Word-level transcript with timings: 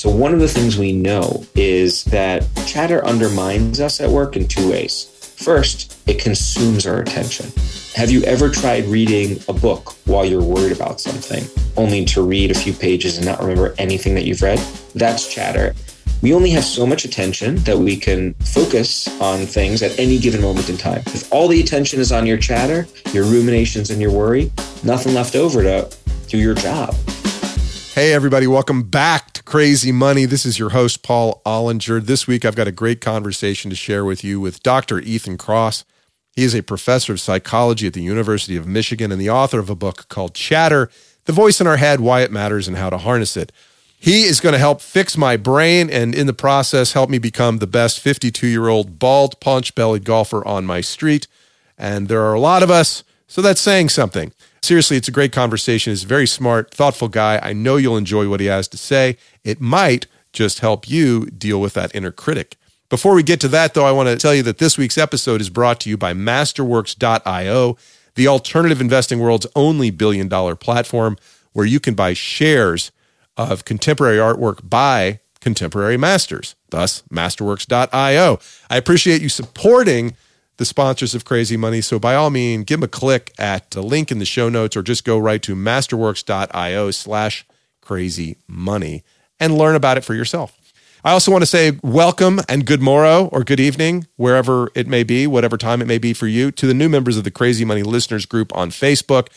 So, 0.00 0.08
one 0.08 0.32
of 0.32 0.40
the 0.40 0.48
things 0.48 0.78
we 0.78 0.92
know 0.92 1.44
is 1.54 2.04
that 2.04 2.48
chatter 2.66 3.04
undermines 3.04 3.82
us 3.82 4.00
at 4.00 4.08
work 4.08 4.34
in 4.34 4.48
two 4.48 4.70
ways. 4.70 5.34
First, 5.36 6.00
it 6.08 6.18
consumes 6.18 6.86
our 6.86 7.00
attention. 7.02 7.52
Have 7.96 8.10
you 8.10 8.22
ever 8.22 8.48
tried 8.48 8.86
reading 8.86 9.38
a 9.46 9.52
book 9.52 9.94
while 10.06 10.24
you're 10.24 10.42
worried 10.42 10.72
about 10.72 11.02
something, 11.02 11.44
only 11.76 12.06
to 12.06 12.22
read 12.22 12.50
a 12.50 12.54
few 12.54 12.72
pages 12.72 13.18
and 13.18 13.26
not 13.26 13.40
remember 13.40 13.74
anything 13.76 14.14
that 14.14 14.24
you've 14.24 14.40
read? 14.40 14.58
That's 14.94 15.30
chatter. 15.30 15.74
We 16.22 16.32
only 16.32 16.48
have 16.52 16.64
so 16.64 16.86
much 16.86 17.04
attention 17.04 17.56
that 17.64 17.76
we 17.76 17.94
can 17.94 18.32
focus 18.36 19.06
on 19.20 19.44
things 19.44 19.82
at 19.82 19.98
any 19.98 20.18
given 20.18 20.40
moment 20.40 20.70
in 20.70 20.78
time. 20.78 21.02
If 21.08 21.30
all 21.30 21.46
the 21.46 21.60
attention 21.60 22.00
is 22.00 22.10
on 22.10 22.24
your 22.24 22.38
chatter, 22.38 22.86
your 23.12 23.24
ruminations, 23.24 23.90
and 23.90 24.00
your 24.00 24.12
worry, 24.12 24.50
nothing 24.82 25.12
left 25.12 25.34
over 25.34 25.62
to 25.62 25.94
do 26.26 26.38
your 26.38 26.54
job. 26.54 26.94
Hey, 27.94 28.12
everybody, 28.12 28.46
welcome 28.46 28.84
back 28.84 29.32
to 29.32 29.42
Crazy 29.42 29.90
Money. 29.90 30.24
This 30.24 30.46
is 30.46 30.60
your 30.60 30.70
host, 30.70 31.02
Paul 31.02 31.42
Ollinger. 31.44 32.00
This 32.00 32.24
week, 32.24 32.44
I've 32.44 32.54
got 32.54 32.68
a 32.68 32.72
great 32.72 33.00
conversation 33.00 33.68
to 33.68 33.74
share 33.74 34.04
with 34.04 34.22
you 34.22 34.38
with 34.38 34.62
Dr. 34.62 35.00
Ethan 35.00 35.36
Kross. 35.36 35.82
He 36.32 36.44
is 36.44 36.54
a 36.54 36.62
professor 36.62 37.14
of 37.14 37.20
psychology 37.20 37.88
at 37.88 37.92
the 37.92 38.00
University 38.00 38.54
of 38.54 38.64
Michigan 38.64 39.10
and 39.10 39.20
the 39.20 39.28
author 39.28 39.58
of 39.58 39.68
a 39.68 39.74
book 39.74 40.06
called 40.08 40.34
Chatter 40.34 40.88
The 41.24 41.32
Voice 41.32 41.60
in 41.60 41.66
Our 41.66 41.78
Head 41.78 41.98
Why 41.98 42.20
It 42.20 42.30
Matters 42.30 42.68
and 42.68 42.76
How 42.76 42.90
to 42.90 42.98
Harness 42.98 43.36
It. 43.36 43.50
He 43.98 44.22
is 44.22 44.40
going 44.40 44.52
to 44.52 44.60
help 44.60 44.80
fix 44.80 45.16
my 45.16 45.36
brain 45.36 45.90
and, 45.90 46.14
in 46.14 46.28
the 46.28 46.32
process, 46.32 46.92
help 46.92 47.10
me 47.10 47.18
become 47.18 47.58
the 47.58 47.66
best 47.66 47.98
52 47.98 48.46
year 48.46 48.68
old 48.68 49.00
bald, 49.00 49.40
punch 49.40 49.74
bellied 49.74 50.04
golfer 50.04 50.46
on 50.46 50.64
my 50.64 50.80
street. 50.80 51.26
And 51.76 52.06
there 52.06 52.22
are 52.22 52.34
a 52.34 52.40
lot 52.40 52.62
of 52.62 52.70
us, 52.70 53.02
so 53.26 53.42
that's 53.42 53.60
saying 53.60 53.88
something. 53.88 54.32
Seriously, 54.62 54.96
it's 54.96 55.08
a 55.08 55.12
great 55.12 55.32
conversation. 55.32 55.90
He's 55.90 56.04
a 56.04 56.08
very 56.08 56.26
smart, 56.26 56.72
thoughtful 56.72 57.08
guy. 57.08 57.40
I 57.42 57.52
know 57.52 57.76
you'll 57.76 57.96
enjoy 57.96 58.28
what 58.28 58.40
he 58.40 58.46
has 58.46 58.68
to 58.68 58.76
say. 58.76 59.16
It 59.42 59.60
might 59.60 60.06
just 60.32 60.60
help 60.60 60.88
you 60.88 61.26
deal 61.26 61.60
with 61.60 61.74
that 61.74 61.94
inner 61.94 62.12
critic. 62.12 62.56
Before 62.88 63.14
we 63.14 63.22
get 63.22 63.40
to 63.40 63.48
that, 63.48 63.74
though, 63.74 63.86
I 63.86 63.92
want 63.92 64.08
to 64.08 64.16
tell 64.16 64.34
you 64.34 64.42
that 64.42 64.58
this 64.58 64.76
week's 64.76 64.98
episode 64.98 65.40
is 65.40 65.48
brought 65.48 65.80
to 65.80 65.88
you 65.90 65.96
by 65.96 66.12
Masterworks.io, 66.12 67.76
the 68.16 68.28
alternative 68.28 68.80
investing 68.80 69.20
world's 69.20 69.46
only 69.54 69.90
billion 69.90 70.28
dollar 70.28 70.56
platform 70.56 71.16
where 71.52 71.66
you 71.66 71.80
can 71.80 71.94
buy 71.94 72.12
shares 72.12 72.90
of 73.36 73.64
contemporary 73.64 74.18
artwork 74.18 74.68
by 74.68 75.20
contemporary 75.40 75.96
masters, 75.96 76.54
thus, 76.70 77.02
Masterworks.io. 77.12 78.38
I 78.68 78.76
appreciate 78.76 79.22
you 79.22 79.28
supporting 79.28 80.16
the 80.60 80.66
sponsors 80.66 81.14
of 81.14 81.24
Crazy 81.24 81.56
Money. 81.56 81.80
So 81.80 81.98
by 81.98 82.14
all 82.14 82.28
means, 82.28 82.64
give 82.66 82.80
them 82.80 82.84
a 82.84 82.88
click 82.88 83.32
at 83.38 83.70
the 83.70 83.80
link 83.80 84.12
in 84.12 84.18
the 84.18 84.26
show 84.26 84.50
notes 84.50 84.76
or 84.76 84.82
just 84.82 85.06
go 85.06 85.16
right 85.16 85.42
to 85.42 85.56
masterworks.io 85.56 86.90
slash 86.90 87.46
crazy 87.80 88.36
money 88.46 89.02
and 89.40 89.56
learn 89.56 89.74
about 89.74 89.96
it 89.96 90.04
for 90.04 90.12
yourself. 90.14 90.54
I 91.02 91.12
also 91.12 91.32
want 91.32 91.40
to 91.40 91.46
say 91.46 91.78
welcome 91.82 92.40
and 92.46 92.66
good 92.66 92.82
morrow 92.82 93.30
or 93.32 93.42
good 93.42 93.58
evening, 93.58 94.06
wherever 94.16 94.68
it 94.74 94.86
may 94.86 95.02
be, 95.02 95.26
whatever 95.26 95.56
time 95.56 95.80
it 95.80 95.86
may 95.86 95.96
be 95.96 96.12
for 96.12 96.26
you, 96.26 96.50
to 96.50 96.66
the 96.66 96.74
new 96.74 96.90
members 96.90 97.16
of 97.16 97.24
the 97.24 97.30
Crazy 97.30 97.64
Money 97.64 97.82
Listeners 97.82 98.26
Group 98.26 98.54
on 98.54 98.68
Facebook. 98.68 99.28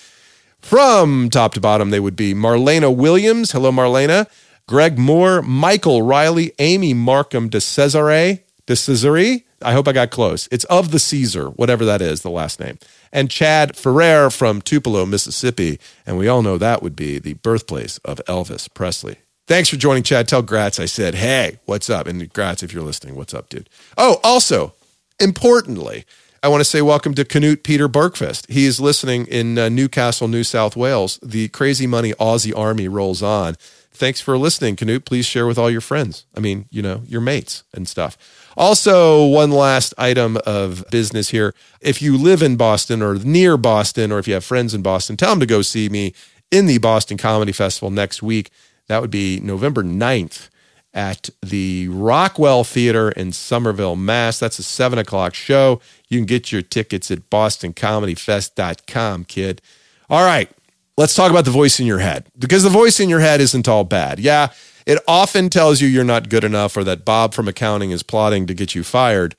From 0.59 1.30
top 1.30 1.53
to 1.53 1.61
bottom, 1.61 1.89
they 1.89 2.02
would 2.02 2.17
be 2.17 2.33
Marlena 2.33 2.93
Williams. 2.93 3.53
Hello, 3.53 3.71
Marlena. 3.71 4.30
Greg 4.67 4.97
Moore, 4.99 5.41
Michael 5.41 6.02
Riley, 6.02 6.52
Amy 6.59 6.93
Markham 6.93 7.47
de 7.47 7.61
Cesare, 7.61 8.43
de 8.65 8.75
Cesare, 8.75 9.45
I 9.64 9.73
hope 9.73 9.88
I 9.88 9.92
got 9.92 10.11
close. 10.11 10.47
It's 10.52 10.66
of 10.66 10.92
the 10.92 11.00
Caesar, 11.00 11.47
whatever 11.50 11.86
that 11.86 12.02
is, 12.02 12.22
the 12.22 12.30
last 12.30 12.59
name. 12.59 12.78
And 13.11 13.30
Chad 13.30 13.75
Ferrer 13.75 14.30
from 14.30 14.61
Tupelo, 14.61 15.05
Mississippi. 15.05 15.80
And 16.05 16.17
we 16.17 16.28
all 16.28 16.42
know 16.42 16.58
that 16.58 16.83
would 16.83 16.95
be 16.95 17.20
the 17.20 17.33
birthplace 17.36 17.97
of 18.00 18.22
Elvis 18.28 18.73
Presley. 18.73 19.17
Thanks 19.45 19.70
for 19.70 19.75
joining, 19.75 20.03
Chad. 20.03 20.28
Tell 20.28 20.42
Gratz 20.42 20.80
I 20.80 20.86
said, 20.86 21.16
hey, 21.16 21.59
what's 21.66 21.89
up? 21.89 22.08
And 22.08 22.31
Gratz, 22.31 22.64
if 22.64 22.73
you're 22.73 22.83
listening, 22.83 23.16
what's 23.16 23.33
up, 23.33 23.50
dude? 23.50 23.70
Oh, 23.97 24.20
also, 24.23 24.73
importantly, 25.20 26.05
I 26.42 26.48
want 26.48 26.61
to 26.61 26.66
say 26.66 26.81
welcome 26.81 27.14
to 27.16 27.23
Canute 27.25 27.64
Peter 27.64 27.88
Bergfest. 27.88 28.49
He 28.49 28.66
is 28.66 28.80
listening 28.80 29.26
in 29.27 29.58
uh, 29.58 29.70
Newcastle, 29.70 30.27
New 30.27 30.43
South 30.43 30.76
Wales. 30.76 31.20
The 31.21 31.48
Crazy 31.49 31.87
Money 31.87 32.14
Aussie 32.14 32.58
Army 32.58 32.87
rolls 32.87 33.21
on. 33.23 33.55
Thanks 33.92 34.20
for 34.20 34.37
listening, 34.37 34.76
Canute. 34.76 35.05
Please 35.05 35.26
share 35.26 35.45
with 35.45 35.58
all 35.58 35.70
your 35.70 35.80
friends. 35.82 36.26
I 36.36 36.39
mean, 36.39 36.66
you 36.70 36.82
know, 36.82 37.04
your 37.05 37.21
mates 37.21 37.64
and 37.73 37.87
stuff. 37.87 38.17
Also, 38.55 39.25
one 39.25 39.52
last 39.52 39.93
item 39.97 40.37
of 40.45 40.83
business 40.91 41.30
here. 41.30 41.53
If 41.81 42.02
you 42.02 42.17
live 42.17 42.41
in 42.41 42.55
Boston 42.55 43.02
or 43.02 43.15
near 43.15 43.58
Boston, 43.58 44.11
or 44.11 44.19
if 44.19 44.27
you 44.27 44.33
have 44.36 44.45
friends 44.45 44.73
in 44.73 44.81
Boston, 44.81 45.17
tell 45.17 45.31
them 45.31 45.39
to 45.39 45.45
go 45.45 45.61
see 45.61 45.89
me 45.89 46.14
in 46.52 46.65
the 46.67 46.77
Boston 46.77 47.17
Comedy 47.17 47.52
Festival 47.52 47.89
next 47.89 48.21
week. 48.21 48.52
That 48.87 49.02
would 49.02 49.11
be 49.11 49.39
November 49.39 49.83
9th 49.83 50.49
at 50.93 51.30
the 51.42 51.87
Rockwell 51.89 52.63
Theater 52.63 53.09
in 53.11 53.31
Somerville, 53.31 53.95
Mass. 53.95 54.39
That's 54.39 54.59
a 54.59 54.63
seven 54.63 54.99
o'clock 54.99 55.33
show. 55.33 55.81
You 56.08 56.19
can 56.19 56.25
get 56.25 56.52
your 56.52 56.61
tickets 56.61 57.09
at 57.09 57.30
bostoncomedyfest.com, 57.30 59.25
kid. 59.25 59.61
All 60.09 60.23
right, 60.23 60.52
let's 60.97 61.15
talk 61.15 61.31
about 61.31 61.45
the 61.45 61.52
voice 61.52 61.80
in 61.80 61.87
your 61.87 61.99
head 61.99 62.27
because 62.37 62.63
the 62.63 62.69
voice 62.69 62.99
in 62.99 63.09
your 63.09 63.21
head 63.21 63.42
isn't 63.42 63.67
all 63.67 63.83
bad. 63.83 64.19
Yeah, 64.19 64.49
it 64.86 64.99
often 65.08 65.49
tells 65.49 65.82
you 65.82 65.88
you're 65.88 66.04
not 66.04 66.30
good 66.30 66.44
enough 66.44 66.76
or 66.76 66.83
that 66.83 67.05
Bob 67.05 67.33
from 67.33 67.48
accounting 67.48 67.92
is 67.92 68.04
plotting 68.04 68.48
to 68.48 68.54
get 68.54 68.76
you 68.76 68.83
fired. 68.83 69.36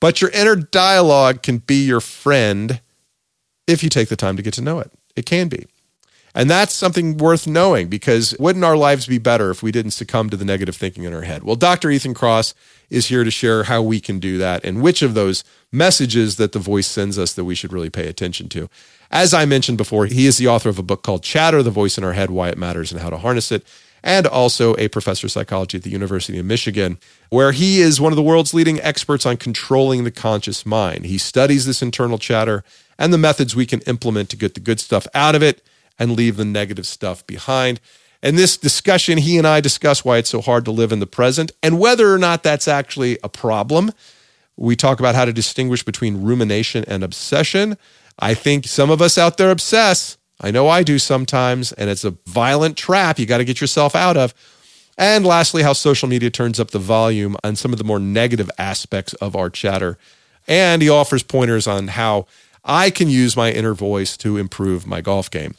But 0.00 0.20
your 0.20 0.30
inner 0.30 0.56
dialogue 0.56 1.42
can 1.42 1.58
be 1.58 1.84
your 1.84 2.00
friend 2.00 2.80
if 3.66 3.82
you 3.82 3.88
take 3.88 4.08
the 4.08 4.16
time 4.16 4.36
to 4.36 4.42
get 4.42 4.54
to 4.54 4.62
know 4.62 4.78
it. 4.78 4.90
It 5.16 5.26
can 5.26 5.48
be. 5.48 5.66
And 6.34 6.48
that's 6.48 6.72
something 6.72 7.16
worth 7.16 7.46
knowing 7.46 7.88
because 7.88 8.34
wouldn't 8.38 8.64
our 8.64 8.76
lives 8.76 9.06
be 9.06 9.18
better 9.18 9.50
if 9.50 9.62
we 9.62 9.72
didn't 9.72 9.90
succumb 9.92 10.30
to 10.30 10.36
the 10.36 10.44
negative 10.44 10.76
thinking 10.76 11.04
in 11.04 11.12
our 11.12 11.22
head? 11.22 11.42
Well, 11.42 11.56
Dr. 11.56 11.90
Ethan 11.90 12.14
Kross 12.14 12.54
is 12.90 13.06
here 13.06 13.24
to 13.24 13.30
share 13.30 13.64
how 13.64 13.82
we 13.82 13.98
can 13.98 14.20
do 14.20 14.38
that 14.38 14.64
and 14.64 14.80
which 14.80 15.02
of 15.02 15.14
those 15.14 15.42
messages 15.72 16.36
that 16.36 16.52
the 16.52 16.58
voice 16.58 16.86
sends 16.86 17.18
us 17.18 17.32
that 17.32 17.44
we 17.44 17.54
should 17.54 17.72
really 17.72 17.90
pay 17.90 18.06
attention 18.06 18.48
to. 18.50 18.68
As 19.10 19.34
I 19.34 19.46
mentioned 19.46 19.78
before, 19.78 20.06
he 20.06 20.26
is 20.26 20.38
the 20.38 20.46
author 20.46 20.68
of 20.68 20.78
a 20.78 20.82
book 20.82 21.02
called 21.02 21.22
Chatter, 21.22 21.62
The 21.62 21.70
Voice 21.70 21.98
in 21.98 22.04
Our 22.04 22.12
Head, 22.12 22.30
Why 22.30 22.50
It 22.50 22.58
Matters 22.58 22.92
and 22.92 23.00
How 23.00 23.10
to 23.10 23.18
Harness 23.18 23.50
It 23.50 23.66
and 24.08 24.26
also 24.26 24.74
a 24.78 24.88
professor 24.88 25.26
of 25.26 25.30
psychology 25.30 25.76
at 25.76 25.84
the 25.84 25.90
University 25.90 26.38
of 26.38 26.46
Michigan, 26.46 26.98
where 27.28 27.52
he 27.52 27.82
is 27.82 28.00
one 28.00 28.10
of 28.10 28.16
the 28.16 28.22
world's 28.22 28.54
leading 28.54 28.80
experts 28.80 29.26
on 29.26 29.36
controlling 29.36 30.04
the 30.04 30.10
conscious 30.10 30.64
mind. 30.64 31.04
He 31.04 31.18
studies 31.18 31.66
this 31.66 31.82
internal 31.82 32.16
chatter 32.16 32.64
and 32.98 33.12
the 33.12 33.18
methods 33.18 33.54
we 33.54 33.66
can 33.66 33.82
implement 33.82 34.30
to 34.30 34.36
get 34.36 34.54
the 34.54 34.60
good 34.60 34.80
stuff 34.80 35.06
out 35.12 35.34
of 35.34 35.42
it 35.42 35.62
and 35.98 36.16
leave 36.16 36.38
the 36.38 36.46
negative 36.46 36.86
stuff 36.86 37.26
behind. 37.26 37.80
In 38.22 38.36
this 38.36 38.56
discussion, 38.56 39.18
he 39.18 39.36
and 39.36 39.46
I 39.46 39.60
discuss 39.60 40.06
why 40.06 40.16
it's 40.16 40.30
so 40.30 40.40
hard 40.40 40.64
to 40.64 40.70
live 40.70 40.90
in 40.90 41.00
the 41.00 41.06
present 41.06 41.52
and 41.62 41.78
whether 41.78 42.10
or 42.10 42.18
not 42.18 42.42
that's 42.42 42.66
actually 42.66 43.18
a 43.22 43.28
problem. 43.28 43.92
We 44.56 44.74
talk 44.74 45.00
about 45.00 45.16
how 45.16 45.26
to 45.26 45.34
distinguish 45.34 45.82
between 45.82 46.22
rumination 46.22 46.82
and 46.88 47.04
obsession. 47.04 47.76
I 48.18 48.32
think 48.32 48.66
some 48.66 48.90
of 48.90 49.02
us 49.02 49.18
out 49.18 49.36
there 49.36 49.50
obsess 49.50 50.16
I 50.40 50.50
know 50.50 50.68
I 50.68 50.82
do 50.82 50.98
sometimes, 50.98 51.72
and 51.72 51.90
it's 51.90 52.04
a 52.04 52.16
violent 52.26 52.76
trap 52.76 53.18
you 53.18 53.26
got 53.26 53.38
to 53.38 53.44
get 53.44 53.60
yourself 53.60 53.94
out 53.94 54.16
of. 54.16 54.34
And 54.96 55.24
lastly, 55.24 55.62
how 55.62 55.72
social 55.72 56.08
media 56.08 56.30
turns 56.30 56.58
up 56.58 56.70
the 56.70 56.78
volume 56.78 57.36
on 57.44 57.56
some 57.56 57.72
of 57.72 57.78
the 57.78 57.84
more 57.84 58.00
negative 58.00 58.50
aspects 58.58 59.14
of 59.14 59.36
our 59.36 59.50
chatter. 59.50 59.98
And 60.46 60.82
he 60.82 60.88
offers 60.88 61.22
pointers 61.22 61.66
on 61.66 61.88
how 61.88 62.26
I 62.64 62.90
can 62.90 63.08
use 63.08 63.36
my 63.36 63.50
inner 63.52 63.74
voice 63.74 64.16
to 64.18 64.36
improve 64.36 64.86
my 64.86 65.00
golf 65.00 65.30
game. 65.30 65.54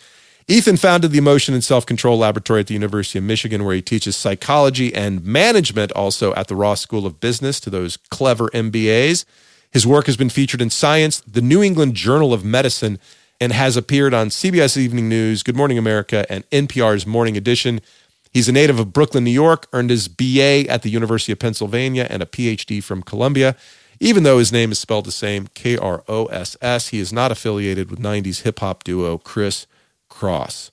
Ethan 0.48 0.78
founded 0.78 1.12
the 1.12 1.20
Emotion 1.20 1.54
and 1.54 1.64
Self 1.64 1.86
Control 1.86 2.18
Laboratory 2.18 2.62
at 2.62 2.68
the 2.68 2.74
University 2.74 3.20
of 3.20 3.26
Michigan, 3.26 3.64
where 3.64 3.76
he 3.76 3.82
teaches 3.82 4.16
psychology 4.16 4.94
and 4.94 5.24
management 5.24 5.92
also 5.92 6.34
at 6.34 6.48
the 6.48 6.56
Ross 6.56 6.82
School 6.82 7.06
of 7.06 7.20
Business 7.20 7.60
to 7.60 7.70
those 7.70 7.98
clever 8.10 8.50
MBAs. 8.50 9.26
His 9.72 9.86
work 9.86 10.08
has 10.08 10.18
been 10.18 10.30
featured 10.30 10.62
in 10.62 10.72
Science, 10.72 11.22
the 11.22 11.44
New 11.44 11.62
England 11.62 11.94
Journal 11.94 12.34
of 12.34 12.44
Medicine, 12.44 13.00
and 13.40 13.54
has 13.54 13.78
appeared 13.78 14.14
on 14.14 14.30
CBS 14.30 14.78
Evening 14.78 15.08
News, 15.08 15.44
Good 15.44 15.56
Morning 15.56 15.78
America, 15.78 16.26
and 16.30 16.50
NPR's 16.50 17.08
Morning 17.08 17.38
Edition. 17.38 17.82
He's 18.32 18.50
a 18.50 18.52
native 18.52 18.80
of 18.80 18.94
Brooklyn, 18.94 19.24
New 19.24 19.32
York, 19.32 19.68
earned 19.74 19.90
his 19.90 20.08
BA 20.08 20.66
at 20.70 20.82
the 20.82 20.90
University 20.90 21.32
of 21.32 21.40
Pennsylvania 21.40 22.06
and 22.10 22.22
a 22.22 22.26
PhD 22.26 22.84
from 22.84 23.02
Columbia. 23.02 23.56
Even 24.00 24.24
though 24.24 24.40
his 24.40 24.52
name 24.52 24.72
is 24.72 24.80
spelled 24.80 25.06
the 25.06 25.12
same, 25.12 25.48
K 25.54 25.78
R 25.78 26.04
O 26.08 26.26
S 26.28 26.56
S, 26.62 26.90
he 26.90 27.00
is 27.00 27.12
not 27.12 27.32
affiliated 27.32 27.90
with 27.90 28.00
90s 28.00 28.44
hip 28.44 28.60
hop 28.60 28.84
duo 28.84 29.18
Kris 29.18 29.68
Kross. 30.10 30.72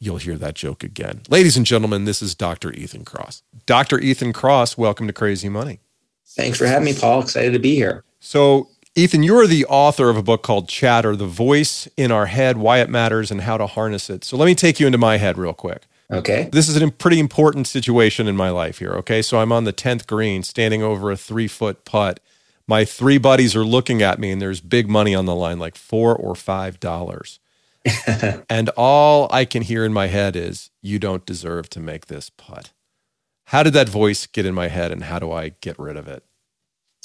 You'll 0.00 0.18
hear 0.18 0.36
that 0.36 0.54
joke 0.54 0.82
again. 0.82 1.22
Ladies 1.28 1.56
and 1.56 1.64
gentlemen, 1.64 2.04
this 2.04 2.20
is 2.20 2.34
Dr. 2.34 2.72
Ethan 2.72 3.04
Kross. 3.04 3.42
Dr. 3.66 3.98
Ethan 4.00 4.32
Kross, 4.32 4.76
welcome 4.76 5.06
to 5.06 5.12
Crazy 5.12 5.48
Money. 5.48 5.80
Thanks 6.26 6.58
for 6.58 6.66
having 6.66 6.84
me, 6.84 6.94
Paul. 6.94 7.20
Excited 7.22 7.52
to 7.52 7.58
be 7.58 7.74
here. 7.74 8.04
So, 8.20 8.68
Ethan, 8.96 9.24
you're 9.24 9.48
the 9.48 9.66
author 9.66 10.08
of 10.08 10.16
a 10.16 10.22
book 10.22 10.44
called 10.44 10.68
Chatter 10.68 11.16
The 11.16 11.26
Voice 11.26 11.88
in 11.96 12.12
Our 12.12 12.26
Head, 12.26 12.58
Why 12.58 12.78
It 12.78 12.88
Matters, 12.88 13.32
and 13.32 13.40
How 13.40 13.56
to 13.56 13.66
Harness 13.66 14.08
It. 14.08 14.22
So 14.22 14.36
let 14.36 14.46
me 14.46 14.54
take 14.54 14.78
you 14.78 14.86
into 14.86 14.98
my 14.98 15.16
head 15.16 15.36
real 15.36 15.52
quick. 15.52 15.82
Okay. 16.12 16.48
This 16.52 16.68
is 16.68 16.80
a 16.80 16.90
pretty 16.92 17.18
important 17.18 17.66
situation 17.66 18.28
in 18.28 18.36
my 18.36 18.50
life 18.50 18.78
here. 18.78 18.92
Okay. 18.92 19.20
So 19.20 19.40
I'm 19.40 19.50
on 19.50 19.64
the 19.64 19.72
10th 19.72 20.06
green, 20.06 20.44
standing 20.44 20.84
over 20.84 21.10
a 21.10 21.16
three 21.16 21.48
foot 21.48 21.84
putt. 21.84 22.20
My 22.68 22.84
three 22.84 23.18
buddies 23.18 23.56
are 23.56 23.64
looking 23.64 24.00
at 24.00 24.20
me, 24.20 24.30
and 24.30 24.40
there's 24.40 24.60
big 24.60 24.88
money 24.88 25.12
on 25.12 25.26
the 25.26 25.34
line, 25.34 25.58
like 25.58 25.74
four 25.76 26.14
or 26.14 26.36
five 26.36 26.78
dollars. 26.78 27.40
and 28.48 28.70
all 28.76 29.28
I 29.32 29.44
can 29.44 29.62
hear 29.62 29.84
in 29.84 29.92
my 29.92 30.06
head 30.06 30.36
is, 30.36 30.70
You 30.82 31.00
don't 31.00 31.26
deserve 31.26 31.68
to 31.70 31.80
make 31.80 32.06
this 32.06 32.30
putt. 32.30 32.70
How 33.46 33.64
did 33.64 33.72
that 33.72 33.88
voice 33.88 34.26
get 34.26 34.46
in 34.46 34.54
my 34.54 34.68
head 34.68 34.92
and 34.92 35.04
how 35.04 35.18
do 35.18 35.32
I 35.32 35.50
get 35.60 35.78
rid 35.80 35.96
of 35.96 36.06
it? 36.06 36.22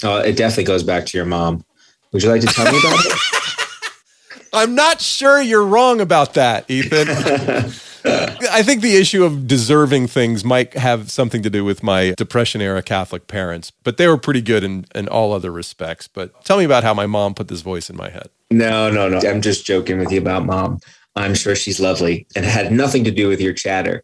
Oh, 0.02 0.18
it 0.18 0.36
definitely 0.36 0.64
goes 0.64 0.82
back 0.82 1.04
to 1.06 1.18
your 1.18 1.26
mom. 1.26 1.64
Would 2.12 2.22
you 2.22 2.28
like 2.28 2.40
to 2.40 2.46
tell 2.48 2.70
me 2.70 2.78
about 2.78 3.04
it? 3.04 3.12
I'm 4.52 4.74
not 4.74 5.00
sure 5.00 5.40
you're 5.40 5.64
wrong 5.64 6.00
about 6.00 6.34
that, 6.34 6.68
Ethan. 6.68 7.08
I 8.04 8.62
think 8.62 8.80
the 8.80 8.96
issue 8.96 9.24
of 9.24 9.46
deserving 9.46 10.08
things 10.08 10.44
might 10.44 10.74
have 10.74 11.10
something 11.10 11.42
to 11.42 11.50
do 11.50 11.64
with 11.64 11.82
my 11.82 12.14
Depression 12.16 12.60
era 12.60 12.82
Catholic 12.82 13.26
parents, 13.26 13.70
but 13.70 13.96
they 13.96 14.08
were 14.08 14.16
pretty 14.16 14.40
good 14.40 14.64
in, 14.64 14.86
in 14.94 15.06
all 15.06 15.32
other 15.32 15.52
respects. 15.52 16.08
But 16.08 16.44
tell 16.44 16.58
me 16.58 16.64
about 16.64 16.82
how 16.82 16.94
my 16.94 17.06
mom 17.06 17.34
put 17.34 17.48
this 17.48 17.60
voice 17.60 17.90
in 17.90 17.96
my 17.96 18.08
head. 18.10 18.28
No, 18.50 18.90
no, 18.90 19.08
no. 19.08 19.18
I'm 19.18 19.42
just 19.42 19.64
joking 19.64 19.98
with 19.98 20.10
you 20.10 20.20
about 20.20 20.46
mom. 20.46 20.80
I'm 21.14 21.34
sure 21.34 21.54
she's 21.54 21.78
lovely 21.78 22.26
and 22.34 22.44
had 22.44 22.72
nothing 22.72 23.04
to 23.04 23.10
do 23.10 23.28
with 23.28 23.40
your 23.40 23.52
chatter. 23.52 24.02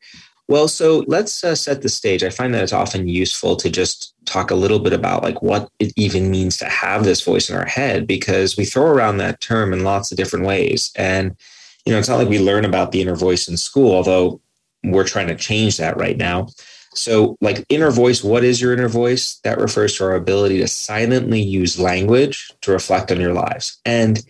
Well, 0.49 0.69
so 0.69 1.05
let's 1.09 1.43
uh, 1.43 1.57
set 1.57 1.83
the 1.83 1.89
stage. 1.89 2.23
I 2.23 2.31
find 2.31 2.55
that 2.55 2.63
it's 2.63 2.73
often 2.73 3.09
useful 3.09 3.57
to 3.57 3.69
just 3.69 4.15
talk 4.27 4.51
a 4.51 4.57
little 4.57 4.79
bit 4.79 4.93
about 4.93 5.25
like 5.25 5.43
what 5.43 5.69
it 5.81 5.93
even 5.97 6.31
means 6.31 6.57
to 6.59 6.67
have 6.67 7.05
this 7.05 7.23
voice 7.23 7.51
in 7.51 7.57
our 7.57 7.67
head 7.67 8.07
because 8.07 8.57
we 8.57 8.65
throw 8.65 8.87
around 8.87 9.19
that 9.19 9.41
term 9.41 9.73
in 9.73 9.83
lots 9.83 10.13
of 10.13 10.17
different 10.17 10.47
ways. 10.47 10.93
And 10.97 11.37
you 11.85 11.93
know, 11.93 11.99
it's 11.99 12.09
not 12.09 12.19
like 12.19 12.29
we 12.29 12.39
learn 12.39 12.65
about 12.65 12.93
the 12.93 13.01
inner 13.01 13.17
voice 13.17 13.49
in 13.49 13.57
school, 13.57 13.95
although 13.95 14.41
we're 14.85 15.07
trying 15.07 15.29
to 15.29 15.37
change 15.37 15.77
that 15.79 15.97
right 15.97 16.17
now. 16.17 16.49
So, 16.95 17.37
like 17.41 17.65
inner 17.69 17.91
voice, 17.91 18.25
what 18.25 18.43
is 18.43 18.61
your 18.61 18.73
inner 18.73 18.89
voice? 18.89 19.39
That 19.45 19.59
refers 19.59 19.97
to 19.97 20.05
our 20.05 20.15
ability 20.15 20.59
to 20.59 20.69
silently 20.69 21.41
use 21.41 21.79
language 21.79 22.51
to 22.63 22.73
reflect 22.73 23.13
on 23.13 23.21
your 23.21 23.35
lives. 23.35 23.79
And 23.85 24.23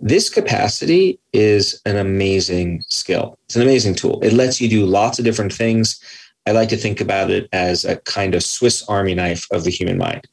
this 0.00 0.28
capacity 0.28 1.20
is 1.32 1.80
an 1.86 1.96
amazing 1.96 2.82
skill. 2.88 3.38
It's 3.44 3.56
an 3.56 3.62
amazing 3.62 3.94
tool. 3.94 4.20
It 4.22 4.32
lets 4.32 4.60
you 4.60 4.68
do 4.68 4.86
lots 4.86 5.18
of 5.18 5.24
different 5.24 5.52
things. 5.52 6.00
I 6.46 6.52
like 6.52 6.68
to 6.70 6.76
think 6.76 7.00
about 7.00 7.30
it 7.30 7.48
as 7.52 7.84
a 7.84 7.96
kind 7.96 8.34
of 8.34 8.42
Swiss 8.42 8.86
army 8.88 9.14
knife 9.14 9.46
of 9.52 9.64
the 9.64 9.70
human 9.70 9.98
mind. 9.98 10.26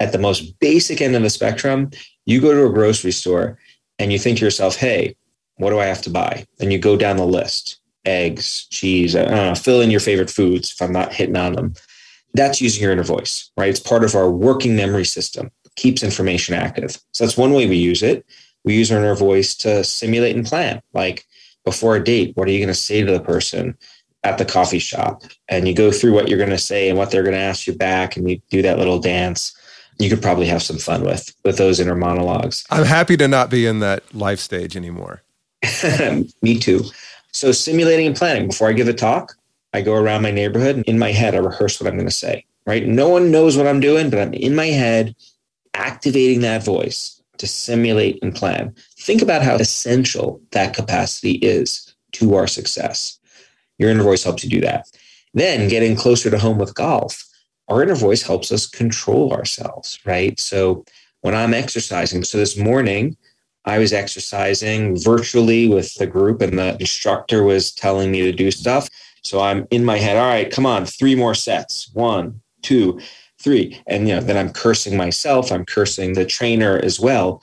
At 0.00 0.12
the 0.12 0.18
most 0.18 0.58
basic 0.60 1.00
end 1.00 1.14
of 1.14 1.22
the 1.22 1.30
spectrum, 1.30 1.90
you 2.24 2.40
go 2.40 2.52
to 2.52 2.66
a 2.66 2.72
grocery 2.72 3.12
store 3.12 3.58
and 3.98 4.12
you 4.12 4.18
think 4.18 4.38
to 4.38 4.44
yourself, 4.44 4.76
hey, 4.76 5.16
what 5.56 5.70
do 5.70 5.78
I 5.78 5.86
have 5.86 6.02
to 6.02 6.10
buy? 6.10 6.44
And 6.60 6.72
you 6.72 6.78
go 6.78 6.96
down 6.96 7.16
the 7.16 7.26
list 7.26 7.78
eggs, 8.04 8.66
cheese, 8.70 9.14
know, 9.14 9.54
fill 9.56 9.80
in 9.80 9.90
your 9.90 10.00
favorite 10.00 10.30
foods 10.30 10.70
if 10.72 10.80
I'm 10.80 10.92
not 10.92 11.12
hitting 11.12 11.36
on 11.36 11.54
them. 11.54 11.74
That's 12.34 12.60
using 12.60 12.82
your 12.82 12.92
inner 12.92 13.02
voice, 13.02 13.50
right? 13.56 13.68
It's 13.68 13.80
part 13.80 14.04
of 14.04 14.14
our 14.14 14.30
working 14.30 14.76
memory 14.76 15.04
system, 15.04 15.50
keeps 15.74 16.04
information 16.04 16.54
active. 16.54 17.00
So 17.14 17.24
that's 17.24 17.36
one 17.36 17.52
way 17.52 17.66
we 17.66 17.76
use 17.76 18.02
it 18.04 18.24
we 18.66 18.74
use 18.74 18.92
our 18.92 18.98
inner 18.98 19.14
voice 19.14 19.54
to 19.54 19.82
simulate 19.84 20.36
and 20.36 20.44
plan. 20.44 20.82
Like 20.92 21.24
before 21.64 21.96
a 21.96 22.04
date, 22.04 22.36
what 22.36 22.46
are 22.48 22.50
you 22.50 22.58
going 22.58 22.68
to 22.68 22.74
say 22.74 23.02
to 23.02 23.12
the 23.12 23.20
person 23.20 23.78
at 24.24 24.36
the 24.36 24.44
coffee 24.44 24.80
shop? 24.80 25.22
And 25.48 25.66
you 25.66 25.74
go 25.74 25.90
through 25.90 26.12
what 26.12 26.28
you're 26.28 26.36
going 26.36 26.50
to 26.50 26.58
say 26.58 26.90
and 26.90 26.98
what 26.98 27.10
they're 27.10 27.22
going 27.22 27.36
to 27.36 27.40
ask 27.40 27.66
you 27.66 27.74
back, 27.74 28.16
and 28.16 28.28
you 28.28 28.42
do 28.50 28.60
that 28.62 28.78
little 28.78 28.98
dance. 28.98 29.56
You 29.98 30.10
could 30.10 30.20
probably 30.20 30.46
have 30.46 30.62
some 30.62 30.76
fun 30.76 31.04
with 31.04 31.32
with 31.44 31.56
those 31.56 31.80
inner 31.80 31.94
monologues. 31.94 32.66
I'm 32.68 32.84
happy 32.84 33.16
to 33.16 33.28
not 33.28 33.48
be 33.48 33.66
in 33.66 33.78
that 33.78 34.14
life 34.14 34.40
stage 34.40 34.76
anymore. 34.76 35.22
Me 36.42 36.58
too. 36.58 36.84
So 37.32 37.52
simulating 37.52 38.06
and 38.06 38.16
planning 38.16 38.48
before 38.48 38.68
I 38.68 38.72
give 38.72 38.88
a 38.88 38.92
talk, 38.92 39.34
I 39.72 39.80
go 39.80 39.94
around 39.94 40.22
my 40.22 40.30
neighborhood 40.30 40.76
and 40.76 40.84
in 40.86 40.98
my 40.98 41.12
head 41.12 41.34
I 41.34 41.38
rehearse 41.38 41.80
what 41.80 41.88
I'm 41.88 41.96
going 41.96 42.08
to 42.08 42.14
say. 42.14 42.44
Right? 42.66 42.84
No 42.84 43.08
one 43.08 43.30
knows 43.30 43.56
what 43.56 43.66
I'm 43.66 43.78
doing, 43.78 44.10
but 44.10 44.18
I'm 44.18 44.34
in 44.34 44.54
my 44.54 44.66
head 44.66 45.14
activating 45.74 46.40
that 46.40 46.64
voice 46.64 47.15
to 47.38 47.46
simulate 47.46 48.18
and 48.22 48.34
plan. 48.34 48.74
Think 48.98 49.22
about 49.22 49.42
how 49.42 49.56
essential 49.56 50.40
that 50.52 50.74
capacity 50.74 51.32
is 51.32 51.94
to 52.12 52.34
our 52.34 52.46
success. 52.46 53.18
Your 53.78 53.90
inner 53.90 54.02
voice 54.02 54.24
helps 54.24 54.42
you 54.42 54.50
do 54.50 54.60
that. 54.60 54.86
Then 55.34 55.68
getting 55.68 55.96
closer 55.96 56.30
to 56.30 56.38
home 56.38 56.58
with 56.58 56.74
golf, 56.74 57.22
our 57.68 57.82
inner 57.82 57.94
voice 57.94 58.22
helps 58.22 58.50
us 58.52 58.66
control 58.66 59.32
ourselves, 59.32 59.98
right? 60.04 60.38
So 60.40 60.84
when 61.20 61.34
I'm 61.34 61.54
exercising, 61.54 62.24
so 62.24 62.38
this 62.38 62.56
morning, 62.56 63.16
I 63.64 63.78
was 63.78 63.92
exercising 63.92 64.96
virtually 64.96 65.68
with 65.68 65.92
the 65.94 66.06
group, 66.06 66.40
and 66.40 66.58
the 66.58 66.76
instructor 66.78 67.42
was 67.42 67.72
telling 67.72 68.12
me 68.12 68.22
to 68.22 68.32
do 68.32 68.50
stuff. 68.50 68.88
So 69.22 69.40
I'm 69.40 69.66
in 69.70 69.84
my 69.84 69.98
head, 69.98 70.16
all 70.16 70.28
right, 70.28 70.50
come 70.50 70.64
on, 70.64 70.86
three 70.86 71.16
more 71.16 71.34
sets. 71.34 71.90
One, 71.92 72.40
two 72.62 73.00
three. 73.46 73.80
And, 73.86 74.08
you 74.08 74.14
know, 74.16 74.20
then 74.20 74.36
I'm 74.36 74.52
cursing 74.52 74.96
myself, 74.96 75.52
I'm 75.52 75.64
cursing 75.64 76.14
the 76.14 76.26
trainer 76.26 76.80
as 76.82 76.98
well. 76.98 77.40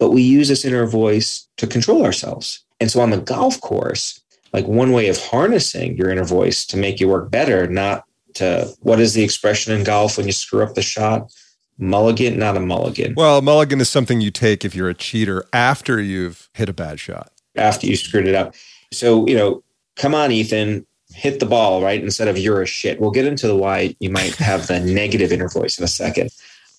But 0.00 0.10
we 0.10 0.20
use 0.20 0.48
this 0.48 0.64
inner 0.64 0.84
voice 0.84 1.46
to 1.58 1.66
control 1.68 2.04
ourselves. 2.04 2.64
And 2.80 2.90
so 2.90 3.00
on 3.00 3.10
the 3.10 3.20
golf 3.20 3.60
course, 3.60 4.20
like 4.52 4.66
one 4.66 4.90
way 4.90 5.06
of 5.08 5.16
harnessing 5.16 5.96
your 5.96 6.10
inner 6.10 6.24
voice 6.24 6.66
to 6.66 6.76
make 6.76 6.98
you 6.98 7.06
work 7.06 7.30
better, 7.30 7.68
not 7.68 8.04
to 8.34 8.68
what 8.80 8.98
is 8.98 9.14
the 9.14 9.22
expression 9.22 9.72
in 9.72 9.84
golf 9.84 10.16
when 10.16 10.26
you 10.26 10.32
screw 10.32 10.64
up 10.64 10.74
the 10.74 10.82
shot? 10.82 11.32
Mulligan, 11.78 12.36
not 12.36 12.56
a 12.56 12.60
mulligan. 12.60 13.14
Well, 13.16 13.40
mulligan 13.40 13.80
is 13.80 13.88
something 13.88 14.20
you 14.20 14.32
take 14.32 14.64
if 14.64 14.74
you're 14.74 14.88
a 14.88 14.94
cheater 14.94 15.44
after 15.52 16.00
you've 16.00 16.50
hit 16.54 16.68
a 16.68 16.72
bad 16.72 16.98
shot. 16.98 17.30
After 17.54 17.86
you 17.86 17.94
screwed 17.94 18.26
it 18.26 18.34
up. 18.34 18.56
So, 18.92 19.24
you 19.28 19.36
know, 19.36 19.62
come 19.94 20.16
on, 20.16 20.32
Ethan, 20.32 20.84
hit 21.18 21.40
the 21.40 21.46
ball, 21.46 21.82
right? 21.82 22.02
Instead 22.02 22.28
of 22.28 22.38
you're 22.38 22.62
a 22.62 22.66
shit. 22.66 23.00
We'll 23.00 23.10
get 23.10 23.26
into 23.26 23.48
the 23.48 23.56
why 23.56 23.96
you 23.98 24.10
might 24.10 24.36
have 24.36 24.66
the 24.66 24.80
negative 25.00 25.32
inner 25.32 25.48
voice 25.48 25.78
in 25.78 25.84
a 25.84 25.88
second. 25.88 26.30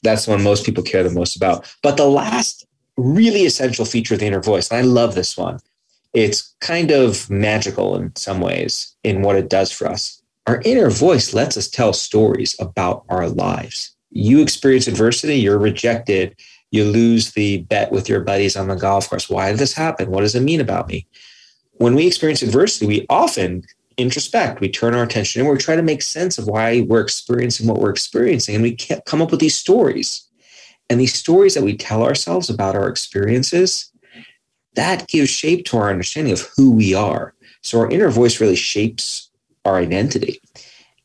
That's 0.01 0.25
the 0.25 0.31
one 0.31 0.43
most 0.43 0.65
people 0.65 0.83
care 0.83 1.03
the 1.03 1.09
most 1.09 1.35
about. 1.35 1.73
But 1.83 1.97
the 1.97 2.07
last 2.07 2.65
really 2.97 3.45
essential 3.45 3.85
feature 3.85 4.13
of 4.13 4.21
the 4.21 4.27
inner 4.27 4.41
voice, 4.41 4.69
and 4.69 4.79
I 4.79 4.81
love 4.81 5.13
this 5.13 5.37
one, 5.37 5.59
it's 6.13 6.55
kind 6.61 6.89
of 6.91 7.29
magical 7.29 7.95
in 7.95 8.15
some 8.15 8.39
ways 8.39 8.95
in 9.03 9.21
what 9.21 9.35
it 9.35 9.49
does 9.49 9.71
for 9.71 9.87
us. 9.87 10.21
Our 10.47 10.61
inner 10.65 10.89
voice 10.89 11.33
lets 11.33 11.57
us 11.57 11.69
tell 11.69 11.93
stories 11.93 12.55
about 12.59 13.03
our 13.09 13.29
lives. 13.29 13.95
You 14.09 14.41
experience 14.41 14.87
adversity, 14.87 15.35
you're 15.35 15.59
rejected, 15.59 16.35
you 16.71 16.85
lose 16.85 17.33
the 17.33 17.59
bet 17.63 17.91
with 17.91 18.09
your 18.09 18.21
buddies 18.21 18.55
on 18.55 18.67
the 18.67 18.75
golf 18.75 19.09
course. 19.09 19.29
Why 19.29 19.51
did 19.51 19.59
this 19.59 19.73
happen? 19.73 20.09
What 20.09 20.21
does 20.21 20.33
it 20.35 20.41
mean 20.41 20.61
about 20.61 20.87
me? 20.87 21.05
When 21.73 21.93
we 21.93 22.07
experience 22.07 22.41
adversity, 22.41 22.85
we 22.85 23.05
often 23.09 23.63
introspect. 23.99 24.59
We 24.59 24.69
turn 24.69 24.95
our 24.95 25.03
attention 25.03 25.41
and 25.41 25.49
we 25.49 25.57
try 25.57 25.75
to 25.75 25.81
make 25.81 26.01
sense 26.01 26.37
of 26.37 26.47
why 26.47 26.81
we're 26.81 27.01
experiencing 27.01 27.67
what 27.67 27.79
we're 27.79 27.89
experiencing. 27.89 28.55
And 28.55 28.63
we 28.63 28.75
can't 28.75 29.05
come 29.05 29.21
up 29.21 29.31
with 29.31 29.39
these 29.39 29.55
stories. 29.55 30.25
And 30.89 30.99
these 30.99 31.13
stories 31.13 31.53
that 31.53 31.63
we 31.63 31.77
tell 31.77 32.03
ourselves 32.03 32.49
about 32.49 32.75
our 32.75 32.87
experiences, 32.87 33.91
that 34.75 35.07
gives 35.07 35.29
shape 35.29 35.65
to 35.65 35.77
our 35.77 35.89
understanding 35.89 36.33
of 36.33 36.49
who 36.55 36.71
we 36.71 36.93
are. 36.93 37.33
So 37.61 37.79
our 37.79 37.89
inner 37.89 38.09
voice 38.09 38.39
really 38.39 38.55
shapes 38.55 39.29
our 39.65 39.77
identity. 39.77 40.41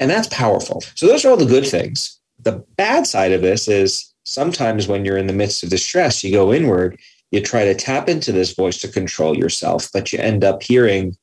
And 0.01 0.11
that's 0.11 0.29
powerful. 0.29 0.83
So 0.95 1.07
those 1.07 1.25
are 1.25 1.31
all 1.31 1.37
the 1.37 1.45
good 1.45 1.67
things. 1.67 2.19
The 2.41 2.65
bad 2.77 3.07
side 3.07 3.33
of 3.33 3.43
this 3.43 3.69
is 3.69 4.13
sometimes 4.25 4.89
when 4.89 5.05
you're 5.05 5.19
in 5.19 5.27
the 5.27 5.33
midst 5.33 5.63
of 5.63 5.71
distress, 5.71 6.25
you 6.25 6.33
go 6.33 6.53
inward, 6.53 6.99
you 7.31 7.41
try 7.41 7.65
to 7.65 7.75
tap 7.75 8.09
into 8.09 8.33
this 8.33 8.55
voice 8.55 8.79
to 8.79 8.89
control 8.89 9.37
yourself, 9.37 9.89
but 9.93 10.13
you 10.13 10.19
end 10.19 10.45
up 10.45 10.63
hearing 10.63 11.17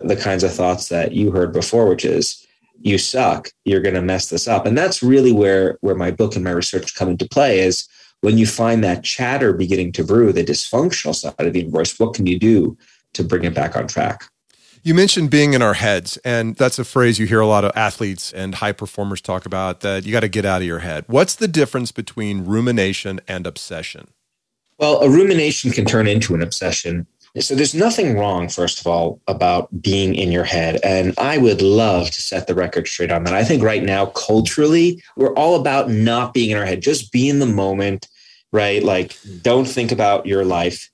the 0.00 0.16
kinds 0.16 0.44
of 0.44 0.52
thoughts 0.52 0.88
that 0.88 1.12
you 1.12 1.30
heard 1.30 1.52
before, 1.52 1.88
which 1.88 2.04
is 2.04 2.46
you 2.80 2.98
suck, 2.98 3.50
you're 3.64 3.80
going 3.80 3.94
to 3.94 4.02
mess 4.02 4.28
this 4.28 4.46
up. 4.46 4.66
And 4.66 4.76
that's 4.76 5.02
really 5.02 5.32
where 5.32 5.78
where 5.80 5.94
my 5.94 6.10
book 6.10 6.34
and 6.34 6.44
my 6.44 6.50
research 6.50 6.94
come 6.94 7.08
into 7.08 7.28
play 7.28 7.60
is 7.60 7.88
when 8.20 8.38
you 8.38 8.46
find 8.46 8.82
that 8.84 9.04
chatter 9.04 9.52
beginning 9.52 9.92
to 9.92 10.04
brew, 10.04 10.32
the 10.32 10.44
dysfunctional 10.44 11.14
side 11.14 11.34
of 11.38 11.52
the 11.52 11.64
voice, 11.64 11.98
what 11.98 12.14
can 12.14 12.26
you 12.26 12.38
do 12.38 12.76
to 13.14 13.24
bring 13.24 13.44
it 13.44 13.54
back 13.54 13.76
on 13.76 13.86
track? 13.86 14.24
You 14.82 14.94
mentioned 14.94 15.30
being 15.30 15.52
in 15.52 15.62
our 15.62 15.74
heads, 15.74 16.16
and 16.18 16.54
that's 16.54 16.78
a 16.78 16.84
phrase 16.84 17.18
you 17.18 17.26
hear 17.26 17.40
a 17.40 17.46
lot 17.46 17.64
of 17.64 17.72
athletes 17.74 18.32
and 18.32 18.54
high 18.54 18.70
performers 18.70 19.20
talk 19.20 19.44
about 19.44 19.80
that 19.80 20.06
you 20.06 20.12
got 20.12 20.20
to 20.20 20.28
get 20.28 20.44
out 20.44 20.60
of 20.60 20.66
your 20.66 20.78
head. 20.78 21.04
What's 21.08 21.34
the 21.34 21.48
difference 21.48 21.90
between 21.90 22.44
rumination 22.44 23.20
and 23.26 23.48
obsession? 23.48 24.08
Well, 24.78 25.00
a 25.00 25.10
rumination 25.10 25.72
can 25.72 25.86
turn 25.86 26.06
into 26.06 26.34
an 26.34 26.42
obsession 26.42 27.06
so 27.40 27.54
there's 27.54 27.74
nothing 27.74 28.18
wrong, 28.18 28.48
first 28.48 28.80
of 28.80 28.86
all, 28.86 29.20
about 29.26 29.82
being 29.82 30.14
in 30.14 30.32
your 30.32 30.44
head. 30.44 30.80
And 30.82 31.14
I 31.18 31.38
would 31.38 31.60
love 31.60 32.10
to 32.10 32.22
set 32.22 32.46
the 32.46 32.54
record 32.54 32.88
straight 32.88 33.12
on 33.12 33.24
that. 33.24 33.34
I 33.34 33.44
think 33.44 33.62
right 33.62 33.82
now, 33.82 34.06
culturally, 34.06 35.02
we're 35.16 35.34
all 35.34 35.60
about 35.60 35.90
not 35.90 36.32
being 36.32 36.50
in 36.50 36.56
our 36.56 36.64
head, 36.64 36.80
just 36.82 37.12
be 37.12 37.28
in 37.28 37.38
the 37.38 37.46
moment, 37.46 38.08
right? 38.52 38.82
Like, 38.82 39.16
don't 39.42 39.66
think 39.66 39.92
about 39.92 40.26
your 40.26 40.44
life. 40.44 40.90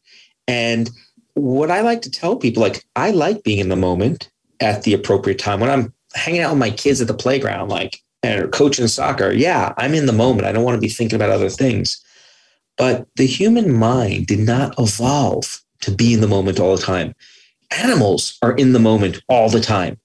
And 0.48 0.90
what 1.34 1.70
I 1.70 1.80
like 1.80 2.02
to 2.02 2.10
tell 2.10 2.36
people, 2.36 2.62
like, 2.62 2.84
I 2.96 3.10
like 3.10 3.44
being 3.44 3.58
in 3.58 3.68
the 3.68 3.76
moment 3.76 4.30
at 4.60 4.82
the 4.82 4.94
appropriate 4.94 5.38
time. 5.38 5.60
When 5.60 5.70
I'm 5.70 5.94
hanging 6.14 6.40
out 6.40 6.50
with 6.50 6.58
my 6.58 6.70
kids 6.70 7.00
at 7.00 7.06
the 7.06 7.14
playground, 7.14 7.68
like, 7.68 8.02
and 8.22 8.52
coaching 8.52 8.88
soccer, 8.88 9.32
yeah, 9.32 9.74
I'm 9.78 9.94
in 9.94 10.06
the 10.06 10.12
moment. 10.12 10.46
I 10.46 10.52
don't 10.52 10.64
want 10.64 10.76
to 10.76 10.80
be 10.80 10.88
thinking 10.88 11.16
about 11.16 11.30
other 11.30 11.48
things. 11.48 12.02
But 12.76 13.06
the 13.16 13.26
human 13.26 13.72
mind 13.72 14.26
did 14.26 14.40
not 14.40 14.74
evolve 14.78 15.61
to 15.82 15.90
be 15.90 16.14
in 16.14 16.20
the 16.20 16.28
moment 16.28 16.58
all 16.58 16.76
the 16.76 16.82
time. 16.82 17.14
Animals 17.70 18.38
are 18.42 18.52
in 18.52 18.72
the 18.72 18.78
moment 18.78 19.22
all 19.28 19.48
the 19.48 19.60
time. 19.60 19.98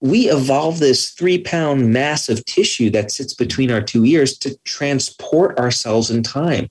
We 0.00 0.30
evolved 0.30 0.80
this 0.80 1.10
three 1.10 1.38
pound 1.38 1.92
mass 1.92 2.28
of 2.28 2.44
tissue 2.44 2.90
that 2.90 3.10
sits 3.10 3.34
between 3.34 3.70
our 3.70 3.82
two 3.82 4.04
ears 4.04 4.38
to 4.38 4.56
transport 4.64 5.58
ourselves 5.58 6.10
in 6.10 6.22
time, 6.22 6.70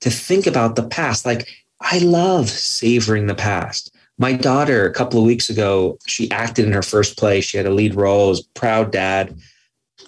to 0.00 0.10
think 0.10 0.46
about 0.46 0.76
the 0.76 0.86
past. 0.86 1.26
Like, 1.26 1.48
I 1.80 1.98
love 1.98 2.48
savoring 2.48 3.26
the 3.26 3.34
past. 3.34 3.94
My 4.18 4.32
daughter, 4.32 4.86
a 4.86 4.92
couple 4.92 5.18
of 5.18 5.26
weeks 5.26 5.50
ago, 5.50 5.98
she 6.06 6.30
acted 6.30 6.66
in 6.66 6.72
her 6.72 6.82
first 6.82 7.18
play. 7.18 7.40
She 7.40 7.56
had 7.56 7.66
a 7.66 7.70
lead 7.70 7.96
role, 7.96 8.28
was 8.28 8.42
proud 8.42 8.92
dad. 8.92 9.36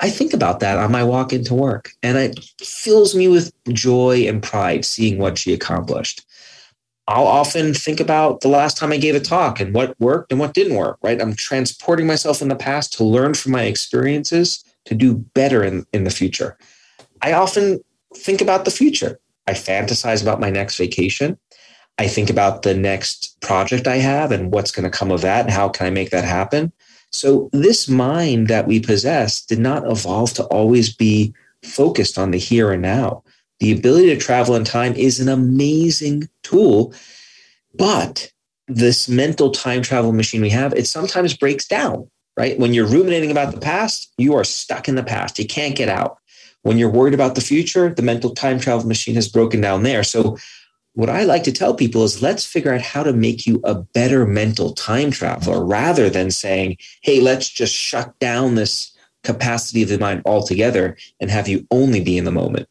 I 0.00 0.10
think 0.10 0.32
about 0.32 0.60
that 0.60 0.78
on 0.78 0.92
my 0.92 1.02
walk 1.02 1.32
into 1.32 1.54
work, 1.54 1.90
and 2.02 2.18
it 2.18 2.38
fills 2.60 3.14
me 3.14 3.28
with 3.28 3.52
joy 3.72 4.26
and 4.28 4.42
pride 4.42 4.84
seeing 4.84 5.18
what 5.18 5.38
she 5.38 5.52
accomplished. 5.52 6.24
I'll 7.06 7.26
often 7.26 7.74
think 7.74 8.00
about 8.00 8.40
the 8.40 8.48
last 8.48 8.78
time 8.78 8.90
I 8.90 8.96
gave 8.96 9.14
a 9.14 9.20
talk 9.20 9.60
and 9.60 9.74
what 9.74 9.98
worked 10.00 10.32
and 10.32 10.40
what 10.40 10.54
didn't 10.54 10.76
work, 10.76 10.98
right? 11.02 11.20
I'm 11.20 11.34
transporting 11.34 12.06
myself 12.06 12.40
in 12.40 12.48
the 12.48 12.56
past 12.56 12.94
to 12.94 13.04
learn 13.04 13.34
from 13.34 13.52
my 13.52 13.64
experiences 13.64 14.64
to 14.86 14.94
do 14.94 15.14
better 15.34 15.62
in, 15.62 15.86
in 15.92 16.04
the 16.04 16.10
future. 16.10 16.56
I 17.20 17.32
often 17.32 17.80
think 18.16 18.40
about 18.40 18.64
the 18.64 18.70
future. 18.70 19.20
I 19.46 19.52
fantasize 19.52 20.22
about 20.22 20.40
my 20.40 20.50
next 20.50 20.78
vacation. 20.78 21.38
I 21.98 22.08
think 22.08 22.30
about 22.30 22.62
the 22.62 22.74
next 22.74 23.40
project 23.40 23.86
I 23.86 23.96
have 23.96 24.32
and 24.32 24.52
what's 24.52 24.70
going 24.70 24.90
to 24.90 24.96
come 24.96 25.10
of 25.10 25.20
that 25.20 25.44
and 25.44 25.50
how 25.50 25.68
can 25.68 25.86
I 25.86 25.90
make 25.90 26.10
that 26.10 26.24
happen. 26.24 26.72
So, 27.12 27.48
this 27.52 27.88
mind 27.88 28.48
that 28.48 28.66
we 28.66 28.80
possess 28.80 29.44
did 29.44 29.60
not 29.60 29.88
evolve 29.88 30.32
to 30.34 30.44
always 30.44 30.92
be 30.92 31.32
focused 31.62 32.18
on 32.18 32.30
the 32.30 32.38
here 32.38 32.72
and 32.72 32.82
now. 32.82 33.22
The 33.60 33.72
ability 33.72 34.08
to 34.08 34.16
travel 34.16 34.54
in 34.54 34.64
time 34.64 34.94
is 34.94 35.20
an 35.20 35.28
amazing 35.28 36.28
tool, 36.42 36.92
but 37.74 38.30
this 38.66 39.08
mental 39.08 39.50
time 39.50 39.82
travel 39.82 40.12
machine 40.12 40.42
we 40.42 40.50
have, 40.50 40.72
it 40.74 40.86
sometimes 40.86 41.36
breaks 41.36 41.66
down, 41.66 42.10
right? 42.36 42.58
When 42.58 42.74
you're 42.74 42.86
ruminating 42.86 43.30
about 43.30 43.54
the 43.54 43.60
past, 43.60 44.12
you 44.18 44.34
are 44.34 44.44
stuck 44.44 44.88
in 44.88 44.94
the 44.94 45.02
past. 45.02 45.38
You 45.38 45.46
can't 45.46 45.76
get 45.76 45.88
out. 45.88 46.18
When 46.62 46.78
you're 46.78 46.90
worried 46.90 47.14
about 47.14 47.34
the 47.34 47.42
future, 47.42 47.92
the 47.92 48.02
mental 48.02 48.30
time 48.30 48.58
travel 48.58 48.88
machine 48.88 49.14
has 49.16 49.28
broken 49.28 49.60
down 49.60 49.82
there. 49.82 50.02
So, 50.02 50.38
what 50.94 51.10
I 51.10 51.24
like 51.24 51.42
to 51.44 51.52
tell 51.52 51.74
people 51.74 52.04
is 52.04 52.22
let's 52.22 52.46
figure 52.46 52.72
out 52.72 52.80
how 52.80 53.02
to 53.02 53.12
make 53.12 53.46
you 53.46 53.60
a 53.64 53.74
better 53.74 54.24
mental 54.24 54.72
time 54.72 55.10
traveler 55.10 55.64
rather 55.64 56.08
than 56.08 56.30
saying, 56.30 56.78
hey, 57.02 57.20
let's 57.20 57.48
just 57.48 57.74
shut 57.74 58.16
down 58.20 58.54
this 58.54 58.96
capacity 59.24 59.82
of 59.82 59.88
the 59.88 59.98
mind 59.98 60.22
altogether 60.24 60.96
and 61.20 61.30
have 61.30 61.48
you 61.48 61.66
only 61.72 62.00
be 62.00 62.16
in 62.16 62.24
the 62.24 62.30
moment. 62.30 62.68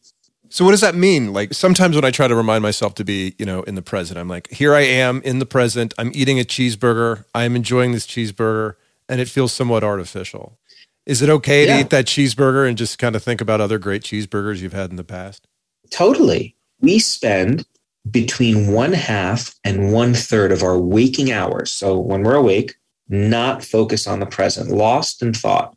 So 0.53 0.63
what 0.63 0.69
does 0.69 0.81
that 0.81 0.93
mean? 0.93 1.33
Like 1.33 1.51
sometimes 1.51 1.95
when 1.95 2.05
I 2.05 2.11
try 2.11 2.27
to 2.27 2.35
remind 2.35 2.61
myself 2.61 2.93
to 2.95 3.03
be, 3.03 3.33
you 3.39 3.45
know, 3.45 3.63
in 3.63 3.73
the 3.73 3.81
present, 3.81 4.19
I'm 4.19 4.27
like, 4.27 4.51
here 4.51 4.75
I 4.75 4.81
am 4.81 5.19
in 5.23 5.39
the 5.39 5.47
present. 5.47 5.95
I'm 5.97 6.11
eating 6.13 6.39
a 6.39 6.43
cheeseburger. 6.43 7.25
I'm 7.33 7.55
enjoying 7.55 7.91
this 7.91 8.05
cheeseburger 8.05 8.75
and 9.09 9.19
it 9.19 9.27
feels 9.27 9.51
somewhat 9.51 9.83
artificial. 9.83 10.59
Is 11.07 11.23
it 11.23 11.29
okay 11.31 11.65
yeah. 11.65 11.73
to 11.73 11.81
eat 11.81 11.89
that 11.89 12.05
cheeseburger 12.05 12.69
and 12.69 12.77
just 12.77 12.99
kind 12.99 13.15
of 13.15 13.23
think 13.23 13.41
about 13.41 13.61
other 13.61 13.79
great 13.79 14.03
cheeseburgers 14.03 14.61
you've 14.61 14.73
had 14.73 14.91
in 14.91 14.95
the 14.95 15.03
past? 15.03 15.47
Totally. 15.89 16.55
We 16.81 16.99
spend 16.99 17.65
between 18.11 18.71
one 18.71 18.93
half 18.93 19.55
and 19.63 19.91
one 19.91 20.13
third 20.13 20.51
of 20.51 20.61
our 20.61 20.77
waking 20.77 21.31
hours. 21.31 21.71
So 21.71 21.97
when 21.97 22.21
we're 22.21 22.35
awake, 22.35 22.75
not 23.09 23.63
focus 23.63 24.05
on 24.05 24.19
the 24.19 24.27
present, 24.27 24.69
lost 24.69 25.23
in 25.23 25.33
thought. 25.33 25.75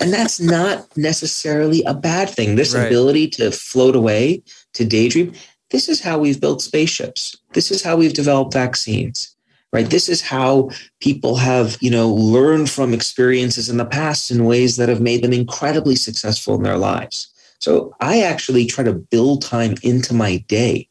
And 0.00 0.12
that's 0.12 0.40
not 0.40 0.86
necessarily 0.96 1.82
a 1.84 1.94
bad 1.94 2.30
thing. 2.30 2.56
This 2.56 2.74
right. 2.74 2.86
ability 2.86 3.28
to 3.30 3.50
float 3.50 3.96
away, 3.96 4.42
to 4.74 4.84
daydream, 4.84 5.32
this 5.70 5.88
is 5.88 6.00
how 6.00 6.18
we've 6.18 6.40
built 6.40 6.62
spaceships. 6.62 7.36
This 7.52 7.70
is 7.70 7.82
how 7.82 7.96
we've 7.96 8.14
developed 8.14 8.52
vaccines. 8.52 9.34
Right? 9.70 9.90
This 9.90 10.08
is 10.08 10.22
how 10.22 10.70
people 11.00 11.36
have, 11.36 11.76
you 11.82 11.90
know, 11.90 12.08
learned 12.08 12.70
from 12.70 12.94
experiences 12.94 13.68
in 13.68 13.76
the 13.76 13.84
past 13.84 14.30
in 14.30 14.46
ways 14.46 14.76
that 14.76 14.88
have 14.88 15.02
made 15.02 15.22
them 15.22 15.34
incredibly 15.34 15.94
successful 15.94 16.54
in 16.54 16.62
their 16.62 16.78
lives. 16.78 17.28
So 17.60 17.94
I 18.00 18.22
actually 18.22 18.64
try 18.64 18.84
to 18.84 18.94
build 18.94 19.42
time 19.42 19.74
into 19.82 20.14
my 20.14 20.38
day 20.48 20.88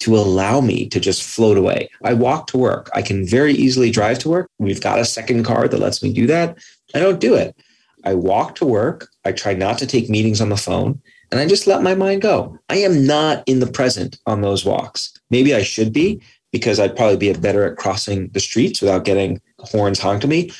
to 0.00 0.16
allow 0.16 0.60
me 0.60 0.88
to 0.90 1.00
just 1.00 1.22
float 1.22 1.56
away. 1.56 1.88
I 2.04 2.14
walk 2.14 2.46
to 2.48 2.58
work. 2.58 2.90
I 2.94 3.02
can 3.02 3.26
very 3.26 3.54
easily 3.54 3.90
drive 3.90 4.18
to 4.20 4.28
work. 4.28 4.50
We've 4.58 4.80
got 4.80 4.98
a 4.98 5.04
second 5.04 5.44
car 5.44 5.66
that 5.66 5.80
lets 5.80 6.02
me 6.02 6.12
do 6.12 6.26
that. 6.26 6.58
I 6.94 7.00
don't 7.00 7.20
do 7.20 7.34
it. 7.34 7.56
I 8.04 8.14
walk 8.14 8.54
to 8.56 8.64
work. 8.64 9.08
I 9.24 9.32
try 9.32 9.54
not 9.54 9.78
to 9.78 9.86
take 9.86 10.08
meetings 10.08 10.40
on 10.40 10.48
the 10.48 10.56
phone 10.56 11.00
and 11.30 11.40
I 11.40 11.46
just 11.46 11.66
let 11.66 11.82
my 11.82 11.94
mind 11.94 12.22
go. 12.22 12.58
I 12.68 12.76
am 12.76 13.06
not 13.06 13.42
in 13.46 13.60
the 13.60 13.66
present 13.66 14.18
on 14.26 14.40
those 14.40 14.64
walks. 14.64 15.12
Maybe 15.30 15.54
I 15.54 15.62
should 15.62 15.92
be 15.92 16.20
because 16.52 16.78
I'd 16.78 16.96
probably 16.96 17.16
be 17.16 17.32
better 17.32 17.64
at 17.64 17.76
crossing 17.76 18.28
the 18.28 18.40
streets 18.40 18.80
without 18.80 19.04
getting 19.04 19.40
horns 19.58 19.98
honked 19.98 20.22
to 20.22 20.28
me. 20.28 20.52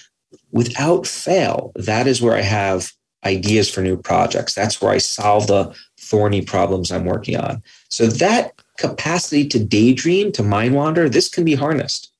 Without 0.50 1.06
fail, 1.06 1.70
that 1.76 2.06
is 2.06 2.20
where 2.20 2.36
I 2.36 2.40
have 2.40 2.92
ideas 3.24 3.70
for 3.70 3.82
new 3.82 3.96
projects. 3.96 4.54
That's 4.54 4.82
where 4.82 4.90
I 4.90 4.98
solve 4.98 5.46
the 5.46 5.74
thorny 6.00 6.42
problems 6.42 6.90
I'm 6.90 7.04
working 7.04 7.36
on. 7.36 7.62
So 7.88 8.06
that 8.06 8.60
capacity 8.76 9.46
to 9.48 9.62
daydream, 9.62 10.32
to 10.32 10.42
mind 10.42 10.74
wander, 10.74 11.08
this 11.08 11.28
can 11.28 11.44
be 11.44 11.54
harnessed. 11.54 12.10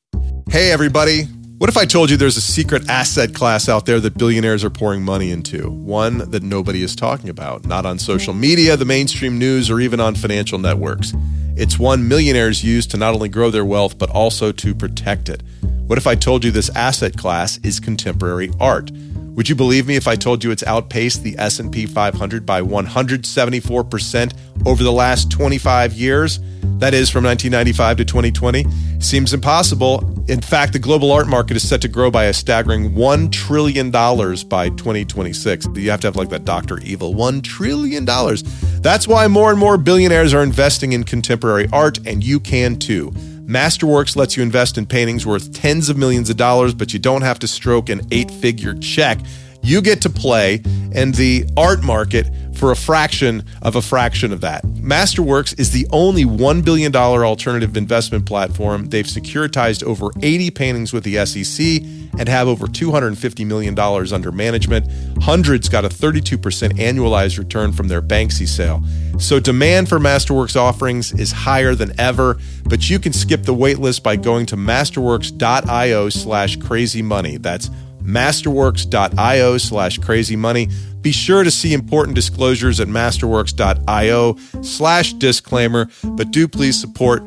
Hey, 0.48 0.70
everybody. 0.70 1.24
What 1.64 1.70
if 1.70 1.78
I 1.78 1.86
told 1.86 2.10
you 2.10 2.18
there's 2.18 2.36
a 2.36 2.42
secret 2.42 2.90
asset 2.90 3.34
class 3.34 3.70
out 3.70 3.86
there 3.86 3.98
that 3.98 4.18
billionaires 4.18 4.64
are 4.64 4.68
pouring 4.68 5.02
money 5.02 5.30
into? 5.30 5.70
One 5.70 6.18
that 6.30 6.42
nobody 6.42 6.82
is 6.82 6.94
talking 6.94 7.30
about, 7.30 7.64
not 7.64 7.86
on 7.86 7.98
social 7.98 8.34
media, 8.34 8.76
the 8.76 8.84
mainstream 8.84 9.38
news, 9.38 9.70
or 9.70 9.80
even 9.80 9.98
on 9.98 10.14
financial 10.14 10.58
networks. 10.58 11.14
It's 11.56 11.78
one 11.78 12.06
millionaires 12.06 12.62
use 12.62 12.86
to 12.88 12.98
not 12.98 13.14
only 13.14 13.30
grow 13.30 13.48
their 13.48 13.64
wealth, 13.64 13.96
but 13.96 14.10
also 14.10 14.52
to 14.52 14.74
protect 14.74 15.30
it. 15.30 15.42
What 15.86 15.96
if 15.96 16.06
I 16.06 16.16
told 16.16 16.44
you 16.44 16.50
this 16.50 16.68
asset 16.76 17.16
class 17.16 17.56
is 17.62 17.80
contemporary 17.80 18.50
art? 18.60 18.90
Would 19.34 19.48
you 19.48 19.56
believe 19.56 19.88
me 19.88 19.96
if 19.96 20.06
I 20.06 20.14
told 20.14 20.44
you 20.44 20.52
it's 20.52 20.62
outpaced 20.62 21.24
the 21.24 21.36
S&P 21.38 21.86
500 21.86 22.46
by 22.46 22.60
174% 22.60 24.32
over 24.64 24.84
the 24.84 24.92
last 24.92 25.28
25 25.30 25.92
years? 25.92 26.38
That 26.78 26.94
is 26.94 27.10
from 27.10 27.24
1995 27.24 27.96
to 27.96 28.04
2020. 28.04 28.64
Seems 29.00 29.34
impossible. 29.34 30.08
In 30.28 30.40
fact, 30.40 30.72
the 30.72 30.78
global 30.78 31.10
art 31.10 31.26
market 31.26 31.56
is 31.56 31.68
set 31.68 31.82
to 31.82 31.88
grow 31.88 32.12
by 32.12 32.26
a 32.26 32.32
staggering 32.32 32.94
$1 32.94 33.32
trillion 33.32 33.90
by 33.90 34.68
2026. 34.70 35.66
You 35.74 35.90
have 35.90 36.00
to 36.00 36.06
have 36.06 36.16
like 36.16 36.28
that 36.28 36.44
Dr. 36.44 36.78
Evil 36.78 37.12
$1 37.14 37.42
trillion. 37.42 38.04
That's 38.04 39.08
why 39.08 39.26
more 39.26 39.50
and 39.50 39.58
more 39.58 39.76
billionaires 39.76 40.32
are 40.32 40.44
investing 40.44 40.92
in 40.92 41.02
contemporary 41.02 41.68
art, 41.72 41.98
and 42.06 42.22
you 42.22 42.38
can 42.38 42.76
too. 42.76 43.12
Masterworks 43.46 44.16
lets 44.16 44.38
you 44.38 44.42
invest 44.42 44.78
in 44.78 44.86
paintings 44.86 45.26
worth 45.26 45.52
tens 45.52 45.90
of 45.90 45.98
millions 45.98 46.30
of 46.30 46.36
dollars, 46.38 46.72
but 46.72 46.94
you 46.94 46.98
don't 46.98 47.20
have 47.20 47.38
to 47.40 47.46
stroke 47.46 47.90
an 47.90 48.00
eight 48.10 48.30
figure 48.30 48.74
check. 48.74 49.18
You 49.64 49.80
get 49.80 50.02
to 50.02 50.10
play 50.10 50.62
in 50.92 51.12
the 51.12 51.46
art 51.56 51.82
market 51.82 52.26
for 52.54 52.70
a 52.70 52.76
fraction 52.76 53.44
of 53.62 53.76
a 53.76 53.82
fraction 53.82 54.30
of 54.30 54.42
that. 54.42 54.62
Masterworks 54.64 55.58
is 55.58 55.70
the 55.70 55.86
only 55.90 56.24
$1 56.24 56.64
billion 56.64 56.94
alternative 56.94 57.76
investment 57.76 58.26
platform. 58.26 58.86
They've 58.90 59.06
securitized 59.06 59.82
over 59.82 60.10
80 60.22 60.50
paintings 60.50 60.92
with 60.92 61.04
the 61.04 61.24
SEC 61.24 61.82
and 62.18 62.28
have 62.28 62.46
over 62.46 62.66
$250 62.66 63.46
million 63.46 63.78
under 63.78 64.30
management. 64.30 64.86
Hundreds 65.22 65.70
got 65.70 65.86
a 65.86 65.88
32% 65.88 66.38
annualized 66.78 67.38
return 67.38 67.72
from 67.72 67.88
their 67.88 68.02
Banksy 68.02 68.46
sale. 68.46 68.82
So 69.18 69.40
demand 69.40 69.88
for 69.88 69.98
Masterworks 69.98 70.56
offerings 70.56 71.12
is 71.12 71.32
higher 71.32 71.74
than 71.74 71.98
ever, 71.98 72.38
but 72.64 72.90
you 72.90 72.98
can 72.98 73.14
skip 73.14 73.44
the 73.44 73.54
waitlist 73.54 74.02
by 74.02 74.16
going 74.16 74.44
to 74.46 74.56
masterworks.io 74.56 76.08
slash 76.10 76.56
crazy 76.56 77.02
money. 77.02 77.38
That's 77.38 77.70
masterworks.io 78.04 79.58
slash 79.58 79.98
crazy 79.98 80.36
money. 80.36 80.68
Be 81.00 81.12
sure 81.12 81.44
to 81.44 81.50
see 81.50 81.74
important 81.74 82.14
disclosures 82.14 82.80
at 82.80 82.88
masterworks.io 82.88 84.36
slash 84.62 85.12
disclaimer, 85.14 85.88
but 86.02 86.30
do 86.30 86.48
please 86.48 86.80
support 86.80 87.22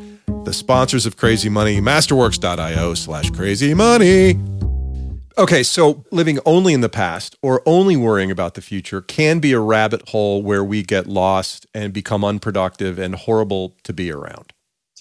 the 0.45 0.53
sponsors 0.53 1.05
of 1.05 1.17
Crazy 1.17 1.49
Money, 1.49 1.79
masterworks.io 1.81 2.93
slash 2.93 3.29
crazy 3.31 3.73
money. 3.73 4.39
Okay, 5.37 5.61
so 5.61 6.03
living 6.11 6.39
only 6.45 6.73
in 6.73 6.81
the 6.81 6.89
past 6.89 7.35
or 7.43 7.61
only 7.67 7.95
worrying 7.95 8.31
about 8.31 8.55
the 8.55 8.61
future 8.61 9.01
can 9.01 9.39
be 9.39 9.53
a 9.53 9.59
rabbit 9.59 10.09
hole 10.09 10.41
where 10.41 10.63
we 10.63 10.81
get 10.81 11.05
lost 11.05 11.67
and 11.75 11.93
become 11.93 12.23
unproductive 12.23 12.97
and 12.97 13.13
horrible 13.13 13.75
to 13.83 13.93
be 13.93 14.11
around. 14.11 14.53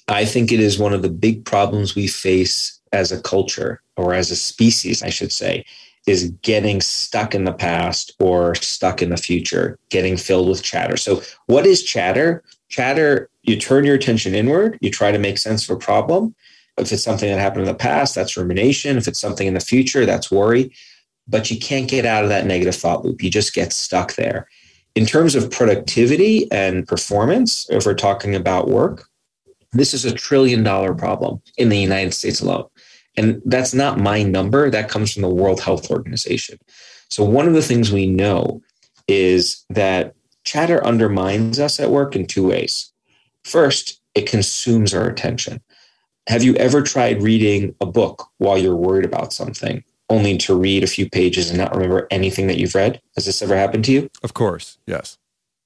I 0.09 0.27
think 0.27 0.53
it 0.53 0.61
is 0.61 0.79
one 0.79 0.93
of 0.93 1.01
the 1.01 1.09
big 1.09 1.47
problems 1.47 1.95
we 1.95 2.07
face 2.07 2.76
as 2.93 3.13
a 3.13 3.21
culture 3.21 3.83
or 3.97 4.15
as 4.15 4.31
a 4.31 4.37
species, 4.37 5.03
I 5.03 5.11
should 5.11 5.33
say, 5.33 5.65
is 6.07 6.31
getting 6.43 6.81
stuck 6.81 7.35
in 7.35 7.45
the 7.45 7.53
past 7.53 8.13
or 8.21 8.55
stuck 8.57 9.03
in 9.03 9.11
the 9.11 9.17
future, 9.17 9.79
getting 9.91 10.17
filled 10.17 10.49
with 10.49 10.63
chatter. 10.63 10.97
So, 10.97 11.23
what 11.47 11.67
is 11.67 11.83
chatter? 11.83 12.43
Chatter, 12.69 13.29
you 13.43 13.57
turn 13.57 13.85
your 13.85 13.95
attention 13.95 14.35
inward, 14.35 14.79
you 14.81 14.91
try 14.91 15.11
to 15.11 15.19
make 15.19 15.39
sense 15.39 15.69
of 15.69 15.77
a 15.77 15.79
problem. 15.79 16.35
If 16.79 16.93
it's 16.93 17.03
something 17.03 17.29
that 17.29 17.41
happened 17.41 17.63
in 17.63 17.69
the 17.69 17.75
past, 17.75 18.15
that's 18.15 18.37
rumination. 18.37 18.99
If 18.99 19.09
it's 19.09 19.21
something 19.21 19.47
in 19.47 19.55
the 19.55 19.61
future, 19.61 20.05
that's 20.05 20.31
worry. 20.31 20.73
But 21.27 21.51
you 21.51 21.59
can't 21.59 21.89
get 21.89 22.05
out 22.05 22.23
of 22.23 22.29
that 22.29 22.47
negative 22.47 22.75
thought 22.75 23.05
loop. 23.05 23.23
You 23.23 23.31
just 23.31 23.55
get 23.55 23.73
stuck 23.73 24.15
there. 24.15 24.47
In 24.95 25.07
terms 25.07 25.35
of 25.35 25.51
productivity 25.51 26.51
and 26.53 26.87
performance, 26.87 27.67
if 27.71 27.87
we're 27.87 27.95
talking 27.95 28.35
about 28.35 28.69
work, 28.69 29.09
this 29.73 29.95
is 29.95 30.05
a 30.05 30.13
trillion 30.13 30.63
dollar 30.63 30.95
problem 30.95 31.41
in 31.57 31.69
the 31.69 31.79
United 31.79 32.15
States 32.15 32.41
alone. 32.41 32.67
And 33.17 33.41
that's 33.45 33.75
not 33.75 33.99
my 33.99 34.23
number, 34.23 34.71
that 34.71 34.91
comes 34.91 35.13
from 35.13 35.23
the 35.23 35.29
World 35.29 35.61
Health 35.61 35.91
Organization. 35.91 36.59
So, 37.09 37.25
one 37.25 37.47
of 37.47 37.55
the 37.55 37.63
things 37.63 37.93
we 37.93 38.07
know 38.07 38.63
is 39.09 39.65
that 39.71 40.15
chatter 40.45 40.85
undermines 40.85 41.59
us 41.59 41.81
at 41.81 41.91
work 41.91 42.15
in 42.15 42.27
two 42.27 42.49
ways. 42.49 42.93
First, 43.45 44.01
it 44.15 44.29
consumes 44.29 44.93
our 44.93 45.09
attention. 45.09 45.61
Have 46.29 46.43
you 46.43 46.55
ever 46.57 46.83
tried 46.83 47.23
reading 47.23 47.75
a 47.81 47.87
book 47.87 48.29
while 48.39 48.59
you're 48.59 48.77
worried 48.77 49.05
about 49.05 49.33
something? 49.33 49.85
only 50.09 50.37
to 50.39 50.57
read 50.57 50.85
a 50.85 50.89
few 50.89 51.09
pages 51.09 51.51
and 51.51 51.59
not 51.59 51.75
remember 51.75 52.07
anything 52.11 52.47
that 52.47 52.59
you've 52.59 52.75
read? 52.75 53.01
Has 53.17 53.27
this 53.27 53.43
ever 53.43 53.57
happened 53.57 53.85
to 53.87 53.93
you? 53.93 54.11
Of 54.23 54.35
course, 54.35 54.79
yes. 54.87 55.19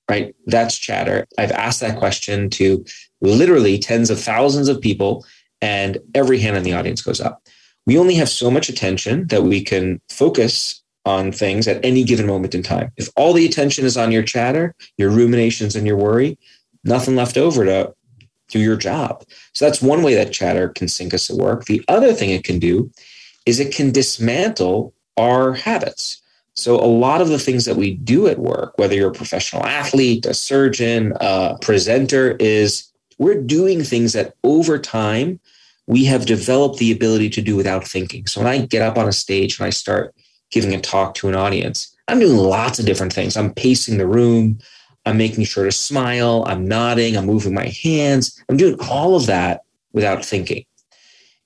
Right? 0.08 0.34
That's 0.46 0.78
chatter. 0.78 1.26
I've 1.38 1.52
asked 1.52 1.80
that 1.80 1.98
question 1.98 2.50
to 2.50 2.84
literally 3.20 3.78
tens 3.78 4.10
of 4.10 4.20
thousands 4.20 4.68
of 4.68 4.80
people, 4.80 5.24
and 5.60 5.98
every 6.14 6.38
hand 6.38 6.56
in 6.56 6.62
the 6.62 6.72
audience 6.72 7.02
goes 7.02 7.20
up. 7.20 7.42
We 7.86 7.98
only 7.98 8.14
have 8.14 8.28
so 8.28 8.50
much 8.50 8.68
attention 8.68 9.26
that 9.28 9.42
we 9.42 9.62
can 9.62 10.00
focus 10.08 10.82
on 11.04 11.32
things 11.32 11.66
at 11.66 11.84
any 11.84 12.04
given 12.04 12.26
moment 12.26 12.54
in 12.54 12.62
time. 12.62 12.92
If 12.96 13.08
all 13.16 13.32
the 13.32 13.46
attention 13.46 13.84
is 13.84 13.96
on 13.96 14.12
your 14.12 14.22
chatter, 14.22 14.74
your 14.98 15.10
ruminations, 15.10 15.74
and 15.74 15.86
your 15.86 15.96
worry, 15.96 16.38
nothing 16.84 17.16
left 17.16 17.36
over 17.36 17.64
to 17.64 17.94
do 18.48 18.58
your 18.58 18.76
job. 18.76 19.24
So 19.54 19.64
that's 19.64 19.80
one 19.80 20.02
way 20.02 20.14
that 20.14 20.32
chatter 20.32 20.68
can 20.68 20.88
sink 20.88 21.14
us 21.14 21.30
at 21.30 21.36
work. 21.36 21.64
The 21.64 21.82
other 21.88 22.12
thing 22.12 22.30
it 22.30 22.44
can 22.44 22.58
do 22.58 22.90
is 23.46 23.60
it 23.60 23.74
can 23.74 23.90
dismantle 23.90 24.92
our 25.16 25.54
habits. 25.54 26.20
So 26.54 26.76
a 26.76 26.84
lot 26.84 27.20
of 27.20 27.28
the 27.28 27.38
things 27.38 27.64
that 27.64 27.76
we 27.76 27.94
do 27.94 28.26
at 28.26 28.38
work, 28.38 28.76
whether 28.76 28.94
you're 28.94 29.10
a 29.10 29.14
professional 29.14 29.64
athlete, 29.64 30.26
a 30.26 30.34
surgeon, 30.34 31.14
a 31.20 31.56
presenter, 31.60 32.36
is 32.38 32.89
we're 33.20 33.40
doing 33.40 33.84
things 33.84 34.14
that 34.14 34.34
over 34.42 34.78
time 34.78 35.38
we 35.86 36.06
have 36.06 36.24
developed 36.24 36.78
the 36.78 36.90
ability 36.90 37.28
to 37.28 37.42
do 37.42 37.54
without 37.54 37.86
thinking. 37.86 38.26
So 38.26 38.40
when 38.40 38.50
I 38.50 38.64
get 38.64 38.80
up 38.80 38.96
on 38.96 39.06
a 39.06 39.12
stage 39.12 39.58
and 39.58 39.66
I 39.66 39.70
start 39.70 40.14
giving 40.50 40.74
a 40.74 40.80
talk 40.80 41.14
to 41.16 41.28
an 41.28 41.34
audience, 41.36 41.94
I'm 42.08 42.18
doing 42.18 42.38
lots 42.38 42.78
of 42.78 42.86
different 42.86 43.12
things. 43.12 43.36
I'm 43.36 43.52
pacing 43.52 43.98
the 43.98 44.06
room. 44.06 44.58
I'm 45.04 45.18
making 45.18 45.44
sure 45.44 45.64
to 45.64 45.72
smile. 45.72 46.44
I'm 46.46 46.66
nodding. 46.66 47.16
I'm 47.16 47.26
moving 47.26 47.52
my 47.52 47.66
hands. 47.66 48.42
I'm 48.48 48.56
doing 48.56 48.78
all 48.88 49.14
of 49.14 49.26
that 49.26 49.64
without 49.92 50.24
thinking. 50.24 50.64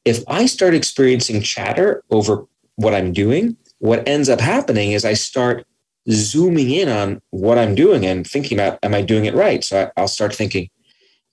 If 0.04 0.22
I 0.28 0.46
start 0.46 0.74
experiencing 0.74 1.42
chatter 1.42 2.04
over 2.10 2.46
what 2.76 2.94
I'm 2.94 3.12
doing, 3.12 3.56
what 3.78 4.06
ends 4.06 4.28
up 4.28 4.40
happening 4.40 4.92
is 4.92 5.04
I 5.04 5.14
start 5.14 5.66
zooming 6.08 6.70
in 6.70 6.88
on 6.88 7.20
what 7.30 7.58
I'm 7.58 7.74
doing 7.74 8.06
and 8.06 8.24
thinking 8.24 8.58
about, 8.58 8.78
am 8.84 8.94
I 8.94 9.02
doing 9.02 9.24
it 9.24 9.34
right? 9.34 9.64
So 9.64 9.90
I'll 9.96 10.06
start 10.06 10.34
thinking, 10.34 10.70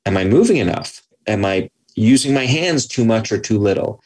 am 0.06 0.18
I 0.18 0.24
moving 0.24 0.58
enough? 0.58 1.02
Am 1.28 1.46
I 1.46 1.70
using 1.96 2.34
my 2.34 2.46
hands 2.46 2.86
too 2.86 3.06
much 3.06 3.32
or 3.32 3.38
too 3.38 3.58
little? 3.58 4.02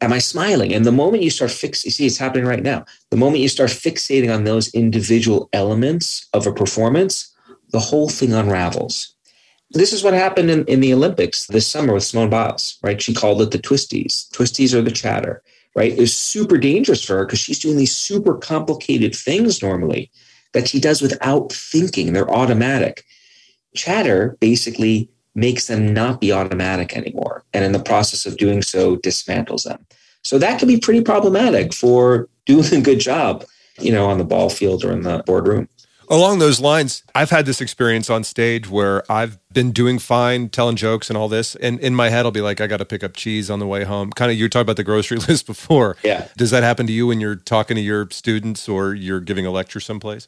Am 0.00 0.12
I 0.12 0.18
smiling? 0.18 0.72
And 0.72 0.84
the 0.84 0.92
moment 0.92 1.22
you 1.22 1.30
start 1.30 1.50
fix, 1.50 1.84
you 1.84 1.90
see, 1.90 2.06
it's 2.06 2.16
happening 2.16 2.46
right 2.46 2.62
now. 2.62 2.84
The 3.10 3.16
moment 3.16 3.42
you 3.42 3.48
start 3.48 3.70
fixating 3.70 4.34
on 4.34 4.44
those 4.44 4.72
individual 4.74 5.48
elements 5.52 6.26
of 6.32 6.46
a 6.46 6.52
performance, 6.52 7.34
the 7.70 7.80
whole 7.80 8.08
thing 8.08 8.32
unravels. 8.32 9.14
This 9.72 9.92
is 9.92 10.02
what 10.02 10.14
happened 10.14 10.50
in, 10.50 10.64
in 10.64 10.80
the 10.80 10.92
Olympics 10.92 11.46
this 11.46 11.66
summer 11.66 11.92
with 11.92 12.02
Simone 12.02 12.30
Biles, 12.30 12.78
right? 12.82 13.00
She 13.00 13.14
called 13.14 13.40
it 13.42 13.52
the 13.52 13.58
twisties. 13.58 14.28
Twisties 14.30 14.74
are 14.74 14.82
the 14.82 14.90
chatter, 14.90 15.42
right? 15.76 15.92
It 15.92 16.00
was 16.00 16.16
super 16.16 16.58
dangerous 16.58 17.04
for 17.04 17.18
her 17.18 17.26
because 17.26 17.38
she's 17.38 17.60
doing 17.60 17.76
these 17.76 17.94
super 17.94 18.36
complicated 18.36 19.14
things 19.14 19.62
normally 19.62 20.10
that 20.54 20.68
she 20.68 20.80
does 20.80 21.00
without 21.00 21.52
thinking. 21.52 22.12
They're 22.12 22.30
automatic. 22.30 23.04
Chatter 23.76 24.36
basically 24.40 25.08
makes 25.34 25.66
them 25.66 25.92
not 25.92 26.20
be 26.20 26.32
automatic 26.32 26.96
anymore. 26.96 27.44
And 27.52 27.64
in 27.64 27.72
the 27.72 27.82
process 27.82 28.26
of 28.26 28.36
doing 28.36 28.62
so, 28.62 28.96
dismantles 28.96 29.64
them. 29.64 29.86
So 30.22 30.38
that 30.38 30.58
can 30.58 30.68
be 30.68 30.78
pretty 30.78 31.02
problematic 31.02 31.72
for 31.72 32.28
doing 32.46 32.74
a 32.74 32.80
good 32.80 33.00
job, 33.00 33.44
you 33.78 33.92
know, 33.92 34.06
on 34.06 34.18
the 34.18 34.24
ball 34.24 34.50
field 34.50 34.84
or 34.84 34.92
in 34.92 35.02
the 35.02 35.22
boardroom. 35.24 35.68
Along 36.10 36.40
those 36.40 36.58
lines, 36.58 37.04
I've 37.14 37.30
had 37.30 37.46
this 37.46 37.60
experience 37.60 38.10
on 38.10 38.24
stage 38.24 38.68
where 38.68 39.04
I've 39.10 39.38
been 39.52 39.70
doing 39.70 40.00
fine, 40.00 40.48
telling 40.48 40.74
jokes 40.74 41.08
and 41.08 41.16
all 41.16 41.28
this. 41.28 41.54
And 41.54 41.78
in 41.78 41.94
my 41.94 42.08
head, 42.08 42.26
I'll 42.26 42.32
be 42.32 42.40
like, 42.40 42.60
I 42.60 42.66
got 42.66 42.78
to 42.78 42.84
pick 42.84 43.04
up 43.04 43.14
cheese 43.14 43.48
on 43.48 43.60
the 43.60 43.66
way 43.66 43.84
home. 43.84 44.10
Kind 44.10 44.32
of, 44.32 44.36
you 44.36 44.44
were 44.44 44.48
talking 44.48 44.62
about 44.62 44.76
the 44.76 44.82
grocery 44.82 45.18
list 45.28 45.46
before. 45.46 45.96
Yeah. 46.02 46.26
Does 46.36 46.50
that 46.50 46.64
happen 46.64 46.88
to 46.88 46.92
you 46.92 47.06
when 47.06 47.20
you're 47.20 47.36
talking 47.36 47.76
to 47.76 47.80
your 47.80 48.08
students 48.10 48.68
or 48.68 48.92
you're 48.92 49.20
giving 49.20 49.46
a 49.46 49.52
lecture 49.52 49.78
someplace? 49.78 50.26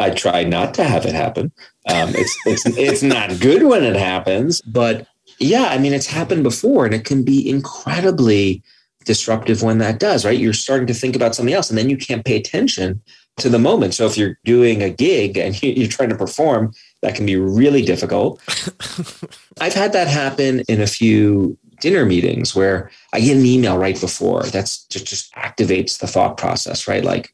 I 0.00 0.10
try 0.10 0.44
not 0.44 0.74
to 0.74 0.84
have 0.84 1.06
it 1.06 1.14
happen. 1.14 1.52
Um, 1.88 2.10
it's, 2.14 2.36
it's, 2.46 2.66
it's 2.66 3.02
not 3.02 3.38
good 3.40 3.64
when 3.64 3.84
it 3.84 3.96
happens, 3.96 4.60
but 4.62 5.06
yeah, 5.38 5.68
I 5.70 5.78
mean, 5.78 5.92
it's 5.92 6.06
happened 6.06 6.42
before 6.42 6.84
and 6.84 6.94
it 6.94 7.04
can 7.04 7.22
be 7.22 7.48
incredibly 7.48 8.62
disruptive 9.04 9.62
when 9.62 9.78
that 9.78 9.98
does, 9.98 10.24
right? 10.24 10.38
You're 10.38 10.52
starting 10.52 10.86
to 10.86 10.94
think 10.94 11.16
about 11.16 11.34
something 11.34 11.54
else 11.54 11.70
and 11.70 11.78
then 11.78 11.88
you 11.88 11.96
can't 11.96 12.24
pay 12.24 12.36
attention 12.36 13.00
to 13.38 13.48
the 13.48 13.58
moment. 13.58 13.94
So 13.94 14.06
if 14.06 14.16
you're 14.16 14.38
doing 14.44 14.82
a 14.82 14.90
gig 14.90 15.38
and 15.38 15.60
you're 15.62 15.88
trying 15.88 16.10
to 16.10 16.16
perform, 16.16 16.72
that 17.02 17.14
can 17.14 17.26
be 17.26 17.36
really 17.36 17.82
difficult. 17.82 18.40
I've 19.60 19.74
had 19.74 19.92
that 19.92 20.08
happen 20.08 20.60
in 20.68 20.80
a 20.80 20.86
few 20.86 21.56
dinner 21.80 22.04
meetings 22.04 22.54
where 22.54 22.90
I 23.12 23.20
get 23.20 23.36
an 23.36 23.46
email 23.46 23.78
right 23.78 23.98
before 23.98 24.42
that's 24.44 24.84
just, 24.84 25.06
just 25.06 25.34
activates 25.34 25.98
the 25.98 26.06
thought 26.06 26.36
process, 26.36 26.86
right? 26.86 27.02
Like 27.02 27.32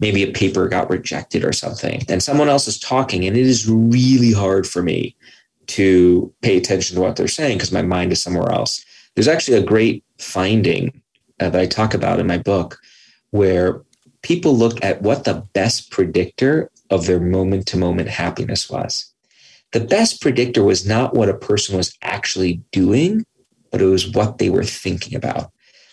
maybe 0.00 0.22
a 0.22 0.32
paper 0.32 0.68
got 0.68 0.90
rejected 0.90 1.44
or 1.44 1.52
something, 1.52 2.02
and 2.08 2.22
someone 2.22 2.48
else 2.48 2.68
is 2.68 2.78
talking, 2.78 3.24
and 3.24 3.36
it 3.36 3.46
is 3.46 3.68
really 3.68 4.32
hard 4.32 4.66
for 4.66 4.82
me 4.82 5.16
to 5.68 6.32
pay 6.42 6.56
attention 6.56 6.96
to 6.96 7.00
what 7.00 7.16
they're 7.16 7.28
saying 7.28 7.58
because 7.58 7.72
my 7.72 7.82
mind 7.82 8.12
is 8.12 8.22
somewhere 8.22 8.50
else. 8.50 8.84
There's 9.14 9.28
actually 9.28 9.58
a 9.58 9.62
great 9.62 10.04
finding 10.18 11.02
uh, 11.40 11.50
that 11.50 11.60
I 11.60 11.66
talk 11.66 11.94
about 11.94 12.20
in 12.20 12.26
my 12.26 12.38
book 12.38 12.78
where 13.30 13.82
people 14.22 14.56
looked 14.56 14.82
at 14.82 15.02
what 15.02 15.24
the 15.24 15.46
best 15.52 15.90
predictor 15.90 16.70
of 16.90 17.06
their 17.06 17.20
moment 17.20 17.66
to 17.68 17.76
moment 17.76 18.08
happiness 18.08 18.70
was. 18.70 19.12
The 19.72 19.80
best 19.80 20.22
predictor 20.22 20.64
was 20.64 20.86
not 20.86 21.14
what 21.14 21.28
a 21.28 21.36
person 21.36 21.76
was 21.76 21.96
actually 22.02 22.62
doing, 22.72 23.26
but 23.70 23.82
it 23.82 23.86
was 23.86 24.10
what 24.10 24.38
they 24.38 24.48
were 24.48 24.64
thinking 24.64 25.14
about. 25.14 25.50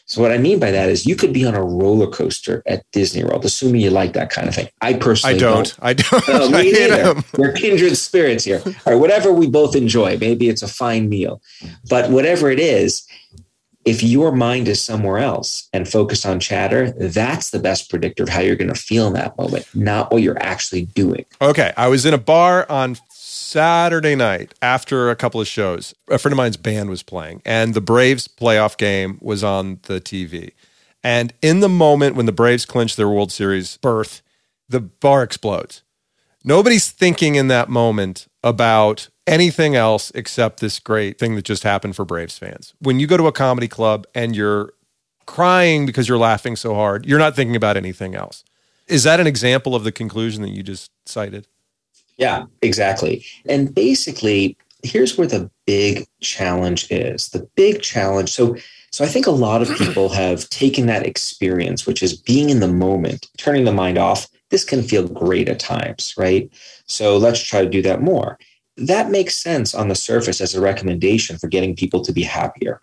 So, 0.07 0.21
what 0.21 0.31
I 0.31 0.37
mean 0.37 0.59
by 0.59 0.69
that 0.71 0.89
is 0.89 1.05
you 1.05 1.15
could 1.15 1.33
be 1.33 1.45
on 1.45 1.55
a 1.55 1.63
roller 1.63 2.07
coaster 2.07 2.61
at 2.67 2.83
Disney 2.91 3.23
World, 3.23 3.43
assuming 3.43 3.81
you 3.81 3.89
like 3.89 4.13
that 4.13 4.29
kind 4.29 4.47
of 4.47 4.53
thing. 4.53 4.69
I 4.81 4.93
personally 4.93 5.35
I 5.35 5.39
don't. 5.39 5.75
don't. 5.79 5.79
I 5.81 5.93
don't. 5.93 6.27
No, 6.27 6.49
me 6.57 6.69
I 6.69 6.87
neither. 6.87 7.23
We're 7.37 7.53
kindred 7.53 7.97
spirits 7.97 8.43
here. 8.43 8.61
All 8.65 8.73
right, 8.85 8.95
whatever 8.95 9.33
we 9.33 9.47
both 9.47 9.75
enjoy, 9.75 10.17
maybe 10.17 10.47
it's 10.47 10.61
a 10.61 10.67
fine 10.67 11.09
meal, 11.09 11.41
but 11.89 12.11
whatever 12.11 12.51
it 12.51 12.59
is, 12.59 13.07
if 13.85 14.01
your 14.01 14.31
mind 14.31 14.67
is 14.67 14.83
somewhere 14.83 15.19
else 15.19 15.69
and 15.71 15.87
focused 15.87 16.25
on 16.25 16.39
chatter, 16.39 16.91
that's 16.91 17.51
the 17.51 17.59
best 17.59 17.89
predictor 17.89 18.23
of 18.23 18.29
how 18.29 18.41
you're 18.41 18.55
going 18.55 18.73
to 18.73 18.79
feel 18.79 19.07
in 19.07 19.13
that 19.13 19.37
moment, 19.37 19.67
not 19.75 20.11
what 20.11 20.23
you're 20.23 20.41
actually 20.41 20.83
doing. 20.87 21.23
Okay. 21.39 21.71
I 21.77 21.87
was 21.87 22.05
in 22.05 22.13
a 22.13 22.17
bar 22.17 22.69
on 22.69 22.97
Saturday 23.45 24.15
night 24.15 24.55
after 24.60 25.12
a 25.12 25.15
couple 25.15 25.39
of 25.39 25.47
shows. 25.47 25.93
A 26.10 26.17
friend 26.17 26.34
of 26.34 26.38
mine's 26.38 26.58
band 26.58 26.89
was 26.89 27.03
playing, 27.03 27.43
and 27.45 27.75
the 27.75 27.79
Braves 27.79 28.27
playoff 28.27 28.75
game 28.75 29.19
was 29.21 29.43
on 29.43 29.79
the 29.84 30.01
TV. 30.01 30.53
And 31.03 31.31
in 31.43 31.60
the 31.60 31.69
moment 31.69 32.15
when 32.15 32.25
the 32.25 32.31
Braves 32.31 32.65
clinched 32.65 32.97
their 32.97 33.08
World 33.08 33.31
Series 33.31 33.77
berth, 33.77 34.23
the 34.67 34.79
bar 34.79 35.21
explodes. 35.21 35.84
Nobody's 36.43 36.89
thinking 36.89 37.36
in 37.36 37.47
that 37.49 37.69
moment 37.69 38.25
about 38.43 39.10
anything 39.27 39.75
else 39.75 40.12
except 40.15 40.60
this 40.60 40.79
great 40.79 41.19
thing 41.19 41.36
that 41.36 41.45
just 41.45 41.62
happened 41.62 41.95
for 41.95 42.03
Braves 42.03 42.39
fans. 42.39 42.73
When 42.79 42.99
you 42.99 43.05
go 43.05 43.15
to 43.15 43.27
a 43.27 43.31
comedy 43.31 43.67
club 43.67 44.08
and 44.15 44.36
you're 44.36 44.73
crying 45.27 45.86
because 45.86 46.10
you're 46.10 46.17
laughing 46.17 46.55
so 46.55 46.73
hard, 46.73 47.05
you're 47.05 47.19
not 47.19 47.36
thinking 47.36 47.55
about 47.55 47.77
anything 47.77 48.15
else. 48.15 48.43
Is 48.88 49.03
that 49.03 49.19
an 49.19 49.27
example 49.27 49.75
of 49.75 49.84
the 49.84 49.91
conclusion 49.91 50.41
that 50.41 50.49
you 50.49 50.63
just 50.63 50.89
cited? 51.05 51.47
Yeah, 52.17 52.45
exactly. 52.62 53.25
And 53.47 53.73
basically, 53.73 54.58
here's 54.84 55.17
where 55.17 55.28
the 55.28 55.49
big 55.65 56.08
challenge 56.21 56.89
is. 56.91 57.30
The 57.30 57.47
big 57.56 57.82
challenge. 57.82 58.32
So 58.32 58.56
so 58.91 59.04
I 59.04 59.10
think 59.10 59.28
a 59.28 59.32
lot 59.32 59.62
of 59.62 59.75
people 59.78 60.08
have 60.08 60.49
taken 60.49 60.86
that 60.86 61.06
experience, 61.06 61.86
which 61.86 62.01
is 62.01 62.15
being 62.15 62.49
in 62.49 62.62
the 62.62 62.69
moment, 62.69 63.28
turning 63.38 63.65
the 63.65 63.73
mind 63.73 63.97
off. 63.97 64.30
This 64.51 64.63
can 64.63 64.82
feel 64.84 65.06
great 65.06 65.49
at 65.49 65.60
times, 65.60 66.13
right? 66.17 66.49
So 66.86 67.17
let's 67.17 67.41
try 67.43 67.62
to 67.62 67.69
do 67.69 67.82
that 67.82 68.01
more. 68.01 68.39
That 68.78 69.12
makes 69.12 69.36
sense 69.36 69.75
on 69.75 69.89
the 69.89 69.95
surface 69.95 70.39
as 70.39 70.56
a 70.56 70.62
recommendation 70.62 71.38
for 71.38 71.47
getting 71.49 71.75
people 71.75 72.01
to 72.04 72.13
be 72.13 72.23
happier. 72.23 72.82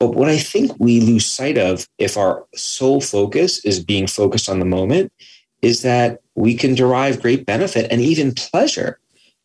But 0.00 0.16
what 0.16 0.28
I 0.28 0.38
think 0.38 0.72
we 0.80 1.00
lose 1.00 1.24
sight 1.24 1.56
of 1.56 1.86
if 1.98 2.16
our 2.16 2.44
sole 2.56 3.00
focus 3.00 3.64
is 3.64 3.84
being 3.84 4.08
focused 4.08 4.48
on 4.48 4.58
the 4.58 4.64
moment 4.64 5.12
is 5.64 5.82
that 5.82 6.20
we 6.34 6.54
can 6.54 6.74
derive 6.74 7.22
great 7.22 7.46
benefit 7.46 7.90
and 7.90 8.00
even 8.00 8.34
pleasure 8.34 8.98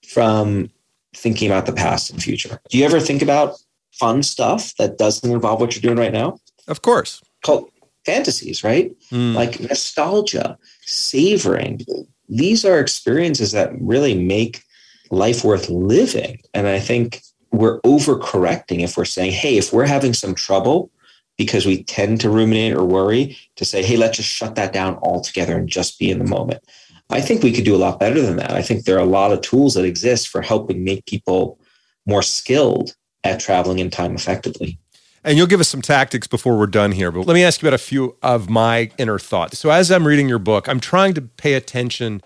from 0.08 0.70
thinking 1.16 1.50
about 1.50 1.66
the 1.66 1.74
past 1.74 2.10
and 2.10 2.22
future. 2.22 2.60
Do 2.70 2.78
you 2.78 2.86
ever 2.86 3.00
think 3.00 3.22
about 3.22 3.56
fun 3.94 4.24
stuff 4.24 4.76
that 4.78 4.98
doesn't 4.98 5.32
involve 5.32 5.60
what 5.60 5.76
you're 5.76 5.82
doing 5.82 5.98
right 5.98 6.14
now? 6.14 6.40
Of 6.68 6.82
course. 6.82 7.22
Called 7.44 7.70
fantasies, 8.06 8.64
right? 8.64 8.92
Mm. 9.12 9.36
Like 9.36 9.60
nostalgia, 9.60 10.58
savoring. 10.82 11.82
These 12.28 12.66
are 12.66 12.80
experiences 12.80 13.52
that 13.52 13.72
really 13.80 14.16
make 14.16 14.64
life 15.12 15.44
worth 15.44 15.70
living. 15.70 16.40
And 16.54 16.68
I 16.68 16.80
think 16.80 17.22
we're 17.52 17.82
overcorrecting 17.82 18.82
if 18.82 18.98
we're 18.98 19.06
saying, 19.06 19.32
hey, 19.32 19.58
if 19.58 19.74
we're 19.74 19.86
having 19.86 20.14
some 20.14 20.36
trouble 20.36 20.92
because 21.40 21.66
we 21.66 21.84
tend 21.84 22.20
to 22.20 22.30
ruminate 22.30 22.74
or 22.74 22.84
worry, 22.84 23.38
to 23.56 23.64
say, 23.64 23.82
hey, 23.82 23.96
let's 23.96 24.18
just 24.18 24.28
shut 24.28 24.56
that 24.56 24.74
down 24.74 24.98
altogether 24.98 25.58
and 25.58 25.70
just 25.70 25.98
be 25.98 26.12
in 26.12 26.20
the 26.20 26.26
moment. 26.26 26.62
I 27.10 27.22
think 27.22 27.42
we 27.42 27.54
could 27.54 27.64
do 27.64 27.74
a 27.74 27.78
lot 27.78 27.98
better 27.98 28.22
than 28.22 28.36
that. 28.36 28.52
I 28.52 28.62
think 28.62 28.84
there 28.84 28.98
are 28.98 29.02
a 29.02 29.06
lot 29.06 29.32
of 29.32 29.40
tools 29.40 29.74
that 29.76 29.86
exist 29.86 30.28
for 30.28 30.42
helping 30.42 30.84
make 30.84 31.06
people 31.06 31.58
more 32.06 32.22
skilled 32.22 32.94
at 33.24 33.40
traveling 33.40 33.80
in 33.80 33.90
time 33.90 34.16
effectively. 34.16 34.78
And 35.24 35.38
you'll 35.38 35.48
give 35.48 35.62
us 35.62 35.70
some 35.70 35.82
tactics 35.82 36.28
before 36.28 36.58
we're 36.58 36.68
done 36.68 36.92
here. 36.92 37.10
But 37.10 37.26
let 37.26 37.34
me 37.34 37.44
ask 37.46 37.62
you 37.62 37.70
about 37.70 37.76
a 37.76 37.84
few 37.84 38.18
of 38.22 38.50
my 38.50 38.92
inner 38.98 39.18
thoughts. 39.18 39.60
So, 39.60 39.70
as 39.70 39.90
I'm 39.92 40.06
reading 40.06 40.28
your 40.28 40.40
book, 40.40 40.68
I'm 40.68 40.80
trying 40.82 41.14
to 41.14 41.22
pay 41.22 41.54
attention 41.54 42.22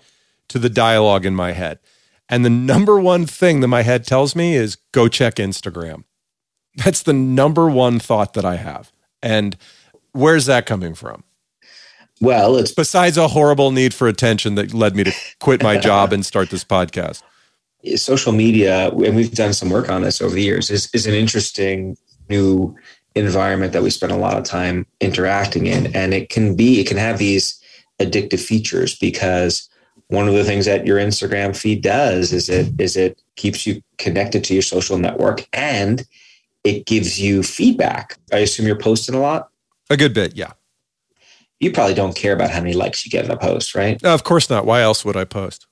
to 0.48 0.58
the 0.58 0.68
dialogue 0.68 1.24
in 1.24 1.34
my 1.36 1.52
head. 1.52 1.78
And 2.28 2.44
the 2.44 2.50
number 2.50 2.98
one 2.98 3.26
thing 3.26 3.60
that 3.60 3.68
my 3.68 3.82
head 3.82 4.06
tells 4.06 4.34
me 4.34 4.54
is 4.56 4.76
go 4.92 5.08
check 5.08 5.36
Instagram. 5.36 6.04
That's 6.76 7.02
the 7.02 7.12
number 7.12 7.68
one 7.68 8.00
thought 8.00 8.34
that 8.34 8.44
I 8.44 8.56
have. 8.56 8.92
And 9.24 9.56
where's 10.12 10.46
that 10.46 10.66
coming 10.66 10.94
from? 10.94 11.24
Well, 12.20 12.56
it's 12.56 12.72
besides 12.72 13.16
a 13.16 13.26
horrible 13.26 13.72
need 13.72 13.92
for 13.92 14.06
attention 14.06 14.54
that 14.54 14.72
led 14.72 14.94
me 14.94 15.04
to 15.04 15.12
quit 15.40 15.62
my 15.62 15.78
job 15.78 16.12
and 16.12 16.24
start 16.24 16.50
this 16.50 16.62
podcast. 16.62 17.22
Social 17.96 18.32
media, 18.32 18.90
and 18.90 19.16
we've 19.16 19.34
done 19.34 19.52
some 19.52 19.70
work 19.70 19.90
on 19.90 20.02
this 20.02 20.22
over 20.22 20.34
the 20.34 20.42
years, 20.42 20.70
is, 20.70 20.88
is 20.94 21.06
an 21.06 21.14
interesting 21.14 21.96
new 22.30 22.74
environment 23.14 23.72
that 23.72 23.82
we 23.82 23.90
spend 23.90 24.12
a 24.12 24.16
lot 24.16 24.36
of 24.36 24.44
time 24.44 24.86
interacting 25.00 25.66
in. 25.66 25.94
And 25.94 26.14
it 26.14 26.28
can 26.28 26.54
be, 26.54 26.80
it 26.80 26.86
can 26.86 26.96
have 26.96 27.18
these 27.18 27.60
addictive 28.00 28.40
features 28.40 28.96
because 28.96 29.68
one 30.08 30.28
of 30.28 30.34
the 30.34 30.44
things 30.44 30.66
that 30.66 30.86
your 30.86 30.98
Instagram 30.98 31.56
feed 31.56 31.82
does 31.82 32.32
is 32.32 32.48
it 32.48 32.78
is 32.78 32.96
it 32.96 33.20
keeps 33.36 33.66
you 33.66 33.82
connected 33.98 34.44
to 34.44 34.52
your 34.52 34.62
social 34.62 34.98
network 34.98 35.46
and 35.52 36.04
it 36.64 36.86
gives 36.86 37.20
you 37.20 37.42
feedback. 37.42 38.18
I 38.32 38.38
assume 38.38 38.66
you're 38.66 38.76
posting 38.76 39.14
a 39.14 39.20
lot. 39.20 39.50
A 39.90 39.96
good 39.96 40.14
bit, 40.14 40.34
yeah. 40.36 40.52
You 41.60 41.70
probably 41.70 41.94
don't 41.94 42.16
care 42.16 42.32
about 42.32 42.50
how 42.50 42.60
many 42.60 42.72
likes 42.72 43.04
you 43.04 43.10
get 43.10 43.24
in 43.24 43.30
a 43.30 43.36
post, 43.36 43.74
right? 43.74 44.02
No, 44.02 44.12
of 44.12 44.24
course 44.24 44.50
not. 44.50 44.66
Why 44.66 44.80
else 44.80 45.04
would 45.04 45.16
I 45.16 45.24
post? 45.24 45.66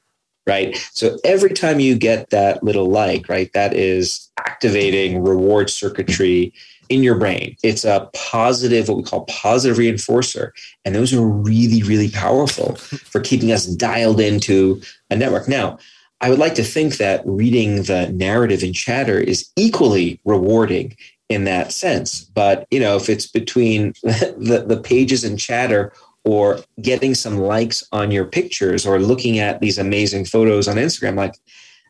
Right. 0.46 0.76
So 0.92 1.18
every 1.24 1.50
time 1.50 1.81
you 1.81 1.96
get 1.96 2.31
that 2.31 2.62
little 2.62 2.88
like, 2.88 3.28
right, 3.28 3.52
that 3.52 3.74
is 3.74 4.31
activating 4.38 5.22
reward 5.22 5.70
circuitry 5.70 6.52
in 6.88 7.02
your 7.02 7.14
brain. 7.14 7.57
It's 7.62 7.85
a 7.85 8.11
positive, 8.12 8.88
what 8.88 8.98
we 8.98 9.05
call 9.05 9.24
positive 9.26 9.78
reinforcer. 9.78 10.50
And 10.85 10.94
those 10.94 11.12
are 11.14 11.22
really, 11.22 11.83
really 11.83 12.11
powerful 12.11 12.74
for 12.74 13.20
keeping 13.20 13.52
us 13.52 13.66
dialed 13.66 14.20
into 14.20 14.83
a 15.11 15.16
network. 15.16 15.48
Now, 15.48 15.78
I 16.22 16.30
would 16.30 16.38
like 16.38 16.54
to 16.54 16.62
think 16.62 16.98
that 16.98 17.20
reading 17.26 17.82
the 17.82 18.08
narrative 18.12 18.62
in 18.62 18.72
chatter 18.72 19.18
is 19.18 19.50
equally 19.56 20.20
rewarding 20.24 20.96
in 21.28 21.44
that 21.44 21.72
sense. 21.72 22.22
But, 22.22 22.66
you 22.70 22.78
know, 22.78 22.96
if 22.96 23.08
it's 23.08 23.26
between 23.26 23.92
the, 24.02 24.64
the 24.66 24.80
pages 24.80 25.24
in 25.24 25.37
chatter 25.37 25.92
or 26.24 26.61
getting 26.80 27.16
some 27.16 27.38
likes 27.38 27.82
on 27.90 28.12
your 28.12 28.24
pictures 28.24 28.87
or 28.87 29.00
looking 29.00 29.40
at 29.40 29.61
these 29.61 29.78
amazing 29.78 30.24
photos 30.24 30.68
on 30.68 30.76
Instagram, 30.76 31.16
like 31.16 31.35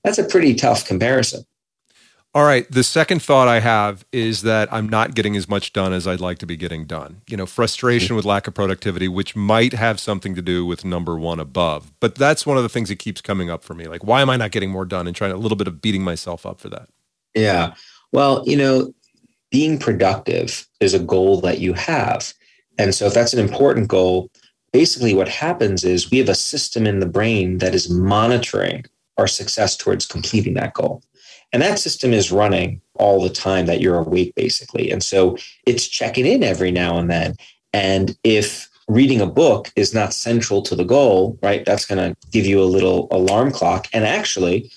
that's 0.03 0.19
a 0.19 0.25
pretty 0.25 0.55
tough 0.55 0.87
comparison. 0.87 1.45
All 2.35 2.45
right. 2.45 2.71
The 2.71 2.83
second 2.83 3.23
thought 3.23 3.47
I 3.47 3.61
have 3.61 4.07
is 4.11 4.41
that 4.41 4.73
I'm 4.73 4.89
not 4.89 5.15
getting 5.15 5.37
as 5.37 5.51
much 5.51 5.75
done 5.75 5.93
as 5.93 6.07
I'd 6.07 6.21
like 6.21 6.39
to 6.39 6.47
be 6.47 6.57
getting 6.57 6.87
done. 6.87 7.21
You 7.29 7.37
know, 7.37 7.45
frustration 7.45 8.17
with 8.17 8.25
lack 8.25 8.47
of 8.47 8.55
productivity, 8.55 9.07
which 9.07 9.37
might 9.37 9.75
have 9.75 10.01
something 10.01 10.35
to 10.35 10.41
do 10.41 10.65
with 10.65 10.83
number 10.83 11.19
one 11.19 11.39
above. 11.39 11.93
But 12.01 12.15
that's 12.15 12.47
one 12.47 12.57
of 12.57 12.63
the 12.63 12.71
things 12.71 12.89
that 12.89 12.99
keeps 12.99 13.21
coming 13.21 13.51
up 13.51 13.63
for 13.63 13.75
me. 13.75 13.87
Like, 13.87 14.05
why 14.05 14.23
am 14.23 14.31
I 14.31 14.39
not 14.39 14.51
getting 14.51 14.71
more 14.71 14.87
done? 14.87 15.07
And 15.07 15.15
trying 15.15 15.33
a 15.33 15.37
little 15.37 15.57
bit 15.57 15.69
of 15.69 15.83
beating 15.83 16.03
myself 16.03 16.47
up 16.47 16.59
for 16.59 16.71
that. 16.71 16.89
Yeah. 17.35 17.75
Well, 18.13 18.43
you 18.47 18.57
know, 18.57 18.95
being 19.51 19.79
productive 19.79 20.67
is 20.81 20.95
a 20.95 20.99
goal 20.99 21.43
that 21.43 21.59
you 21.59 21.75
have. 21.75 22.33
And 22.79 22.95
so 22.95 23.05
if 23.07 23.13
that's 23.13 23.35
an 23.35 23.41
important 23.41 23.89
goal, 23.89 24.31
basically 24.73 25.13
what 25.13 25.29
happens 25.29 25.85
is 25.85 26.11
we 26.11 26.17
have 26.17 26.31
a 26.31 26.35
system 26.35 26.87
in 26.87 27.01
the 27.01 27.07
brain 27.07 27.59
that 27.59 27.75
is 27.75 27.91
monitoring 27.91 28.87
our 29.19 29.27
success 29.27 29.77
towards 29.77 30.07
completing 30.07 30.55
that 30.55 30.73
goal. 30.73 31.03
And 31.53 31.61
that 31.63 31.79
system 31.79 32.13
is 32.13 32.33
running 32.33 32.81
all 32.95 33.23
the 33.23 33.29
time 33.29 33.67
that 33.67 33.81
you're 33.81 33.99
awake, 33.99 34.35
basically. 34.35 34.91
And 34.91 35.03
so 35.03 35.37
it's 35.67 35.87
checking 35.87 36.27
in 36.27 36.43
every 36.43 36.71
now 36.71 36.99
and 36.99 37.11
then. 37.11 37.35
And 37.73 38.17
if 38.25 38.69
reading 38.89 39.21
a 39.21 39.27
book 39.27 39.71
is 39.77 39.95
not 39.95 40.15
central 40.15 40.63
to 40.63 40.75
the 40.75 40.85
goal, 40.85 41.39
right, 41.43 41.65
that's 41.65 41.87
going 41.87 41.99
to 41.99 42.17
give 42.31 42.47
you 42.47 42.63
a 42.63 42.65
little 42.65 43.09
alarm 43.11 43.51
clock. 43.51 43.89
And 43.93 44.05
actually, 44.05 44.71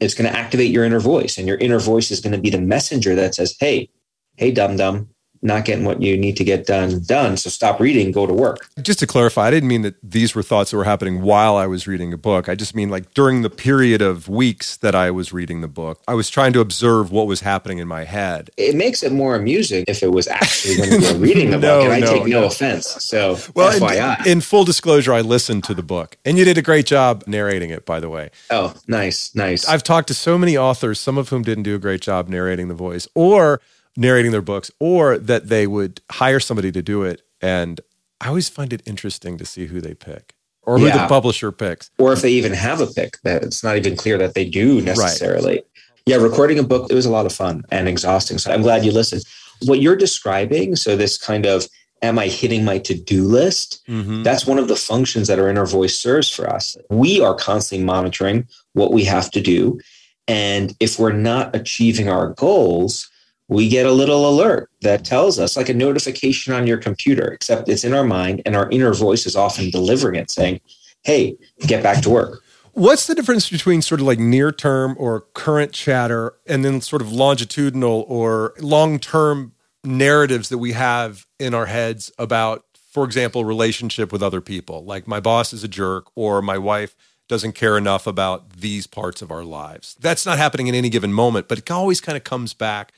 it's 0.00 0.14
going 0.14 0.30
to 0.30 0.36
activate 0.36 0.70
your 0.70 0.84
inner 0.84 1.00
voice. 1.00 1.38
And 1.38 1.46
your 1.46 1.58
inner 1.58 1.78
voice 1.78 2.10
is 2.10 2.20
going 2.20 2.32
to 2.32 2.40
be 2.40 2.50
the 2.50 2.60
messenger 2.60 3.14
that 3.14 3.34
says, 3.34 3.56
hey, 3.58 3.88
hey, 4.36 4.50
dum 4.50 4.76
dum, 4.76 5.08
not 5.42 5.64
getting 5.64 5.84
what 5.84 6.00
you 6.00 6.16
need 6.16 6.36
to 6.36 6.44
get 6.44 6.66
done 6.66 7.02
done. 7.02 7.36
So 7.36 7.50
stop 7.50 7.80
reading 7.80 8.12
go 8.12 8.26
to 8.26 8.32
work. 8.32 8.68
Just 8.80 9.00
to 9.00 9.06
clarify 9.06 9.48
i 9.48 9.50
didn't 9.50 9.68
mean 9.68 9.82
that 9.82 9.96
these 10.02 10.34
were 10.34 10.42
thoughts 10.42 10.70
that 10.70 10.76
were 10.76 10.84
happening 10.84 11.22
while 11.22 11.56
i 11.56 11.66
was 11.66 11.86
reading 11.86 12.12
a 12.12 12.16
book. 12.16 12.48
I 12.48 12.54
just 12.54 12.74
mean 12.74 12.88
like 12.88 13.12
during 13.14 13.42
the 13.42 13.50
period 13.50 14.00
of 14.00 14.28
weeks 14.28 14.76
that 14.78 14.94
i 14.94 15.10
was 15.10 15.32
reading 15.32 15.60
the 15.60 15.68
book 15.68 16.00
i 16.06 16.14
was 16.14 16.30
trying 16.30 16.52
to 16.52 16.60
observe 16.60 17.10
what 17.10 17.26
was 17.26 17.40
happening 17.40 17.78
in 17.78 17.88
my 17.88 18.04
head. 18.04 18.50
It 18.56 18.76
makes 18.76 19.02
it 19.02 19.12
more 19.12 19.34
amusing 19.34 19.84
if 19.88 20.02
it 20.02 20.12
was 20.12 20.28
actually 20.28 20.78
when 20.78 21.00
you 21.00 21.12
were 21.12 21.18
reading 21.26 21.50
the 21.50 21.58
no, 21.58 21.80
book 21.80 21.84
and 21.84 21.92
i 21.92 22.00
take 22.00 22.26
no, 22.26 22.40
no, 22.40 22.46
offense. 22.46 22.86
So 22.86 23.38
well 23.54 23.72
FYI. 23.72 24.26
In, 24.26 24.32
in 24.32 24.40
full 24.40 24.64
disclosure 24.64 25.12
i 25.12 25.20
listened 25.20 25.64
to 25.64 25.74
the 25.74 25.82
book 25.82 26.16
and 26.24 26.38
you 26.38 26.44
did 26.44 26.58
a 26.58 26.62
great 26.62 26.86
job 26.86 27.24
narrating 27.26 27.70
it 27.70 27.84
by 27.84 27.98
the 28.00 28.08
way. 28.08 28.30
Oh 28.50 28.74
nice 28.86 29.34
nice. 29.34 29.68
I've 29.68 29.82
talked 29.82 30.08
to 30.08 30.14
so 30.14 30.38
many 30.38 30.56
authors 30.56 31.00
some 31.00 31.18
of 31.18 31.30
whom 31.30 31.42
didn't 31.42 31.64
do 31.64 31.74
a 31.74 31.78
great 31.78 32.00
job 32.00 32.28
narrating 32.28 32.68
the 32.68 32.74
voice 32.74 33.08
or 33.14 33.60
narrating 33.96 34.32
their 34.32 34.42
books 34.42 34.70
or 34.78 35.18
that 35.18 35.48
they 35.48 35.66
would 35.66 36.00
hire 36.10 36.40
somebody 36.40 36.72
to 36.72 36.82
do 36.82 37.02
it. 37.02 37.22
And 37.40 37.80
I 38.20 38.28
always 38.28 38.48
find 38.48 38.72
it 38.72 38.82
interesting 38.86 39.38
to 39.38 39.44
see 39.44 39.66
who 39.66 39.80
they 39.80 39.94
pick 39.94 40.34
or 40.62 40.78
who 40.78 40.86
yeah. 40.86 41.02
the 41.02 41.08
publisher 41.08 41.52
picks. 41.52 41.90
Or 41.98 42.12
if 42.12 42.22
they 42.22 42.30
even 42.30 42.52
have 42.52 42.80
a 42.80 42.86
pick 42.86 43.20
that 43.22 43.42
it's 43.42 43.62
not 43.62 43.76
even 43.76 43.96
clear 43.96 44.18
that 44.18 44.34
they 44.34 44.48
do 44.48 44.80
necessarily. 44.80 45.54
Right. 45.54 45.66
Yeah, 46.06 46.16
recording 46.16 46.58
a 46.58 46.62
book, 46.64 46.90
it 46.90 46.94
was 46.94 47.06
a 47.06 47.10
lot 47.10 47.26
of 47.26 47.32
fun 47.32 47.62
and 47.70 47.88
exhausting. 47.88 48.38
So 48.38 48.52
I'm 48.52 48.62
glad 48.62 48.84
you 48.84 48.92
listened. 48.92 49.22
What 49.66 49.80
you're 49.80 49.96
describing, 49.96 50.74
so 50.74 50.96
this 50.96 51.16
kind 51.16 51.46
of 51.46 51.68
am 52.02 52.18
I 52.18 52.26
hitting 52.26 52.64
my 52.64 52.78
to 52.78 52.94
do 52.94 53.24
list? 53.24 53.80
Mm-hmm. 53.88 54.24
That's 54.24 54.46
one 54.46 54.58
of 54.58 54.68
the 54.68 54.76
functions 54.76 55.28
that 55.28 55.38
our 55.38 55.48
inner 55.48 55.66
voice 55.66 55.96
serves 55.96 56.28
for 56.28 56.50
us. 56.50 56.76
We 56.90 57.20
are 57.20 57.34
constantly 57.34 57.84
monitoring 57.84 58.48
what 58.72 58.92
we 58.92 59.04
have 59.04 59.30
to 59.30 59.40
do. 59.40 59.80
And 60.26 60.74
if 60.80 60.98
we're 60.98 61.12
not 61.12 61.54
achieving 61.54 62.08
our 62.08 62.30
goals, 62.30 63.08
we 63.52 63.68
get 63.68 63.86
a 63.86 63.92
little 63.92 64.28
alert 64.28 64.70
that 64.80 65.04
tells 65.04 65.38
us, 65.38 65.56
like 65.56 65.68
a 65.68 65.74
notification 65.74 66.52
on 66.52 66.66
your 66.66 66.78
computer, 66.78 67.32
except 67.32 67.68
it's 67.68 67.84
in 67.84 67.94
our 67.94 68.04
mind 68.04 68.42
and 68.46 68.56
our 68.56 68.68
inner 68.70 68.92
voice 68.92 69.26
is 69.26 69.36
often 69.36 69.70
delivering 69.70 70.16
it 70.16 70.30
saying, 70.30 70.60
hey, 71.02 71.36
get 71.66 71.82
back 71.82 72.02
to 72.02 72.10
work. 72.10 72.42
What's 72.72 73.06
the 73.06 73.14
difference 73.14 73.50
between 73.50 73.82
sort 73.82 74.00
of 74.00 74.06
like 74.06 74.18
near 74.18 74.50
term 74.50 74.96
or 74.98 75.26
current 75.34 75.72
chatter 75.72 76.34
and 76.46 76.64
then 76.64 76.80
sort 76.80 77.02
of 77.02 77.12
longitudinal 77.12 78.06
or 78.08 78.54
long 78.60 78.98
term 78.98 79.52
narratives 79.84 80.48
that 80.48 80.58
we 80.58 80.72
have 80.72 81.26
in 81.38 81.52
our 81.52 81.66
heads 81.66 82.10
about, 82.18 82.64
for 82.90 83.04
example, 83.04 83.44
relationship 83.44 84.10
with 84.10 84.22
other 84.22 84.40
people? 84.40 84.84
Like 84.84 85.06
my 85.06 85.20
boss 85.20 85.52
is 85.52 85.62
a 85.62 85.68
jerk 85.68 86.06
or 86.14 86.40
my 86.40 86.56
wife 86.56 86.96
doesn't 87.28 87.52
care 87.52 87.76
enough 87.76 88.06
about 88.06 88.50
these 88.50 88.86
parts 88.86 89.22
of 89.22 89.30
our 89.30 89.44
lives. 89.44 89.96
That's 90.00 90.24
not 90.24 90.38
happening 90.38 90.66
in 90.66 90.74
any 90.74 90.88
given 90.88 91.12
moment, 91.12 91.48
but 91.48 91.58
it 91.58 91.70
always 91.70 92.00
kind 92.00 92.16
of 92.16 92.24
comes 92.24 92.54
back 92.54 92.92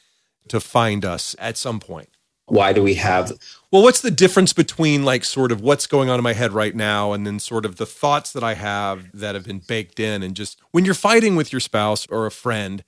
to 0.49 0.61
find 0.61 1.05
us 1.05 1.35
at 1.39 1.57
some 1.57 1.81
point. 1.81 2.09
Why 2.47 2.73
do 2.75 2.83
we 2.83 2.95
have? 2.95 3.33
Well, 3.71 3.83
what's 3.83 4.03
the 4.03 4.11
difference 4.11 4.53
between 4.53 5.05
like 5.05 5.25
sort 5.25 5.51
of 5.51 5.63
what's 5.63 5.87
going 5.87 6.11
on 6.11 6.19
in 6.19 6.23
my 6.23 6.35
head 6.35 6.53
right 6.53 6.75
now 6.75 7.13
and 7.13 7.27
then 7.27 7.39
sort 7.39 7.65
of 7.65 7.77
the 7.77 7.87
thoughts 7.87 8.33
that 8.33 8.45
I 8.45 8.55
have 8.55 9.11
that 9.19 9.35
have 9.35 9.47
been 9.47 9.61
baked 9.61 9.99
in? 9.99 10.23
And 10.23 10.35
just 10.35 10.61
when 10.71 10.85
you're 10.85 10.95
fighting 10.95 11.37
with 11.37 11.53
your 11.53 11.61
spouse 11.61 12.07
or 12.09 12.27
a 12.27 12.31
friend, 12.31 12.85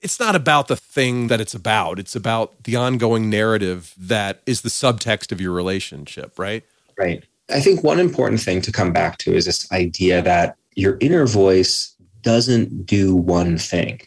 it's 0.00 0.20
not 0.20 0.36
about 0.36 0.68
the 0.68 0.76
thing 0.76 1.26
that 1.26 1.40
it's 1.40 1.54
about. 1.54 1.98
It's 1.98 2.14
about 2.14 2.64
the 2.64 2.76
ongoing 2.76 3.28
narrative 3.28 3.94
that 3.98 4.42
is 4.46 4.62
the 4.62 4.68
subtext 4.68 5.32
of 5.32 5.40
your 5.40 5.52
relationship, 5.52 6.38
right? 6.38 6.62
Right. 6.96 7.24
I 7.50 7.60
think 7.60 7.82
one 7.82 7.98
important 7.98 8.40
thing 8.40 8.60
to 8.62 8.72
come 8.72 8.92
back 8.92 9.18
to 9.18 9.34
is 9.34 9.44
this 9.44 9.70
idea 9.72 10.22
that 10.22 10.56
your 10.76 10.96
inner 11.00 11.26
voice 11.26 11.94
doesn't 12.22 12.86
do 12.86 13.16
one 13.16 13.58
thing. 13.58 14.00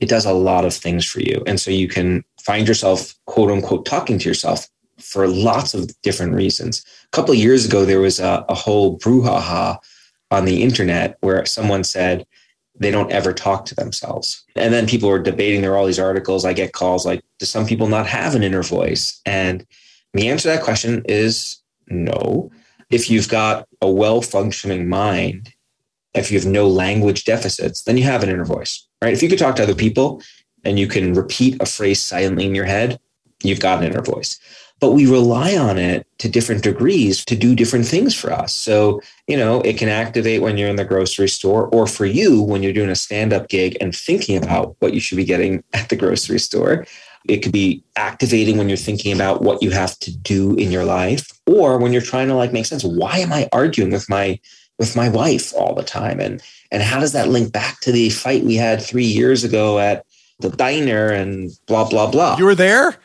It 0.00 0.08
does 0.08 0.24
a 0.24 0.32
lot 0.32 0.64
of 0.64 0.74
things 0.74 1.04
for 1.04 1.20
you. 1.20 1.42
And 1.46 1.60
so 1.60 1.70
you 1.70 1.88
can 1.88 2.24
find 2.46 2.68
yourself, 2.68 3.12
quote 3.26 3.50
unquote, 3.50 3.84
talking 3.84 4.20
to 4.20 4.28
yourself 4.28 4.68
for 5.00 5.26
lots 5.26 5.74
of 5.74 5.90
different 6.02 6.32
reasons. 6.32 6.84
A 7.04 7.16
couple 7.16 7.32
of 7.32 7.40
years 7.40 7.66
ago, 7.66 7.84
there 7.84 8.00
was 8.00 8.20
a, 8.20 8.44
a 8.48 8.54
whole 8.54 8.98
brouhaha 8.98 9.78
on 10.30 10.44
the 10.44 10.62
internet 10.62 11.16
where 11.20 11.44
someone 11.44 11.82
said 11.82 12.24
they 12.78 12.92
don't 12.92 13.10
ever 13.10 13.32
talk 13.32 13.64
to 13.66 13.74
themselves. 13.74 14.44
And 14.54 14.72
then 14.72 14.86
people 14.86 15.08
were 15.08 15.18
debating. 15.18 15.60
There 15.60 15.72
were 15.72 15.76
all 15.76 15.86
these 15.86 15.98
articles. 15.98 16.44
I 16.44 16.52
get 16.52 16.72
calls 16.72 17.04
like, 17.04 17.20
do 17.40 17.46
some 17.46 17.66
people 17.66 17.88
not 17.88 18.06
have 18.06 18.36
an 18.36 18.44
inner 18.44 18.62
voice? 18.62 19.20
And 19.26 19.66
the 20.14 20.28
answer 20.28 20.42
to 20.42 20.56
that 20.56 20.64
question 20.64 21.02
is 21.08 21.58
no. 21.88 22.50
If 22.90 23.10
you've 23.10 23.28
got 23.28 23.66
a 23.82 23.90
well 23.90 24.22
functioning 24.22 24.88
mind, 24.88 25.52
if 26.14 26.30
you 26.30 26.38
have 26.38 26.46
no 26.46 26.68
language 26.68 27.24
deficits, 27.24 27.82
then 27.82 27.96
you 27.96 28.04
have 28.04 28.22
an 28.22 28.30
inner 28.30 28.44
voice, 28.44 28.86
right? 29.02 29.12
If 29.12 29.22
you 29.22 29.28
could 29.28 29.38
talk 29.38 29.56
to 29.56 29.64
other 29.64 29.74
people 29.74 30.22
and 30.66 30.78
you 30.78 30.88
can 30.88 31.14
repeat 31.14 31.56
a 31.60 31.66
phrase 31.66 32.02
silently 32.02 32.44
in 32.44 32.54
your 32.54 32.64
head, 32.64 32.98
you've 33.42 33.60
got 33.60 33.78
an 33.78 33.92
inner 33.92 34.02
voice. 34.02 34.38
But 34.78 34.92
we 34.92 35.10
rely 35.10 35.56
on 35.56 35.78
it 35.78 36.06
to 36.18 36.28
different 36.28 36.62
degrees 36.62 37.24
to 37.24 37.36
do 37.36 37.54
different 37.54 37.86
things 37.86 38.14
for 38.14 38.30
us. 38.30 38.52
So, 38.52 39.00
you 39.26 39.36
know, 39.36 39.62
it 39.62 39.78
can 39.78 39.88
activate 39.88 40.42
when 40.42 40.58
you're 40.58 40.68
in 40.68 40.76
the 40.76 40.84
grocery 40.84 41.28
store, 41.28 41.68
or 41.68 41.86
for 41.86 42.04
you 42.04 42.42
when 42.42 42.62
you're 42.62 42.74
doing 42.74 42.90
a 42.90 42.96
stand 42.96 43.32
up 43.32 43.48
gig 43.48 43.78
and 43.80 43.94
thinking 43.94 44.36
about 44.36 44.76
what 44.80 44.92
you 44.92 45.00
should 45.00 45.16
be 45.16 45.24
getting 45.24 45.64
at 45.72 45.88
the 45.88 45.96
grocery 45.96 46.38
store. 46.38 46.86
It 47.26 47.38
could 47.38 47.52
be 47.52 47.82
activating 47.96 48.58
when 48.58 48.68
you're 48.68 48.76
thinking 48.76 49.12
about 49.12 49.42
what 49.42 49.62
you 49.62 49.70
have 49.70 49.98
to 50.00 50.14
do 50.14 50.54
in 50.56 50.70
your 50.70 50.84
life 50.84 51.26
or 51.46 51.78
when 51.78 51.92
you're 51.92 52.02
trying 52.02 52.28
to 52.28 52.34
like 52.34 52.52
make 52.52 52.66
sense. 52.66 52.84
Why 52.84 53.18
am 53.18 53.32
I 53.32 53.48
arguing 53.52 53.92
with 53.92 54.08
my 54.10 54.38
with 54.78 54.94
my 54.94 55.08
wife 55.08 55.54
all 55.54 55.74
the 55.74 55.82
time? 55.82 56.20
And 56.20 56.42
and 56.70 56.82
how 56.82 57.00
does 57.00 57.12
that 57.12 57.28
link 57.28 57.52
back 57.52 57.80
to 57.80 57.92
the 57.92 58.10
fight 58.10 58.44
we 58.44 58.56
had 58.56 58.82
three 58.82 59.06
years 59.06 59.42
ago 59.42 59.78
at 59.78 60.05
the 60.40 60.50
diner 60.50 61.08
and 61.08 61.50
blah 61.66 61.88
blah 61.88 62.10
blah? 62.10 62.36
You 62.38 62.44
were 62.44 62.54
there? 62.54 62.96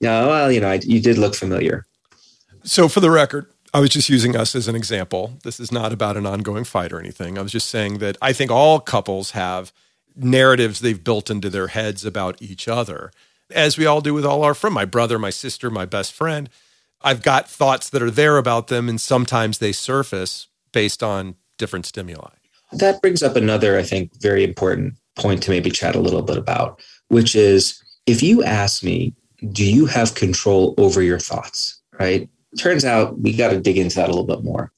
No, 0.00 0.28
well, 0.28 0.52
you 0.52 0.60
know, 0.60 0.70
I, 0.70 0.80
you 0.82 1.00
did 1.00 1.18
look 1.18 1.34
familiar. 1.34 1.84
So, 2.62 2.88
for 2.88 3.00
the 3.00 3.10
record, 3.10 3.50
I 3.74 3.80
was 3.80 3.90
just 3.90 4.08
using 4.08 4.36
us 4.36 4.54
as 4.54 4.68
an 4.68 4.76
example. 4.76 5.34
This 5.42 5.58
is 5.58 5.72
not 5.72 5.92
about 5.92 6.16
an 6.16 6.26
ongoing 6.26 6.64
fight 6.64 6.92
or 6.92 7.00
anything. 7.00 7.38
I 7.38 7.42
was 7.42 7.52
just 7.52 7.68
saying 7.68 7.98
that 7.98 8.16
I 8.22 8.32
think 8.32 8.50
all 8.50 8.80
couples 8.80 9.32
have 9.32 9.72
narratives 10.16 10.80
they've 10.80 11.02
built 11.02 11.30
into 11.30 11.50
their 11.50 11.68
heads 11.68 12.04
about 12.04 12.40
each 12.40 12.68
other, 12.68 13.10
as 13.50 13.78
we 13.78 13.86
all 13.86 14.00
do 14.00 14.14
with 14.14 14.24
all 14.24 14.42
our 14.42 14.54
friends, 14.54 14.74
my 14.74 14.84
brother, 14.84 15.18
my 15.18 15.30
sister, 15.30 15.70
my 15.70 15.84
best 15.84 16.12
friend. 16.12 16.48
I've 17.00 17.22
got 17.22 17.48
thoughts 17.48 17.88
that 17.90 18.02
are 18.02 18.10
there 18.10 18.38
about 18.38 18.66
them, 18.68 18.88
and 18.88 19.00
sometimes 19.00 19.58
they 19.58 19.72
surface 19.72 20.48
based 20.72 21.02
on 21.02 21.36
different 21.56 21.86
stimuli. 21.86 22.30
That 22.72 23.00
brings 23.00 23.22
up 23.22 23.36
another, 23.36 23.78
I 23.78 23.82
think, 23.82 24.20
very 24.20 24.44
important 24.44 24.94
point 25.18 25.42
to 25.42 25.50
maybe 25.50 25.70
chat 25.70 25.94
a 25.94 26.00
little 26.00 26.22
bit 26.22 26.38
about, 26.38 26.80
which 27.08 27.34
is 27.34 27.82
if 28.06 28.22
you 28.22 28.42
ask 28.42 28.82
me, 28.82 29.14
do 29.52 29.64
you 29.64 29.86
have 29.86 30.14
control 30.14 30.74
over 30.78 31.02
your 31.02 31.18
thoughts? 31.18 31.80
Right? 31.98 32.28
Turns 32.58 32.84
out 32.84 33.18
we 33.20 33.36
got 33.36 33.50
to 33.50 33.60
dig 33.60 33.76
into 33.76 33.96
that 33.96 34.08
a 34.08 34.12
little 34.12 34.24
bit 34.24 34.42
more. 34.42 34.72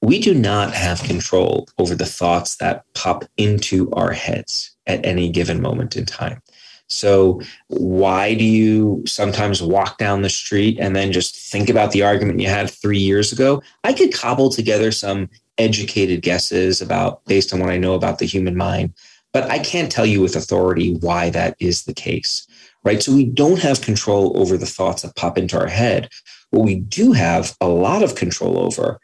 We 0.00 0.20
do 0.20 0.32
not 0.32 0.72
have 0.74 1.02
control 1.02 1.66
over 1.78 1.94
the 1.94 2.06
thoughts 2.06 2.56
that 2.56 2.84
pop 2.94 3.24
into 3.36 3.90
our 3.92 4.12
heads 4.12 4.76
at 4.86 5.04
any 5.04 5.28
given 5.28 5.60
moment 5.60 5.96
in 5.96 6.06
time. 6.06 6.40
So, 6.88 7.42
why 7.66 8.34
do 8.34 8.44
you 8.44 9.02
sometimes 9.06 9.62
walk 9.62 9.98
down 9.98 10.22
the 10.22 10.30
street 10.30 10.78
and 10.80 10.96
then 10.96 11.12
just 11.12 11.36
think 11.36 11.68
about 11.68 11.90
the 11.92 12.02
argument 12.02 12.40
you 12.40 12.48
had 12.48 12.70
three 12.70 12.98
years 12.98 13.30
ago? 13.30 13.62
I 13.84 13.92
could 13.92 14.14
cobble 14.14 14.48
together 14.48 14.90
some 14.90 15.28
educated 15.58 16.22
guesses 16.22 16.80
about 16.80 17.24
based 17.26 17.52
on 17.52 17.60
what 17.60 17.70
I 17.70 17.76
know 17.76 17.94
about 17.94 18.18
the 18.18 18.24
human 18.24 18.56
mind, 18.56 18.94
but 19.32 19.50
I 19.50 19.58
can't 19.58 19.90
tell 19.90 20.06
you 20.06 20.20
with 20.20 20.36
authority 20.36 20.94
why 20.94 21.30
that 21.30 21.56
is 21.60 21.84
the 21.84 21.94
case, 21.94 22.46
right? 22.84 23.02
So, 23.02 23.14
we 23.14 23.24
don't 23.24 23.60
have 23.60 23.80
control 23.80 24.38
over 24.38 24.56
the 24.56 24.66
thoughts 24.66 25.02
that 25.02 25.16
pop 25.16 25.38
into 25.38 25.58
our 25.58 25.68
head. 25.68 26.08
What 26.50 26.64
we 26.64 26.76
do 26.76 27.12
have 27.12 27.56
a 27.60 27.68
lot 27.68 28.02
of 28.02 28.14
control 28.14 28.58
over 28.58 29.00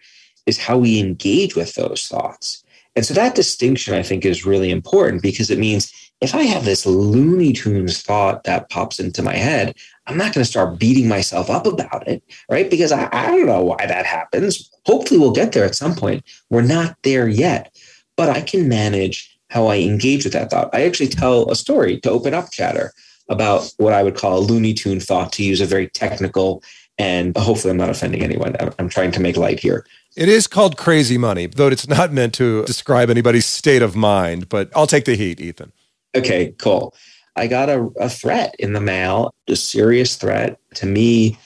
is 0.46 0.58
how 0.58 0.78
we 0.78 0.98
engage 0.98 1.54
with 1.54 1.74
those 1.74 2.06
thoughts. 2.06 2.64
And 2.96 3.04
so, 3.04 3.14
that 3.14 3.34
distinction 3.34 3.94
I 3.94 4.02
think 4.02 4.24
is 4.24 4.46
really 4.46 4.70
important 4.70 5.22
because 5.22 5.50
it 5.50 5.58
means 5.58 5.92
if 6.20 6.34
I 6.34 6.42
have 6.42 6.64
this 6.64 6.86
Looney 6.86 7.52
Tunes 7.52 8.00
thought 8.00 8.44
that 8.44 8.70
pops 8.70 8.98
into 8.98 9.22
my 9.22 9.34
head, 9.34 9.76
I'm 10.06 10.16
not 10.16 10.32
going 10.32 10.44
to 10.44 10.50
start 10.50 10.78
beating 10.78 11.08
myself 11.08 11.50
up 11.50 11.66
about 11.66 12.06
it, 12.08 12.22
right? 12.50 12.70
Because 12.70 12.92
I, 12.92 13.08
I 13.12 13.26
don't 13.26 13.46
know 13.46 13.62
why 13.62 13.84
that 13.86 14.06
happens. 14.06 14.70
Hopefully, 14.86 15.18
we'll 15.18 15.32
get 15.32 15.52
there 15.52 15.64
at 15.64 15.74
some 15.74 15.94
point. 15.94 16.24
We're 16.50 16.62
not 16.62 16.96
there 17.02 17.28
yet, 17.28 17.76
but 18.16 18.28
I 18.30 18.40
can 18.40 18.68
manage 18.68 19.33
how 19.54 19.68
I 19.68 19.76
engage 19.76 20.24
with 20.24 20.32
that 20.32 20.50
thought. 20.50 20.68
I 20.74 20.84
actually 20.84 21.08
tell 21.08 21.48
a 21.50 21.54
story 21.54 22.00
to 22.00 22.10
open 22.10 22.34
up 22.34 22.50
chatter 22.50 22.92
about 23.28 23.72
what 23.78 23.92
I 23.92 24.02
would 24.02 24.16
call 24.16 24.38
a 24.38 24.40
Looney 24.40 24.74
Tune 24.74 25.00
thought, 25.00 25.32
to 25.34 25.44
use 25.44 25.60
a 25.60 25.66
very 25.66 25.88
technical 25.88 26.62
and 26.98 27.36
hopefully 27.36 27.72
I'm 27.72 27.76
not 27.76 27.90
offending 27.90 28.22
anyone. 28.22 28.54
I'm 28.78 28.88
trying 28.88 29.10
to 29.12 29.20
make 29.20 29.36
light 29.36 29.58
here. 29.58 29.84
It 30.16 30.28
is 30.28 30.46
called 30.46 30.76
crazy 30.76 31.18
money, 31.18 31.46
though 31.46 31.66
it's 31.66 31.88
not 31.88 32.12
meant 32.12 32.34
to 32.34 32.64
describe 32.64 33.10
anybody's 33.10 33.46
state 33.46 33.82
of 33.82 33.96
mind, 33.96 34.48
but 34.48 34.70
I'll 34.76 34.86
take 34.86 35.04
the 35.04 35.16
heat, 35.16 35.40
Ethan. 35.40 35.72
Okay, 36.14 36.54
cool. 36.58 36.94
I 37.34 37.48
got 37.48 37.68
a, 37.68 37.90
a 37.98 38.08
threat 38.08 38.54
in 38.60 38.74
the 38.74 38.80
mail, 38.80 39.34
a 39.48 39.56
serious 39.56 40.14
threat 40.14 40.58
to 40.76 40.86
me, 40.86 41.36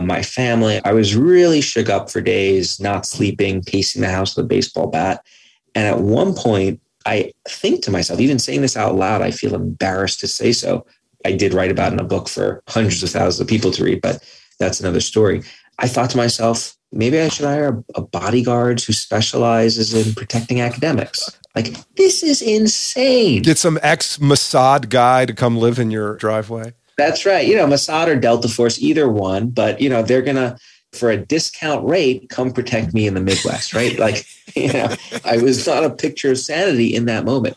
my 0.00 0.22
family. 0.22 0.80
I 0.84 0.92
was 0.92 1.14
really 1.14 1.60
shook 1.60 1.88
up 1.88 2.10
for 2.10 2.20
days, 2.20 2.80
not 2.80 3.06
sleeping, 3.06 3.62
pacing 3.62 4.02
the 4.02 4.10
house 4.10 4.36
with 4.36 4.46
a 4.46 4.48
baseball 4.48 4.88
bat. 4.88 5.24
And 5.76 5.86
at 5.86 6.00
one 6.00 6.34
point, 6.34 6.80
I 7.06 7.32
think 7.48 7.82
to 7.84 7.90
myself, 7.90 8.20
even 8.20 8.38
saying 8.38 8.62
this 8.62 8.76
out 8.76 8.96
loud, 8.96 9.22
I 9.22 9.30
feel 9.30 9.54
embarrassed 9.54 10.20
to 10.20 10.28
say 10.28 10.52
so. 10.52 10.84
I 11.24 11.32
did 11.32 11.54
write 11.54 11.70
about 11.70 11.92
in 11.92 12.00
a 12.00 12.04
book 12.04 12.28
for 12.28 12.62
hundreds 12.68 13.02
of 13.02 13.10
thousands 13.10 13.40
of 13.40 13.46
people 13.46 13.70
to 13.72 13.84
read, 13.84 14.02
but 14.02 14.22
that's 14.58 14.80
another 14.80 15.00
story. 15.00 15.42
I 15.78 15.88
thought 15.88 16.10
to 16.10 16.16
myself, 16.16 16.76
maybe 16.92 17.20
I 17.20 17.28
should 17.28 17.46
hire 17.46 17.82
a, 17.94 18.00
bodyguard 18.00 18.80
who 18.80 18.92
specializes 18.92 19.94
in 19.94 20.14
protecting 20.14 20.60
academics. 20.60 21.38
Like, 21.54 21.74
this 21.94 22.22
is 22.22 22.42
insane. 22.42 23.42
Get 23.42 23.58
some 23.58 23.78
ex 23.82 24.18
Mossad 24.18 24.88
guy 24.88 25.26
to 25.26 25.34
come 25.34 25.58
live 25.58 25.78
in 25.78 25.90
your 25.90 26.16
driveway. 26.16 26.72
That's 26.96 27.26
right. 27.26 27.46
You 27.46 27.56
know, 27.56 27.66
Mossad 27.66 28.08
or 28.08 28.16
Delta 28.16 28.48
Force, 28.48 28.80
either 28.80 29.08
one, 29.08 29.50
but, 29.50 29.80
you 29.80 29.88
know, 29.88 30.02
they're 30.02 30.22
going 30.22 30.36
to, 30.36 30.58
for 30.92 31.10
a 31.10 31.16
discount 31.16 31.86
rate, 31.86 32.30
come 32.30 32.52
protect 32.52 32.94
me 32.94 33.06
in 33.06 33.14
the 33.14 33.20
Midwest, 33.20 33.74
right? 33.74 33.98
like, 33.98 34.26
know, 34.72 34.94
I 35.24 35.36
was 35.38 35.66
not 35.66 35.84
a 35.84 35.90
picture 35.90 36.30
of 36.30 36.38
sanity 36.38 36.94
in 36.94 37.04
that 37.06 37.24
moment. 37.24 37.56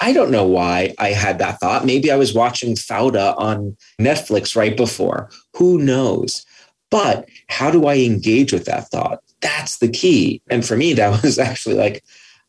I 0.00 0.12
don't 0.12 0.30
know 0.30 0.46
why 0.46 0.94
I 0.98 1.08
had 1.08 1.38
that 1.38 1.60
thought. 1.60 1.84
Maybe 1.84 2.10
I 2.10 2.16
was 2.16 2.32
watching 2.32 2.74
Fauda 2.74 3.36
on 3.36 3.76
Netflix 4.00 4.56
right 4.56 4.76
before. 4.76 5.28
Who 5.56 5.78
knows? 5.78 6.46
But 6.90 7.28
how 7.48 7.70
do 7.70 7.86
I 7.86 7.96
engage 7.96 8.52
with 8.52 8.64
that 8.66 8.88
thought? 8.88 9.20
That's 9.40 9.78
the 9.78 9.88
key. 9.88 10.40
And 10.48 10.64
for 10.64 10.76
me, 10.76 10.94
that 10.94 11.22
was 11.22 11.38
actually 11.38 11.74
like 11.74 12.04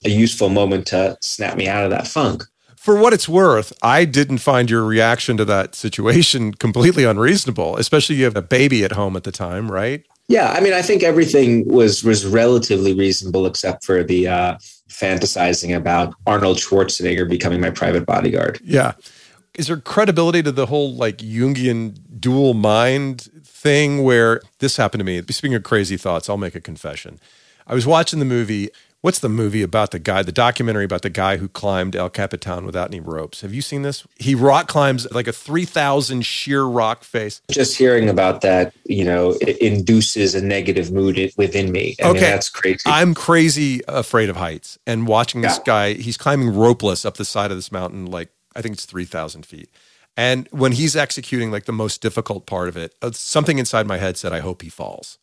a 0.06 0.10
useful 0.10 0.50
moment 0.50 0.88
to 0.88 1.18
snap 1.22 1.58
me 1.58 1.68
out 1.68 1.84
of 1.84 1.92
that 1.92 2.08
funk. 2.08 2.44
For 2.78 2.98
what 2.98 3.12
it's 3.12 3.28
worth, 3.28 3.74
I 3.84 4.06
didn't 4.06 4.38
find 4.38 4.70
your 4.70 4.86
reaction 4.86 5.36
to 5.36 5.46
that 5.46 5.76
situation 5.76 6.54
completely 6.54 7.04
unreasonable, 7.04 7.76
especially 7.76 8.16
you 8.16 8.24
have 8.24 8.38
a 8.38 8.42
baby 8.42 8.86
at 8.86 8.94
home 8.94 9.18
at 9.18 9.26
the 9.26 9.34
time, 9.34 9.70
right? 9.70 10.06
Yeah, 10.30 10.52
I 10.52 10.62
mean, 10.62 10.74
I 10.74 10.84
think 10.84 11.02
everything 11.02 11.68
was 11.68 12.04
was 12.04 12.24
relatively 12.24 12.94
reasonable 12.94 13.48
except 13.48 13.84
for 13.84 14.04
the 14.04 14.28
uh, 14.28 14.58
fantasizing 14.90 15.76
about 15.76 16.14
Arnold 16.28 16.58
Schwarzenegger 16.58 17.28
becoming 17.28 17.60
my 17.60 17.72
private 17.72 18.06
bodyguard. 18.06 18.60
Yeah. 18.64 18.94
Is 19.56 19.68
there 19.68 19.78
credibility 19.78 20.44
to 20.44 20.52
the 20.52 20.68
whole 20.68 20.94
like 20.94 21.18
Jungian 21.18 21.98
dual 22.20 22.54
mind 22.54 23.28
thing 23.44 24.04
where 24.04 24.42
this 24.60 24.78
happened 24.78 25.00
to 25.00 25.04
me? 25.04 25.20
Speaking 25.30 25.56
of 25.56 25.64
crazy 25.64 25.98
thoughts, 25.98 26.30
I'll 26.30 26.38
make 26.38 26.56
a 26.56 26.62
confession. 26.62 27.20
I 27.66 27.74
was 27.74 27.88
watching 27.88 28.20
the 28.20 28.26
movie 28.26 28.70
What's 29.02 29.20
the 29.20 29.30
movie 29.30 29.62
about 29.62 29.92
the 29.92 30.00
guy, 30.00 30.24
the 30.24 30.34
documentary 30.34 30.84
about 30.84 31.04
the 31.04 31.10
guy 31.10 31.38
who 31.38 31.48
climbed 31.48 31.96
El 31.96 32.10
Capitan 32.10 32.66
without 32.66 32.90
any 32.90 33.00
ropes? 33.00 33.40
Have 33.40 33.54
you 33.54 33.62
seen 33.62 33.82
this? 33.82 34.06
He 34.18 34.36
rock 34.36 34.68
climbs 34.68 35.10
like 35.12 35.26
a 35.26 35.32
3,000 35.32 36.26
sheer 36.26 36.64
rock 36.64 37.06
face. 37.06 37.42
Just 37.50 37.78
hearing 37.78 38.10
about 38.10 38.42
that, 38.42 38.74
you 38.84 39.06
know, 39.06 39.38
it 39.40 39.58
induces 39.60 40.36
a 40.36 40.42
negative 40.42 40.92
mood 40.92 41.32
within 41.38 41.72
me. 41.72 41.96
I 42.04 42.08
okay. 42.08 42.14
Mean, 42.14 42.22
that's 42.24 42.50
crazy. 42.50 42.82
I'm 42.86 43.14
crazy 43.14 43.80
afraid 43.88 44.30
of 44.30 44.36
heights. 44.36 44.78
And 44.86 45.08
watching 45.08 45.40
this 45.40 45.60
yeah. 45.60 45.64
guy, 45.66 45.94
he's 45.94 46.18
climbing 46.18 46.50
ropeless 46.50 47.06
up 47.06 47.16
the 47.16 47.24
side 47.24 47.52
of 47.52 47.58
this 47.58 47.72
mountain, 47.72 48.06
like 48.06 48.32
I 48.54 48.62
think 48.62 48.74
it's 48.74 48.86
3,000 48.86 49.46
feet. 49.46 49.70
And 50.18 50.50
when 50.52 50.74
he's 50.74 50.98
executing 50.98 51.52
like 51.52 51.64
the 51.64 51.72
most 51.72 52.02
difficult 52.02 52.46
part 52.46 52.68
of 52.68 52.76
it, 52.76 52.96
uh, 53.02 53.12
something 53.14 53.60
inside 53.60 53.88
my 53.88 53.98
head 53.98 54.18
said, 54.18 54.34
I 54.34 54.40
hope 54.40 54.62
he 54.62 54.70
falls. 54.70 55.20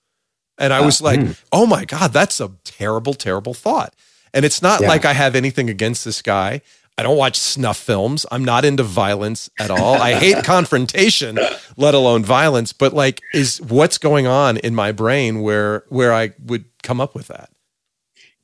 And 0.58 0.72
I 0.72 0.80
was 0.80 1.00
like, 1.00 1.20
mm. 1.20 1.40
oh 1.52 1.66
my 1.66 1.84
God, 1.84 2.12
that's 2.12 2.40
a 2.40 2.50
terrible, 2.64 3.14
terrible 3.14 3.54
thought. 3.54 3.94
And 4.32 4.44
it's 4.44 4.62
not 4.62 4.80
yeah. 4.80 4.88
like 4.88 5.04
I 5.04 5.12
have 5.12 5.34
anything 5.34 5.70
against 5.70 6.04
this 6.04 6.22
guy. 6.22 6.62
I 6.98 7.02
don't 7.02 7.18
watch 7.18 7.38
snuff 7.38 7.76
films. 7.76 8.24
I'm 8.30 8.44
not 8.44 8.64
into 8.64 8.82
violence 8.82 9.50
at 9.58 9.70
all. 9.70 9.94
I 9.94 10.14
hate 10.14 10.44
confrontation, 10.44 11.38
let 11.76 11.94
alone 11.94 12.24
violence. 12.24 12.72
But 12.72 12.94
like, 12.94 13.20
is 13.34 13.60
what's 13.60 13.98
going 13.98 14.26
on 14.26 14.56
in 14.58 14.74
my 14.74 14.92
brain 14.92 15.42
where 15.42 15.84
where 15.88 16.14
I 16.14 16.32
would 16.46 16.64
come 16.82 17.00
up 17.00 17.14
with 17.14 17.28
that? 17.28 17.50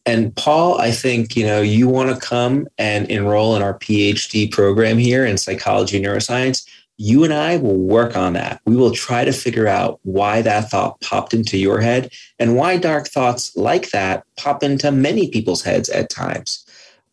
And 0.05 0.35
Paul, 0.35 0.79
I 0.79 0.91
think 0.91 1.35
you 1.35 1.47
know 1.47 1.63
you 1.63 1.89
want 1.89 2.11
to 2.11 2.27
come 2.27 2.67
and 2.77 3.11
enroll 3.11 3.57
in 3.57 3.63
our 3.63 3.79
PhD 3.79 4.51
program 4.51 4.99
here 4.99 5.25
in 5.25 5.39
psychology 5.39 5.97
and 5.97 6.05
neuroscience 6.05 6.67
you 6.99 7.25
and 7.25 7.33
I 7.33 7.57
will 7.57 7.77
work 7.77 8.17
on 8.17 8.35
that. 8.35 8.61
We 8.65 8.77
will 8.77 8.93
try 8.93 9.25
to 9.25 9.33
figure 9.33 9.67
out 9.67 9.99
why 10.03 10.43
that 10.43 10.71
thought 10.71 11.01
popped 11.01 11.35
into 11.35 11.59
your 11.59 11.81
head 11.81 12.13
and 12.39 12.57
why 12.57 12.77
dark 12.77 13.09
thoughts 13.09 13.57
like 13.57 13.91
that 13.91 14.25
pop 14.37 14.63
into 14.63 14.93
many 14.93 15.29
people's 15.29 15.63
heads 15.63 15.89
at 15.89 16.11
times. 16.11 16.65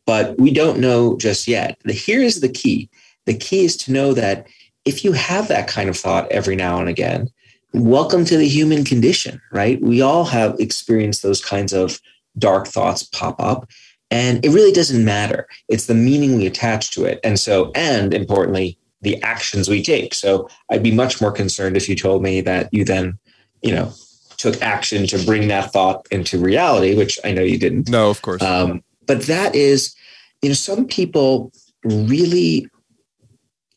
But 0.05 0.37
we 0.39 0.51
don't 0.51 0.79
know 0.79 1.17
just 1.17 1.47
yet. 1.47 1.79
Here's 1.85 2.41
the 2.41 2.49
key 2.49 2.89
the 3.25 3.33
key 3.35 3.65
is 3.65 3.77
to 3.77 3.91
know 3.91 4.13
that 4.13 4.47
if 4.85 5.03
you 5.03 5.11
have 5.11 5.47
that 5.49 5.67
kind 5.67 5.87
of 5.87 5.97
thought 5.97 6.31
every 6.31 6.55
now 6.55 6.79
and 6.79 6.89
again, 6.89 7.29
welcome 7.73 8.25
to 8.25 8.37
the 8.37 8.47
human 8.47 8.83
condition, 8.83 9.39
right? 9.51 9.79
We 9.81 10.01
all 10.01 10.25
have 10.25 10.59
experienced 10.59 11.21
those 11.21 11.43
kinds 11.43 11.73
of 11.73 12.01
dark 12.37 12.67
thoughts 12.67 13.03
pop 13.03 13.39
up. 13.39 13.69
And 14.09 14.43
it 14.43 14.49
really 14.49 14.71
doesn't 14.71 15.05
matter. 15.05 15.47
It's 15.67 15.85
the 15.85 15.93
meaning 15.93 16.35
we 16.35 16.47
attach 16.47 16.91
to 16.91 17.05
it. 17.05 17.19
And 17.23 17.39
so, 17.39 17.71
and 17.75 18.13
importantly, 18.13 18.79
the 19.01 19.21
actions 19.23 19.69
we 19.69 19.81
take. 19.81 20.13
So 20.13 20.49
I'd 20.69 20.83
be 20.83 20.91
much 20.91 21.21
more 21.21 21.31
concerned 21.31 21.77
if 21.77 21.87
you 21.87 21.95
told 21.95 22.21
me 22.21 22.41
that 22.41 22.69
you 22.73 22.83
then, 22.83 23.17
you 23.61 23.73
know, 23.73 23.93
took 24.37 24.61
action 24.61 25.05
to 25.07 25.23
bring 25.25 25.47
that 25.49 25.71
thought 25.71 26.07
into 26.11 26.37
reality, 26.37 26.95
which 26.95 27.19
I 27.23 27.31
know 27.31 27.41
you 27.41 27.57
didn't. 27.57 27.89
No, 27.89 28.09
of 28.09 28.21
course. 28.21 28.41
Um, 28.41 28.83
but 29.05 29.23
that 29.23 29.55
is, 29.55 29.95
you 30.41 30.49
know, 30.49 30.55
some 30.55 30.85
people 30.87 31.51
really 31.83 32.67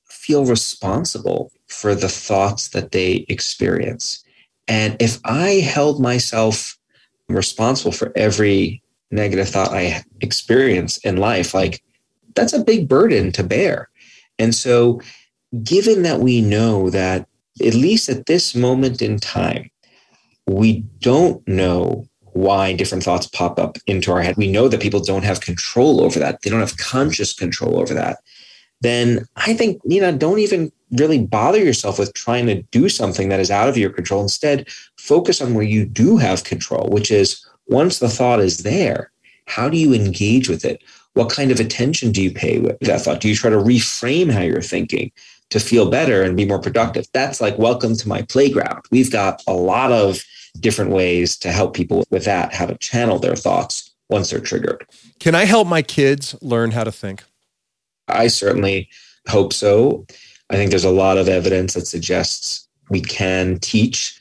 feel 0.09 0.45
responsible 0.45 1.51
for 1.67 1.95
the 1.95 2.09
thoughts 2.09 2.69
that 2.69 2.93
they 2.93 3.25
experience. 3.29 4.23
And 4.69 4.97
if 5.01 5.19
I 5.25 5.55
held 5.55 6.01
myself 6.01 6.79
responsible 7.29 7.93
for 7.93 8.13
every 8.15 8.83
negative 9.11 9.49
thought 9.49 9.73
I 9.73 10.05
experience 10.21 10.99
in 10.99 11.17
life, 11.17 11.55
like 11.55 11.83
that's 12.35 12.53
a 12.53 12.63
big 12.63 12.89
burden 12.89 13.33
to 13.33 13.43
bear. 13.43 13.89
And 14.43 14.55
so, 14.55 15.01
given 15.63 16.03
that 16.03 16.19
we 16.19 16.41
know 16.41 16.91
that, 16.91 17.29
at 17.65 17.75
least 17.75 18.09
at 18.09 18.27
this 18.27 18.57
moment 18.57 19.01
in 19.01 19.19
time, 19.19 19.71
we 20.49 20.81
don't 20.99 21.47
know 21.47 22.09
why 22.33 22.73
different 22.73 23.05
thoughts 23.05 23.29
pop 23.29 23.61
up 23.61 23.79
into 23.87 24.11
our 24.11 24.21
head. 24.21 24.37
We 24.37 24.51
know 24.51 24.67
that 24.67 24.83
people 24.83 24.99
don't 24.99 25.23
have 25.23 25.43
control 25.43 26.03
over 26.03 26.19
that. 26.19 26.43
They 26.43 26.51
don't 26.51 26.59
have 26.59 26.77
conscious 26.77 27.33
control 27.33 27.79
over 27.79 27.95
that. 27.95 28.19
Then 28.81 29.27
I 29.37 29.55
think, 29.55 29.81
you 29.85 30.01
know, 30.01 30.11
don't 30.17 30.41
even 30.41 30.73
really 30.91 31.25
bother 31.25 31.63
yourself 31.63 32.01
with 32.01 32.13
trying 32.15 32.47
to 32.47 32.63
do 32.73 32.89
something 32.89 33.29
that 33.29 33.39
is 33.39 33.51
out 33.51 33.69
of 33.69 33.79
your 33.79 33.91
control. 33.91 34.23
Instead, 34.23 34.69
focus 34.97 35.41
on 35.41 35.55
where 35.55 35.65
you 35.65 35.85
do 35.85 36.17
have 36.17 36.43
control, 36.43 36.89
which 36.91 37.13
is 37.13 37.47
once 37.69 38.01
the 38.01 38.09
thought 38.09 38.41
is 38.41 38.65
there, 38.65 39.13
how 39.47 39.69
do 39.69 39.77
you 39.77 39.95
engage 39.95 40.49
with 40.49 40.65
it? 40.65 40.83
What 41.15 41.31
kind 41.31 41.51
of 41.51 41.61
attention 41.61 42.13
do 42.13 42.23
you 42.23 42.31
pay 42.31 42.59
with 42.59 42.79
that 42.81 43.03
thought? 43.03 43.21
Do 43.21 43.29
you 43.29 43.35
try 43.35 43.51
to 43.51 43.57
reframe 43.57 44.31
how 44.31 44.41
you're 44.41 44.63
thinking 44.63 45.13
to 45.51 45.61
feel 45.61 45.91
better 45.91 46.23
and 46.23 46.37
be 46.37 46.47
more 46.47 46.59
productive? 46.59 47.07
That's 47.13 47.41
like, 47.41 47.59
welcome 47.59 47.95
to 47.97 48.09
my 48.09 48.23
playground. 48.23 48.83
We've 48.91 49.13
got 49.13 49.43
a 49.47 49.53
lot 49.53 49.93
of 49.93 50.25
different 50.61 50.91
ways 50.91 51.37
to 51.39 51.53
help 51.53 51.75
people 51.75 52.05
with 52.11 52.25
that, 52.25 52.55
how 52.55 52.67
to 52.67 52.79
channel 52.79 53.19
their 53.19 53.37
thoughts 53.37 53.91
once 54.09 54.31
they're 54.31 54.41
triggered. 54.41 54.87
Can 55.21 55.35
I 55.35 55.45
help 55.45 55.69
my 55.69 55.83
kids 55.83 56.35
learn 56.41 56.71
how 56.71 56.85
to 56.85 56.93
think? 56.93 57.25
I 58.09 58.29
certainly 58.29 58.89
hope 59.29 59.53
so. 59.53 60.07
I 60.51 60.57
think 60.57 60.71
there's 60.71 60.85
a 60.85 60.91
lot 60.91 61.19
of 61.19 61.29
evidence 61.29 61.75
that 61.75 61.87
suggests 61.87 62.69
we 62.91 63.01
can 63.01 63.59
teach. 63.59 64.21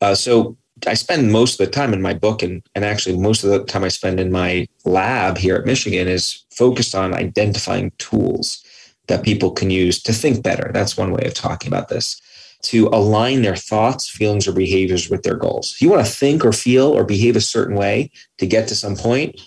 Uh, 0.00 0.14
so 0.14 0.56
I 0.86 0.94
spend 0.94 1.32
most 1.32 1.58
of 1.58 1.66
the 1.66 1.72
time 1.72 1.92
in 1.92 2.02
my 2.02 2.14
book, 2.14 2.42
and, 2.42 2.62
and 2.74 2.84
actually 2.84 3.18
most 3.18 3.44
of 3.44 3.50
the 3.50 3.64
time 3.64 3.84
I 3.84 3.88
spend 3.88 4.20
in 4.20 4.30
my 4.30 4.68
lab 4.84 5.38
here 5.38 5.56
at 5.56 5.66
Michigan 5.66 6.08
is 6.08 6.44
focused 6.50 6.94
on 6.94 7.14
identifying 7.14 7.92
tools 7.98 8.64
that 9.08 9.24
people 9.24 9.50
can 9.50 9.70
use 9.70 10.02
to 10.02 10.12
think 10.12 10.42
better. 10.42 10.70
That's 10.72 10.96
one 10.96 11.12
way 11.12 11.24
of 11.24 11.34
talking 11.34 11.68
about 11.68 11.88
this. 11.88 12.20
To 12.62 12.88
align 12.88 13.42
their 13.42 13.56
thoughts, 13.56 14.08
feelings, 14.08 14.48
or 14.48 14.52
behaviors 14.52 15.08
with 15.08 15.22
their 15.22 15.36
goals. 15.36 15.72
If 15.72 15.82
you 15.82 15.90
want 15.90 16.04
to 16.04 16.12
think 16.12 16.44
or 16.44 16.52
feel 16.52 16.88
or 16.88 17.04
behave 17.04 17.36
a 17.36 17.40
certain 17.40 17.76
way 17.76 18.10
to 18.38 18.46
get 18.46 18.66
to 18.68 18.74
some 18.74 18.96
point, 18.96 19.40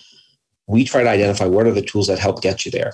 we 0.66 0.84
try 0.84 1.02
to 1.02 1.10
identify 1.10 1.46
what 1.46 1.66
are 1.66 1.72
the 1.72 1.82
tools 1.82 2.06
that 2.06 2.18
help 2.18 2.40
get 2.40 2.64
you 2.64 2.70
there. 2.70 2.92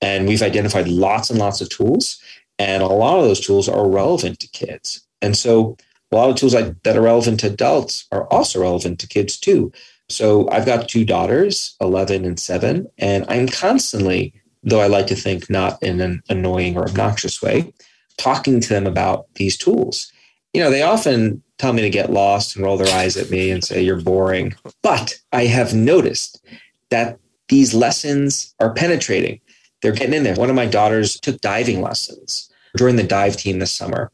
And 0.00 0.28
we've 0.28 0.42
identified 0.42 0.86
lots 0.86 1.30
and 1.30 1.38
lots 1.38 1.60
of 1.60 1.70
tools. 1.70 2.20
And 2.58 2.82
a 2.82 2.86
lot 2.86 3.18
of 3.18 3.24
those 3.24 3.40
tools 3.40 3.68
are 3.68 3.88
relevant 3.88 4.38
to 4.40 4.48
kids. 4.48 5.04
And 5.22 5.36
so 5.36 5.76
a 6.14 6.16
lot 6.16 6.30
of 6.30 6.36
tools 6.36 6.54
like, 6.54 6.82
that 6.84 6.96
are 6.96 7.02
relevant 7.02 7.40
to 7.40 7.48
adults 7.48 8.06
are 8.12 8.24
also 8.32 8.60
relevant 8.60 8.98
to 9.00 9.08
kids 9.08 9.38
too. 9.38 9.72
So 10.08 10.48
I've 10.50 10.66
got 10.66 10.88
two 10.88 11.04
daughters, 11.04 11.76
11 11.80 12.24
and 12.24 12.38
7, 12.38 12.86
and 12.98 13.24
I'm 13.28 13.48
constantly, 13.48 14.34
though 14.62 14.80
I 14.80 14.86
like 14.86 15.06
to 15.08 15.14
think 15.16 15.48
not 15.48 15.82
in 15.82 16.00
an 16.00 16.22
annoying 16.28 16.76
or 16.76 16.86
obnoxious 16.86 17.42
way, 17.42 17.72
talking 18.16 18.60
to 18.60 18.68
them 18.68 18.86
about 18.86 19.26
these 19.34 19.56
tools. 19.56 20.12
You 20.52 20.62
know, 20.62 20.70
they 20.70 20.82
often 20.82 21.42
tell 21.58 21.72
me 21.72 21.82
to 21.82 21.90
get 21.90 22.12
lost 22.12 22.54
and 22.54 22.64
roll 22.64 22.76
their 22.76 22.94
eyes 22.94 23.16
at 23.16 23.30
me 23.30 23.50
and 23.50 23.64
say, 23.64 23.82
You're 23.82 24.00
boring. 24.00 24.54
But 24.82 25.18
I 25.32 25.46
have 25.46 25.74
noticed 25.74 26.44
that 26.90 27.18
these 27.48 27.74
lessons 27.74 28.54
are 28.60 28.72
penetrating. 28.72 29.40
They're 29.82 29.92
getting 29.92 30.14
in 30.14 30.22
there. 30.22 30.36
One 30.36 30.50
of 30.50 30.56
my 30.56 30.66
daughters 30.66 31.18
took 31.18 31.40
diving 31.40 31.82
lessons 31.82 32.50
during 32.76 32.96
the 32.96 33.02
dive 33.02 33.36
team 33.36 33.58
this 33.58 33.72
summer. 33.72 34.10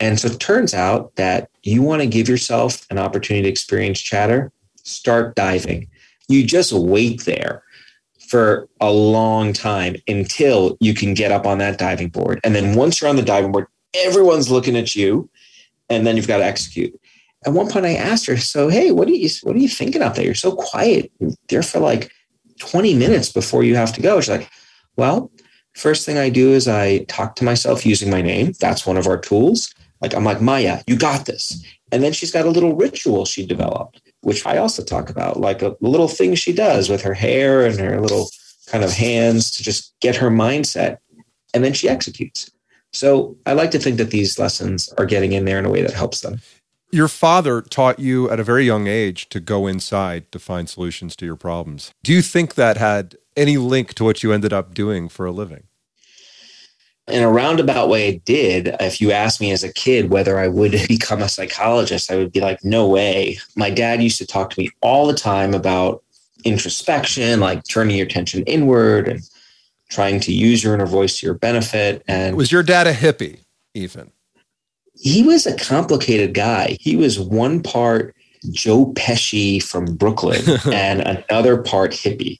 And 0.00 0.20
so 0.20 0.28
it 0.28 0.40
turns 0.40 0.74
out 0.74 1.14
that 1.16 1.50
you 1.62 1.82
want 1.82 2.02
to 2.02 2.08
give 2.08 2.28
yourself 2.28 2.86
an 2.90 2.98
opportunity 2.98 3.44
to 3.44 3.48
experience 3.48 4.00
chatter, 4.00 4.52
start 4.82 5.34
diving. 5.34 5.88
You 6.28 6.44
just 6.44 6.72
wait 6.72 7.24
there 7.24 7.62
for 8.28 8.68
a 8.80 8.90
long 8.90 9.52
time 9.52 9.96
until 10.08 10.76
you 10.80 10.94
can 10.94 11.14
get 11.14 11.32
up 11.32 11.46
on 11.46 11.58
that 11.58 11.78
diving 11.78 12.08
board. 12.08 12.40
And 12.44 12.54
then 12.54 12.74
once 12.74 13.00
you're 13.00 13.08
on 13.08 13.16
the 13.16 13.22
diving 13.22 13.52
board, 13.52 13.66
everyone's 13.94 14.50
looking 14.50 14.76
at 14.76 14.94
you 14.94 15.30
and 15.88 16.06
then 16.06 16.16
you've 16.16 16.28
got 16.28 16.38
to 16.38 16.44
execute. 16.44 16.98
At 17.44 17.52
one 17.52 17.68
point 17.68 17.86
I 17.86 17.94
asked 17.94 18.26
her, 18.26 18.36
so 18.36 18.68
hey, 18.68 18.90
what 18.90 19.08
are 19.08 19.12
you 19.12 19.28
what 19.42 19.54
are 19.54 19.60
you 19.60 19.68
thinking 19.68 20.02
out 20.02 20.16
there? 20.16 20.24
You're 20.24 20.34
so 20.34 20.56
quiet. 20.56 21.12
You're 21.20 21.30
there 21.48 21.62
for 21.62 21.78
like 21.78 22.10
20 22.58 22.94
minutes 22.94 23.30
before 23.30 23.62
you 23.62 23.76
have 23.76 23.92
to 23.94 24.02
go. 24.02 24.20
She's 24.20 24.30
like, 24.30 24.50
well, 24.96 25.30
first 25.74 26.04
thing 26.04 26.18
I 26.18 26.28
do 26.28 26.52
is 26.52 26.66
I 26.66 27.04
talk 27.04 27.36
to 27.36 27.44
myself 27.44 27.86
using 27.86 28.10
my 28.10 28.22
name. 28.22 28.52
That's 28.58 28.86
one 28.86 28.96
of 28.96 29.06
our 29.06 29.18
tools. 29.18 29.72
Like 30.00 30.14
I'm 30.14 30.24
like, 30.24 30.40
Maya, 30.40 30.82
you 30.86 30.96
got 30.96 31.26
this. 31.26 31.64
And 31.92 32.02
then 32.02 32.12
she's 32.12 32.32
got 32.32 32.46
a 32.46 32.50
little 32.50 32.74
ritual 32.74 33.24
she 33.24 33.46
developed, 33.46 34.02
which 34.22 34.44
I 34.44 34.58
also 34.58 34.82
talk 34.82 35.08
about, 35.08 35.38
like 35.38 35.62
uh, 35.62 35.72
a 35.72 35.86
little 35.86 36.08
thing 36.08 36.34
she 36.34 36.52
does 36.52 36.88
with 36.88 37.02
her 37.02 37.14
hair 37.14 37.64
and 37.64 37.78
her 37.78 38.00
little 38.00 38.28
kind 38.66 38.82
of 38.82 38.92
hands 38.92 39.50
to 39.52 39.62
just 39.62 39.94
get 40.00 40.16
her 40.16 40.30
mindset. 40.30 40.98
And 41.54 41.64
then 41.64 41.72
she 41.72 41.88
executes. 41.88 42.50
So 42.92 43.36
I 43.46 43.52
like 43.52 43.70
to 43.72 43.78
think 43.78 43.98
that 43.98 44.10
these 44.10 44.38
lessons 44.38 44.92
are 44.98 45.06
getting 45.06 45.32
in 45.32 45.44
there 45.44 45.58
in 45.58 45.64
a 45.64 45.70
way 45.70 45.82
that 45.82 45.92
helps 45.92 46.20
them. 46.20 46.40
Your 46.92 47.08
father 47.08 47.62
taught 47.62 47.98
you 47.98 48.30
at 48.30 48.40
a 48.40 48.44
very 48.44 48.64
young 48.64 48.86
age 48.86 49.28
to 49.30 49.40
go 49.40 49.66
inside 49.66 50.30
to 50.32 50.38
find 50.38 50.68
solutions 50.68 51.16
to 51.16 51.26
your 51.26 51.36
problems. 51.36 51.92
Do 52.02 52.12
you 52.12 52.22
think 52.22 52.54
that 52.54 52.76
had 52.76 53.16
any 53.36 53.58
link 53.58 53.94
to 53.94 54.04
what 54.04 54.22
you 54.22 54.32
ended 54.32 54.52
up 54.52 54.72
doing 54.72 55.08
for 55.08 55.26
a 55.26 55.32
living? 55.32 55.64
In 57.08 57.22
a 57.22 57.30
roundabout 57.30 57.88
way, 57.88 58.08
it 58.08 58.24
did. 58.24 58.74
If 58.80 59.00
you 59.00 59.12
asked 59.12 59.40
me 59.40 59.52
as 59.52 59.62
a 59.62 59.72
kid 59.72 60.10
whether 60.10 60.38
I 60.38 60.48
would 60.48 60.72
become 60.88 61.22
a 61.22 61.28
psychologist, 61.28 62.10
I 62.10 62.16
would 62.16 62.32
be 62.32 62.40
like, 62.40 62.64
no 62.64 62.88
way. 62.88 63.38
My 63.54 63.70
dad 63.70 64.02
used 64.02 64.18
to 64.18 64.26
talk 64.26 64.50
to 64.50 64.60
me 64.60 64.70
all 64.80 65.06
the 65.06 65.14
time 65.14 65.54
about 65.54 66.02
introspection, 66.44 67.40
like 67.40 67.64
turning 67.64 67.96
your 67.96 68.06
attention 68.06 68.42
inward 68.44 69.08
and 69.08 69.20
trying 69.88 70.20
to 70.20 70.32
use 70.32 70.64
your 70.64 70.74
inner 70.74 70.86
voice 70.86 71.20
to 71.20 71.26
your 71.26 71.34
benefit. 71.34 72.02
And 72.08 72.36
was 72.36 72.50
your 72.50 72.62
dad 72.62 72.86
a 72.86 72.92
hippie, 72.92 73.40
Ethan? 73.74 74.10
He 74.94 75.22
was 75.22 75.46
a 75.46 75.56
complicated 75.56 76.34
guy. 76.34 76.76
He 76.80 76.96
was 76.96 77.20
one 77.20 77.62
part 77.62 78.16
Joe 78.50 78.92
Pesci 78.94 79.62
from 79.62 79.96
Brooklyn 79.96 80.42
and 80.72 81.00
another 81.02 81.62
part 81.62 81.92
hippie. 81.92 82.38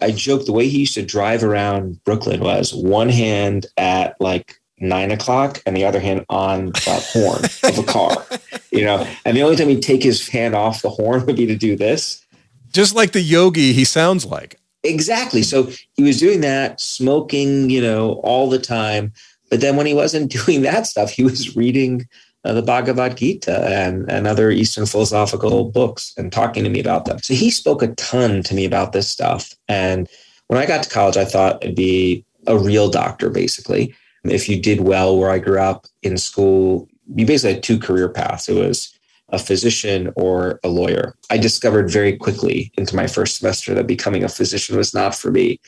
I 0.00 0.10
joke 0.10 0.46
the 0.46 0.52
way 0.52 0.68
he 0.68 0.80
used 0.80 0.94
to 0.94 1.02
drive 1.02 1.44
around 1.44 2.02
Brooklyn 2.04 2.40
was 2.40 2.74
one 2.74 3.08
hand 3.08 3.66
at 3.76 4.20
like 4.20 4.60
nine 4.78 5.10
o'clock 5.10 5.62
and 5.66 5.76
the 5.76 5.84
other 5.84 6.00
hand 6.00 6.24
on 6.28 6.66
the 6.66 7.06
horn 7.12 7.44
of 7.70 7.78
a 7.78 7.82
car, 7.84 8.26
you 8.70 8.84
know. 8.84 9.06
And 9.24 9.36
the 9.36 9.42
only 9.42 9.56
time 9.56 9.68
he'd 9.68 9.82
take 9.82 10.02
his 10.02 10.28
hand 10.28 10.54
off 10.54 10.82
the 10.82 10.90
horn 10.90 11.24
would 11.26 11.36
be 11.36 11.46
to 11.46 11.56
do 11.56 11.76
this. 11.76 12.24
Just 12.72 12.94
like 12.94 13.12
the 13.12 13.20
yogi 13.20 13.72
he 13.72 13.84
sounds 13.84 14.24
like. 14.24 14.58
Exactly. 14.82 15.42
So 15.42 15.70
he 15.94 16.02
was 16.02 16.18
doing 16.18 16.40
that, 16.40 16.80
smoking, 16.80 17.68
you 17.68 17.82
know, 17.82 18.14
all 18.24 18.48
the 18.48 18.58
time. 18.58 19.12
But 19.50 19.60
then 19.60 19.76
when 19.76 19.86
he 19.86 19.94
wasn't 19.94 20.32
doing 20.46 20.62
that 20.62 20.86
stuff, 20.86 21.10
he 21.10 21.22
was 21.22 21.56
reading 21.56 22.08
uh, 22.44 22.52
the 22.52 22.62
Bhagavad 22.62 23.16
Gita 23.16 23.66
and, 23.68 24.10
and 24.10 24.26
other 24.26 24.50
Eastern 24.50 24.86
philosophical 24.86 25.64
books 25.70 26.14
and 26.16 26.32
talking 26.32 26.64
to 26.64 26.70
me 26.70 26.80
about 26.80 27.04
them. 27.04 27.18
So 27.20 27.34
he 27.34 27.50
spoke 27.50 27.82
a 27.82 27.94
ton 27.94 28.42
to 28.44 28.54
me 28.54 28.64
about 28.64 28.92
this 28.92 29.08
stuff. 29.08 29.54
And 29.68 30.08
when 30.46 30.58
I 30.58 30.66
got 30.66 30.82
to 30.82 30.90
college, 30.90 31.16
I 31.16 31.24
thought 31.24 31.62
it'd 31.62 31.76
be 31.76 32.24
a 32.46 32.58
real 32.58 32.88
doctor, 32.88 33.30
basically. 33.30 33.94
If 34.24 34.48
you 34.48 34.60
did 34.60 34.80
well 34.80 35.18
where 35.18 35.30
I 35.30 35.38
grew 35.38 35.60
up 35.60 35.86
in 36.02 36.16
school, 36.16 36.88
you 37.14 37.26
basically 37.26 37.54
had 37.54 37.62
two 37.62 37.78
career 37.78 38.08
paths. 38.08 38.48
It 38.48 38.54
was 38.54 38.92
a 39.30 39.38
physician 39.38 40.12
or 40.16 40.58
a 40.64 40.68
lawyer. 40.68 41.14
I 41.30 41.38
discovered 41.38 41.90
very 41.90 42.16
quickly 42.16 42.72
into 42.76 42.96
my 42.96 43.06
first 43.06 43.36
semester 43.36 43.74
that 43.74 43.86
becoming 43.86 44.24
a 44.24 44.28
physician 44.28 44.76
was 44.76 44.92
not 44.92 45.14
for 45.14 45.30
me. 45.30 45.60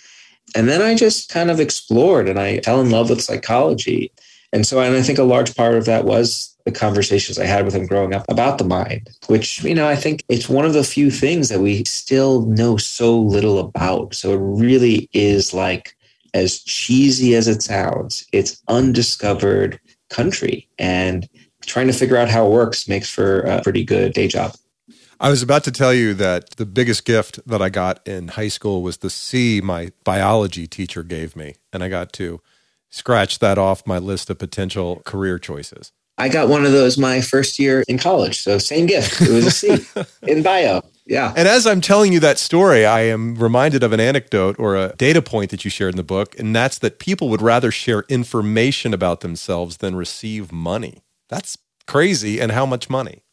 And 0.54 0.68
then 0.68 0.82
I 0.82 0.94
just 0.94 1.28
kind 1.28 1.50
of 1.50 1.60
explored 1.60 2.28
and 2.28 2.38
I 2.38 2.60
fell 2.60 2.80
in 2.80 2.90
love 2.90 3.10
with 3.10 3.22
psychology. 3.22 4.12
And 4.52 4.66
so, 4.66 4.80
and 4.80 4.94
I 4.94 5.02
think 5.02 5.18
a 5.18 5.24
large 5.24 5.54
part 5.56 5.74
of 5.74 5.86
that 5.86 6.04
was 6.04 6.54
the 6.64 6.72
conversations 6.72 7.38
I 7.38 7.46
had 7.46 7.64
with 7.64 7.74
him 7.74 7.86
growing 7.86 8.14
up 8.14 8.24
about 8.28 8.58
the 8.58 8.64
mind, 8.64 9.10
which, 9.26 9.64
you 9.64 9.74
know, 9.74 9.88
I 9.88 9.96
think 9.96 10.24
it's 10.28 10.48
one 10.48 10.64
of 10.64 10.74
the 10.74 10.84
few 10.84 11.10
things 11.10 11.48
that 11.48 11.60
we 11.60 11.84
still 11.84 12.42
know 12.46 12.76
so 12.76 13.18
little 13.18 13.58
about. 13.58 14.14
So 14.14 14.32
it 14.32 14.60
really 14.62 15.08
is 15.12 15.54
like, 15.54 15.96
as 16.34 16.60
cheesy 16.60 17.34
as 17.34 17.48
it 17.48 17.62
sounds, 17.62 18.26
it's 18.32 18.62
undiscovered 18.68 19.80
country. 20.10 20.68
And 20.78 21.28
trying 21.66 21.86
to 21.86 21.92
figure 21.92 22.16
out 22.16 22.28
how 22.28 22.46
it 22.46 22.50
works 22.50 22.88
makes 22.88 23.08
for 23.08 23.40
a 23.40 23.62
pretty 23.62 23.84
good 23.84 24.12
day 24.12 24.28
job. 24.28 24.54
I 25.20 25.30
was 25.30 25.42
about 25.42 25.62
to 25.64 25.72
tell 25.72 25.94
you 25.94 26.14
that 26.14 26.56
the 26.56 26.66
biggest 26.66 27.04
gift 27.04 27.38
that 27.46 27.62
I 27.62 27.68
got 27.68 28.06
in 28.06 28.28
high 28.28 28.48
school 28.48 28.82
was 28.82 28.98
the 28.98 29.10
C 29.10 29.60
my 29.62 29.92
biology 30.04 30.66
teacher 30.66 31.02
gave 31.02 31.36
me. 31.36 31.54
And 31.72 31.82
I 31.84 31.88
got 31.88 32.12
to 32.14 32.40
scratch 32.92 33.40
that 33.40 33.58
off 33.58 33.84
my 33.86 33.98
list 33.98 34.30
of 34.30 34.38
potential 34.38 35.02
career 35.04 35.40
choices. 35.40 35.90
I 36.18 36.28
got 36.28 36.48
one 36.48 36.64
of 36.64 36.72
those 36.72 36.98
my 36.98 37.20
first 37.20 37.58
year 37.58 37.82
in 37.88 37.98
college. 37.98 38.38
So 38.38 38.58
same 38.58 38.86
gift. 38.86 39.20
It 39.20 39.30
was 39.30 39.46
a 39.46 39.50
C 39.50 39.78
in 40.22 40.42
bio. 40.42 40.82
Yeah. 41.06 41.32
And 41.36 41.48
as 41.48 41.66
I'm 41.66 41.80
telling 41.80 42.12
you 42.12 42.20
that 42.20 42.38
story, 42.38 42.86
I 42.86 43.00
am 43.00 43.34
reminded 43.34 43.82
of 43.82 43.92
an 43.92 43.98
anecdote 43.98 44.56
or 44.58 44.76
a 44.76 44.94
data 44.96 45.20
point 45.20 45.50
that 45.50 45.64
you 45.64 45.70
shared 45.70 45.94
in 45.94 45.96
the 45.96 46.04
book, 46.04 46.38
and 46.38 46.54
that's 46.54 46.78
that 46.78 47.00
people 47.00 47.28
would 47.30 47.42
rather 47.42 47.72
share 47.72 48.04
information 48.08 48.94
about 48.94 49.20
themselves 49.20 49.78
than 49.78 49.96
receive 49.96 50.52
money. 50.52 51.02
That's 51.28 51.58
crazy. 51.88 52.40
And 52.40 52.52
how 52.52 52.66
much 52.66 52.88
money? 52.88 53.24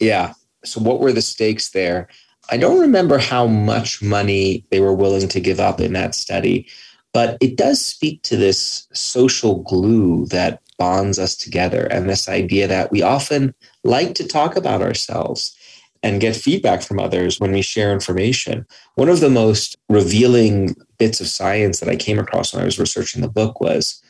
Yeah. 0.00 0.32
So, 0.64 0.80
what 0.80 1.00
were 1.00 1.12
the 1.12 1.22
stakes 1.22 1.70
there? 1.70 2.08
I 2.50 2.56
don't 2.56 2.80
remember 2.80 3.18
how 3.18 3.46
much 3.46 4.02
money 4.02 4.66
they 4.70 4.80
were 4.80 4.94
willing 4.94 5.28
to 5.28 5.40
give 5.40 5.60
up 5.60 5.80
in 5.80 5.92
that 5.92 6.14
study, 6.14 6.66
but 7.12 7.36
it 7.40 7.56
does 7.56 7.84
speak 7.84 8.22
to 8.22 8.36
this 8.36 8.86
social 8.92 9.62
glue 9.62 10.26
that 10.26 10.60
bonds 10.78 11.18
us 11.18 11.36
together 11.36 11.86
and 11.90 12.08
this 12.08 12.28
idea 12.28 12.66
that 12.66 12.90
we 12.90 13.02
often 13.02 13.54
like 13.84 14.14
to 14.14 14.26
talk 14.26 14.56
about 14.56 14.82
ourselves 14.82 15.56
and 16.02 16.20
get 16.20 16.34
feedback 16.34 16.82
from 16.82 16.98
others 16.98 17.38
when 17.38 17.52
we 17.52 17.62
share 17.62 17.92
information. 17.92 18.66
One 18.96 19.08
of 19.08 19.20
the 19.20 19.30
most 19.30 19.76
revealing 19.88 20.74
bits 20.98 21.20
of 21.20 21.28
science 21.28 21.78
that 21.80 21.88
I 21.88 21.96
came 21.96 22.18
across 22.18 22.52
when 22.52 22.62
I 22.62 22.64
was 22.64 22.78
researching 22.78 23.22
the 23.22 23.28
book 23.28 23.60
was 23.60 24.02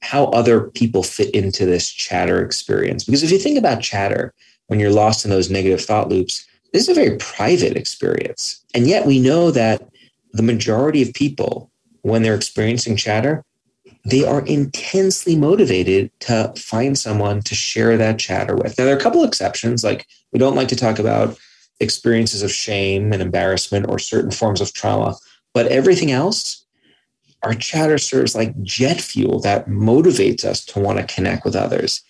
how 0.00 0.26
other 0.26 0.70
people 0.70 1.02
fit 1.02 1.34
into 1.34 1.66
this 1.66 1.90
chatter 1.90 2.42
experience. 2.42 3.04
Because 3.04 3.22
if 3.22 3.30
you 3.30 3.38
think 3.38 3.58
about 3.58 3.82
chatter, 3.82 4.32
when 4.68 4.80
you're 4.80 4.90
lost 4.90 5.24
in 5.24 5.30
those 5.30 5.50
negative 5.50 5.84
thought 5.84 6.08
loops, 6.08 6.46
this 6.72 6.88
is 6.88 6.88
a 6.88 7.00
very 7.00 7.16
private 7.18 7.76
experience. 7.76 8.62
And 8.74 8.86
yet 8.86 9.06
we 9.06 9.20
know 9.20 9.50
that 9.50 9.86
the 10.32 10.42
majority 10.42 11.02
of 11.02 11.14
people, 11.14 11.70
when 12.04 12.22
they're 12.22 12.34
experiencing 12.34 12.96
chatter, 12.96 13.42
they 14.04 14.24
are 14.26 14.44
intensely 14.44 15.34
motivated 15.34 16.10
to 16.20 16.52
find 16.56 16.98
someone 16.98 17.40
to 17.40 17.54
share 17.54 17.96
that 17.96 18.18
chatter 18.18 18.54
with. 18.54 18.76
Now, 18.76 18.84
there 18.84 18.94
are 18.94 18.98
a 18.98 19.02
couple 19.02 19.24
exceptions, 19.24 19.82
like 19.82 20.06
we 20.30 20.38
don't 20.38 20.54
like 20.54 20.68
to 20.68 20.76
talk 20.76 20.98
about 20.98 21.38
experiences 21.80 22.42
of 22.42 22.52
shame 22.52 23.12
and 23.14 23.22
embarrassment 23.22 23.86
or 23.88 23.98
certain 23.98 24.30
forms 24.30 24.60
of 24.60 24.74
trauma, 24.74 25.16
but 25.54 25.66
everything 25.68 26.12
else, 26.12 26.66
our 27.42 27.54
chatter 27.54 27.96
serves 27.96 28.34
like 28.34 28.60
jet 28.62 29.00
fuel 29.00 29.40
that 29.40 29.66
motivates 29.66 30.44
us 30.44 30.62
to 30.66 30.80
want 30.80 30.98
to 30.98 31.14
connect 31.14 31.42
with 31.46 31.56
others. 31.56 32.02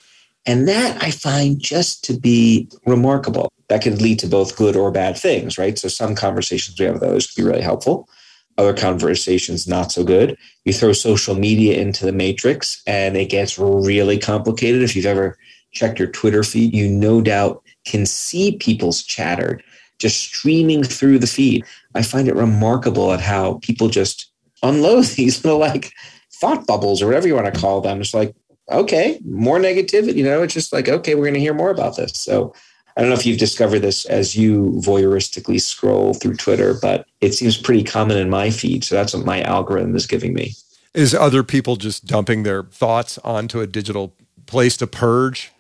And 0.45 0.66
that 0.66 1.01
I 1.01 1.12
find 1.12 1.61
just 1.61 2.03
to 2.05 2.18
be 2.18 2.68
remarkable. 2.84 3.53
That 3.68 3.82
can 3.82 3.97
lead 3.99 4.18
to 4.18 4.26
both 4.26 4.57
good 4.57 4.74
or 4.76 4.90
bad 4.90 5.16
things, 5.16 5.57
right? 5.57 5.78
So 5.78 5.88
some 5.88 6.16
conversations 6.16 6.78
we 6.78 6.84
have 6.86 6.95
with 6.95 7.05
others 7.05 7.28
can 7.28 7.45
be 7.45 7.49
really 7.49 7.62
helpful 7.62 8.09
other 8.57 8.74
conversations 8.74 9.66
not 9.66 9.90
so 9.90 10.05
good. 10.05 10.36
You 10.64 10.72
throw 10.72 10.92
social 10.92 11.34
media 11.34 11.80
into 11.80 12.05
the 12.05 12.12
matrix 12.12 12.82
and 12.86 13.16
it 13.16 13.30
gets 13.30 13.59
really 13.59 14.18
complicated. 14.18 14.82
If 14.82 14.94
you've 14.94 15.07
ever 15.07 15.36
checked 15.72 15.98
your 15.98 16.09
Twitter 16.09 16.44
feed, 16.44 16.74
you 16.74 16.88
no 16.88 17.20
doubt 17.20 17.62
can 17.84 18.07
see 18.07 18.57
people's 18.57 19.02
chatter 19.02 19.61
just 19.98 20.20
streaming 20.20 20.84
through 20.84 21.18
the 21.18 21.26
feed. 21.26 21.64
I 21.94 22.02
find 22.02 22.28
it 22.28 22.34
remarkable 22.34 23.12
at 23.12 23.20
how 23.20 23.55
people 23.62 23.88
just 23.88 24.30
unload 24.62 25.05
these 25.16 25.44
little 25.44 25.61
like 25.61 25.92
thought 26.32 26.66
bubbles 26.66 27.02
or 27.02 27.07
whatever 27.07 27.28
you 27.28 27.34
want 27.34 27.52
to 27.52 27.61
call 27.61 27.80
them. 27.80 28.00
It's 28.00 28.14
like, 28.14 28.34
okay, 28.70 29.20
more 29.24 29.59
negativity, 29.59 30.16
you 30.16 30.24
know, 30.24 30.42
it's 30.42 30.55
just 30.55 30.72
like, 30.72 30.88
okay, 30.88 31.14
we're 31.14 31.24
going 31.24 31.34
to 31.34 31.40
hear 31.40 31.55
more 31.55 31.70
about 31.70 31.96
this. 31.96 32.12
So 32.18 32.55
I 32.97 33.01
don't 33.01 33.11
know 33.11 33.16
if 33.16 33.26
you've 33.26 33.38
discovered 33.38 33.80
this 33.80 34.05
as 34.05 34.36
you 34.36 34.80
voyeuristically 34.84 35.61
scroll 35.61 36.14
through 36.14 36.36
Twitter, 36.36 36.74
but 36.80 37.07
it 37.20 37.34
seems 37.34 37.57
pretty 37.57 37.82
common 37.82 38.16
in 38.16 38.30
my 38.30 38.51
feed. 38.51 38.84
So 38.84 38.95
that's 38.95 39.14
what 39.14 39.26
my 39.26 39.42
algorithm 39.42 39.97
is 39.97 40.07
giving 40.07 40.32
me. 40.32 40.55
Is 40.95 41.12
other 41.12 41.42
people 41.42 41.74
just 41.74 42.05
dumping 42.05 42.45
their 42.45 42.62
thoughts 42.62 43.18
onto 43.18 43.61
a 43.61 43.66
digital 43.66 44.14
place 44.47 44.76
to 44.76 44.86
purge? 44.86 45.51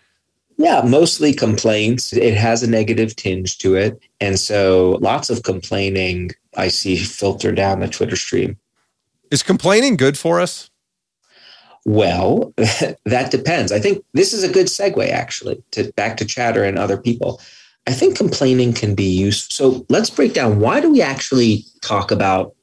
Yeah, 0.56 0.82
mostly 0.86 1.32
complaints. 1.32 2.12
It 2.12 2.34
has 2.34 2.62
a 2.62 2.70
negative 2.70 3.16
tinge 3.16 3.58
to 3.58 3.74
it. 3.74 4.00
And 4.20 4.38
so 4.38 4.98
lots 5.00 5.28
of 5.28 5.42
complaining 5.42 6.30
I 6.56 6.68
see 6.68 6.96
filter 6.96 7.50
down 7.50 7.80
the 7.80 7.88
Twitter 7.88 8.14
stream. 8.14 8.56
Is 9.32 9.42
complaining 9.42 9.96
good 9.96 10.16
for 10.16 10.40
us? 10.40 10.70
Well, 11.84 12.52
that 12.56 13.30
depends. 13.30 13.72
I 13.72 13.78
think 13.78 14.04
this 14.14 14.32
is 14.32 14.42
a 14.42 14.52
good 14.52 14.66
segue 14.66 15.08
actually 15.10 15.62
to 15.72 15.92
back 15.92 16.16
to 16.18 16.24
chatter 16.24 16.64
and 16.64 16.78
other 16.78 16.96
people. 16.96 17.40
I 17.86 17.92
think 17.92 18.16
complaining 18.16 18.72
can 18.72 18.94
be 18.94 19.04
used. 19.04 19.52
So 19.52 19.84
let's 19.90 20.08
break 20.08 20.32
down 20.32 20.60
why 20.60 20.80
do 20.80 20.90
we 20.90 21.02
actually 21.02 21.64
talk 21.82 22.10
about 22.10 22.54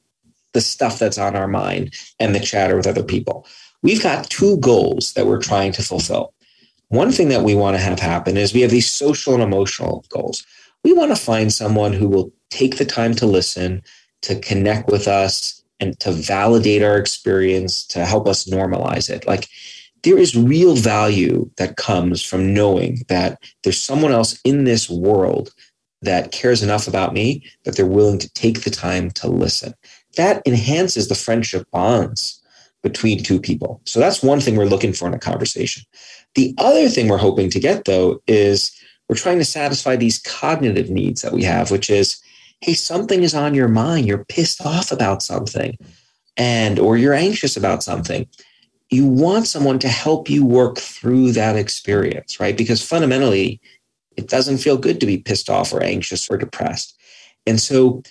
the 0.52 0.60
stuff 0.60 0.98
that's 0.98 1.18
on 1.18 1.36
our 1.36 1.46
mind 1.46 1.94
and 2.18 2.34
the 2.34 2.40
chatter 2.40 2.76
with 2.76 2.86
other 2.86 3.04
people? 3.04 3.46
We've 3.82 4.02
got 4.02 4.28
two 4.30 4.56
goals 4.58 5.12
that 5.14 5.26
we're 5.26 5.40
trying 5.40 5.72
to 5.72 5.82
fulfill. 5.82 6.34
One 6.88 7.12
thing 7.12 7.28
that 7.28 7.42
we 7.42 7.54
want 7.54 7.76
to 7.76 7.82
have 7.82 7.98
happen 8.00 8.36
is 8.36 8.52
we 8.52 8.60
have 8.60 8.70
these 8.70 8.90
social 8.90 9.34
and 9.34 9.42
emotional 9.42 10.04
goals. 10.08 10.44
We 10.84 10.92
want 10.92 11.10
to 11.10 11.16
find 11.16 11.52
someone 11.52 11.92
who 11.92 12.08
will 12.08 12.32
take 12.50 12.76
the 12.76 12.84
time 12.84 13.14
to 13.14 13.26
listen, 13.26 13.82
to 14.22 14.38
connect 14.40 14.88
with 14.88 15.08
us, 15.08 15.61
and 15.82 15.98
to 15.98 16.12
validate 16.12 16.80
our 16.80 16.96
experience, 16.96 17.84
to 17.88 18.06
help 18.06 18.28
us 18.28 18.48
normalize 18.48 19.10
it. 19.10 19.26
Like 19.26 19.48
there 20.04 20.16
is 20.16 20.36
real 20.36 20.76
value 20.76 21.50
that 21.56 21.76
comes 21.76 22.22
from 22.22 22.54
knowing 22.54 23.02
that 23.08 23.42
there's 23.64 23.80
someone 23.80 24.12
else 24.12 24.40
in 24.44 24.62
this 24.62 24.88
world 24.88 25.52
that 26.00 26.30
cares 26.30 26.62
enough 26.62 26.86
about 26.86 27.12
me 27.12 27.44
that 27.64 27.76
they're 27.76 27.84
willing 27.84 28.20
to 28.20 28.32
take 28.32 28.62
the 28.62 28.70
time 28.70 29.10
to 29.10 29.26
listen. 29.26 29.74
That 30.16 30.40
enhances 30.46 31.08
the 31.08 31.16
friendship 31.16 31.68
bonds 31.72 32.40
between 32.84 33.22
two 33.22 33.40
people. 33.40 33.80
So 33.84 33.98
that's 33.98 34.22
one 34.22 34.40
thing 34.40 34.56
we're 34.56 34.64
looking 34.66 34.92
for 34.92 35.08
in 35.08 35.14
a 35.14 35.18
conversation. 35.18 35.82
The 36.36 36.54
other 36.58 36.88
thing 36.88 37.08
we're 37.08 37.18
hoping 37.18 37.50
to 37.50 37.60
get, 37.60 37.86
though, 37.86 38.22
is 38.28 38.72
we're 39.08 39.16
trying 39.16 39.38
to 39.38 39.44
satisfy 39.44 39.96
these 39.96 40.20
cognitive 40.20 40.90
needs 40.90 41.22
that 41.22 41.32
we 41.32 41.42
have, 41.42 41.72
which 41.72 41.90
is 41.90 42.22
hey, 42.62 42.74
something 42.74 43.22
is 43.22 43.34
on 43.34 43.54
your 43.54 43.68
mind, 43.68 44.06
you're 44.06 44.24
pissed 44.24 44.64
off 44.64 44.92
about 44.92 45.22
something, 45.22 45.76
and 46.36 46.78
or 46.78 46.96
you're 46.96 47.12
anxious 47.12 47.56
about 47.56 47.82
something. 47.82 48.26
You 48.88 49.06
want 49.06 49.46
someone 49.46 49.78
to 49.80 49.88
help 49.88 50.30
you 50.30 50.44
work 50.44 50.78
through 50.78 51.32
that 51.32 51.56
experience, 51.56 52.38
right? 52.38 52.56
Because 52.56 52.86
fundamentally, 52.86 53.60
it 54.16 54.28
doesn't 54.28 54.58
feel 54.58 54.76
good 54.76 55.00
to 55.00 55.06
be 55.06 55.18
pissed 55.18 55.50
off 55.50 55.72
or 55.72 55.82
anxious 55.82 56.30
or 56.30 56.36
depressed. 56.36 56.96
And 57.46 57.60
so 57.60 58.02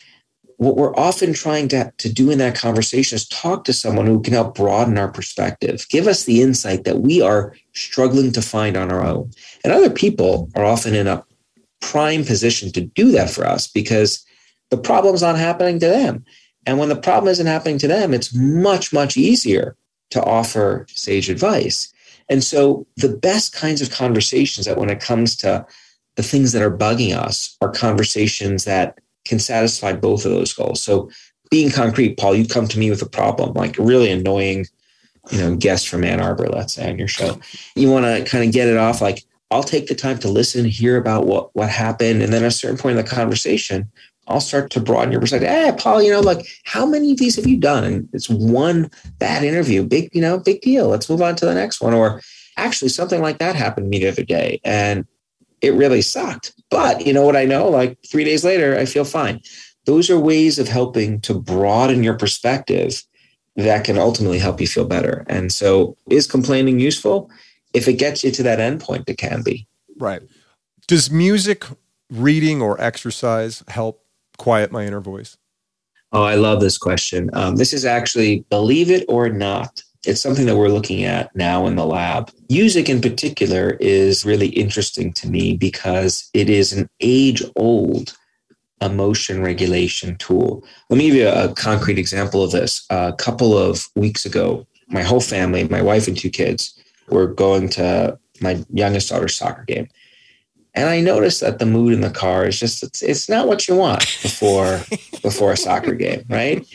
what 0.58 0.76
we're 0.76 0.96
often 0.96 1.34
trying 1.34 1.68
to, 1.70 1.92
to 1.98 2.12
do 2.12 2.30
in 2.30 2.38
that 2.40 2.56
conversation 2.56 3.16
is 3.16 3.28
talk 3.28 3.64
to 3.64 3.74
someone 3.74 4.06
who 4.06 4.22
can 4.22 4.34
help 4.34 4.56
broaden 4.56 4.98
our 4.98 5.08
perspective, 5.08 5.86
give 5.90 6.08
us 6.08 6.26
the 6.26 6.42
insight 6.42 6.84
that 6.84 7.00
we 7.00 7.22
are 7.22 7.56
struggling 7.74 8.32
to 8.34 8.42
find 8.42 8.76
on 8.76 8.92
our 8.92 9.04
own. 9.04 9.32
And 9.64 9.72
other 9.72 9.90
people 9.90 10.50
are 10.56 10.66
often 10.66 10.94
in 10.94 11.08
a 11.08 11.24
prime 11.80 12.26
position 12.26 12.72
to 12.74 12.82
do 12.82 13.12
that 13.12 13.30
for 13.30 13.46
us 13.46 13.68
because 13.68 14.26
the 14.72 14.78
problem's 14.78 15.22
not 15.22 15.38
happening 15.38 15.80
to 15.80 15.88
them. 15.88 16.26
And 16.66 16.80
when 16.80 16.90
the 16.90 16.96
problem 16.96 17.32
isn't 17.32 17.46
happening 17.46 17.78
to 17.80 17.88
them, 17.88 18.14
it's 18.14 18.34
much, 18.34 18.92
much 18.92 19.18
easier 19.18 19.76
to 20.12 20.24
offer 20.24 20.86
sage 20.90 21.30
advice. 21.30 21.94
And 22.30 22.44
so 22.44 22.88
the 22.98 23.10
best 23.10 23.54
kinds 23.54 23.82
of 23.82 23.92
conversations 23.92 24.66
that 24.66 24.78
when 24.78 24.90
it 24.90 25.02
comes 25.02 25.36
to 25.38 25.66
the 26.16 26.24
things 26.24 26.52
that 26.52 26.62
are 26.62 26.76
bugging 26.76 27.16
us 27.16 27.58
are 27.62 27.72
conversations 27.72 28.64
that 28.66 29.00
can 29.26 29.40
satisfy 29.40 29.94
both 29.94 30.26
of 30.26 30.32
those 30.32 30.54
goals. 30.54 30.82
So 30.82 31.10
being 31.50 31.72
concrete, 31.72 32.18
Paul, 32.18 32.36
you 32.36 32.48
come 32.48 32.68
to 32.68 32.80
me 32.80 32.90
with 32.90 33.02
a 33.02 33.10
problem, 33.10 33.54
like 33.54 33.76
really 33.78 34.10
annoying, 34.10 34.66
you 35.32 35.40
know, 35.40 35.56
guest 35.56 35.90
from 35.90 36.04
Ann 36.04 36.22
Arbor, 36.22 36.48
let's 36.48 36.74
say 36.74 36.90
on 36.90 36.98
your 36.98 37.08
show. 37.08 37.40
You 37.76 37.90
want 37.90 38.06
to 38.06 38.30
kind 38.30 38.46
of 38.46 38.54
get 38.54 38.68
it 38.68 38.78
off 38.78 39.02
like, 39.02 39.24
I'll 39.52 39.64
take 39.64 39.88
the 39.88 39.96
time 39.96 40.18
to 40.20 40.30
listen, 40.30 40.64
hear 40.64 40.96
about 40.96 41.28
what 41.28 41.54
what 41.54 41.70
happened, 41.70 42.22
and 42.22 42.32
then 42.32 42.44
at 42.44 42.48
a 42.48 42.52
certain 42.52 42.78
point 42.78 42.98
in 42.98 43.04
the 43.04 43.12
conversation, 43.12 43.92
I'll 44.28 44.42
start 44.42 44.70
to 44.72 44.80
broaden 44.80 45.12
your 45.12 45.20
perspective. 45.20 45.50
Hey, 45.50 45.74
Paul, 45.78 46.02
you 46.02 46.12
know, 46.12 46.20
like 46.20 46.46
how 46.64 46.86
many 46.86 47.12
of 47.12 47.18
these 47.18 47.36
have 47.36 47.48
you 47.48 47.58
done? 47.58 47.84
And 47.84 48.10
it's 48.14 48.30
one 48.30 48.90
bad 49.18 49.44
interview, 49.44 49.84
big, 49.84 50.10
you 50.14 50.22
know, 50.22 50.40
big 50.40 50.62
deal. 50.62 50.88
Let's 50.88 51.10
move 51.10 51.22
on 51.22 51.36
to 51.38 51.46
the 51.46 51.56
next 51.56 51.82
one. 51.82 51.94
Or 51.94 52.22
actually, 52.58 52.90
something 52.90 53.22
like 53.22 53.40
that 53.40 53.56
happened 53.56 53.86
to 53.86 53.90
me 53.90 54.00
the 54.00 54.10
other 54.10 54.24
day, 54.24 54.62
and 54.64 55.06
it 55.62 55.74
really 55.74 56.02
sucked. 56.02 56.54
But 56.70 57.06
you 57.06 57.14
know 57.14 57.26
what 57.26 57.36
I 57.36 57.46
know? 57.46 57.70
Like 57.70 57.98
three 58.10 58.24
days 58.24 58.46
later, 58.46 58.78
I 58.78 58.86
feel 58.86 59.06
fine. 59.06 59.42
Those 59.86 60.10
are 60.10 60.20
ways 60.20 60.60
of 60.60 60.68
helping 60.68 61.20
to 61.22 61.34
broaden 61.34 62.04
your 62.04 62.18
perspective 62.18 63.04
that 63.56 63.84
can 63.84 63.98
ultimately 63.98 64.40
help 64.40 64.62
you 64.62 64.68
feel 64.68 64.86
better. 64.86 65.26
And 65.28 65.52
so, 65.52 65.98
is 66.10 66.28
complaining 66.28 66.80
useful? 66.80 67.30
If 67.74 67.88
it 67.88 67.94
gets 67.94 68.24
you 68.24 68.32
to 68.32 68.44
that 68.44 68.60
endpoint, 68.60 69.10
it 69.10 69.18
can 69.18 69.42
be. 69.42 69.68
Right. 69.98 70.22
Does 70.88 71.10
music, 71.10 71.66
reading, 72.10 72.62
or 72.62 72.80
exercise 72.80 73.64
help 73.68 74.06
quiet 74.42 74.72
my 74.72 74.84
inner 74.86 75.00
voice? 75.00 75.38
Oh, 76.12 76.24
I 76.24 76.34
love 76.34 76.62
this 76.62 76.80
question. 76.80 77.30
Um, 77.34 77.58
this 77.58 77.74
is 77.74 77.86
actually, 77.86 78.44
believe 78.50 78.90
it 78.90 79.06
or 79.08 79.30
not, 79.30 79.84
it's 80.04 80.20
something 80.20 80.48
that 80.48 80.58
we're 80.58 80.68
looking 80.68 81.04
at 81.04 81.34
now 81.36 81.68
in 81.68 81.76
the 81.76 81.86
lab. 81.86 82.32
Music 82.50 82.90
in 82.90 83.02
particular 83.02 83.78
is 83.80 84.26
really 84.26 84.48
interesting 84.48 85.14
to 85.14 85.30
me 85.30 85.56
because 85.56 86.28
it 86.34 86.50
is 86.50 86.74
an 86.74 86.90
age 87.02 87.44
old 87.56 88.18
emotion 88.82 89.44
regulation 89.44 90.18
tool. 90.18 90.66
Let 90.90 90.98
me 90.98 91.06
give 91.06 91.16
you 91.16 91.30
a 91.30 91.54
concrete 91.54 92.00
example 92.00 92.44
of 92.44 92.50
this. 92.52 92.84
A 92.90 93.14
couple 93.14 93.56
of 93.56 93.90
weeks 93.96 94.26
ago, 94.26 94.66
my 94.88 95.04
whole 95.04 95.22
family, 95.22 95.68
my 95.68 95.84
wife 95.84 96.08
and 96.08 96.18
two 96.18 96.32
kids, 96.32 96.74
were 97.10 97.28
going 97.28 97.70
to 97.70 98.18
my 98.42 98.66
youngest 98.74 99.10
daughter's 99.10 99.36
soccer 99.36 99.66
game 99.66 99.88
And 100.74 100.90
I 100.90 101.02
noticed 101.02 101.42
that 101.42 101.60
the 101.60 101.66
mood 101.66 101.94
in 101.94 102.02
the 102.02 102.10
car 102.10 102.46
is 102.46 102.60
just 102.60 102.82
it's, 102.82 103.02
it's 103.02 103.28
not 103.28 103.48
what 103.48 103.68
you 103.68 103.76
want 103.76 104.00
before 104.22 104.82
before 105.22 105.52
a 105.52 105.58
soccer 105.58 105.94
game, 105.94 106.24
right? 106.30 106.66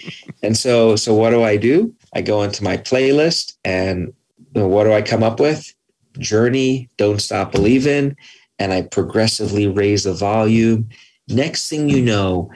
And 0.43 0.57
so 0.57 0.97
so 0.97 1.15
what 1.15 1.31
do 1.31 1.43
I 1.43 1.57
do? 1.57 1.95
I 2.15 2.21
go 2.21 2.43
into 2.43 2.63
my 2.63 2.77
playlist 2.77 3.57
and 3.65 4.13
you 4.55 4.63
know, 4.63 4.69
what 4.69 4.85
do 4.85 4.93
I 4.93 5.03
come 5.03 5.23
up 5.23 5.41
with? 5.41 5.73
Journey, 6.19 6.89
Don't 6.97 7.21
Stop 7.21 7.53
Believing, 7.53 8.17
and 8.59 8.73
I 8.73 8.83
progressively 8.83 9.67
raise 9.67 10.05
the 10.05 10.15
volume. 10.15 10.89
Next 11.29 11.69
thing 11.69 11.89
you 11.89 12.03
know, 12.03 12.51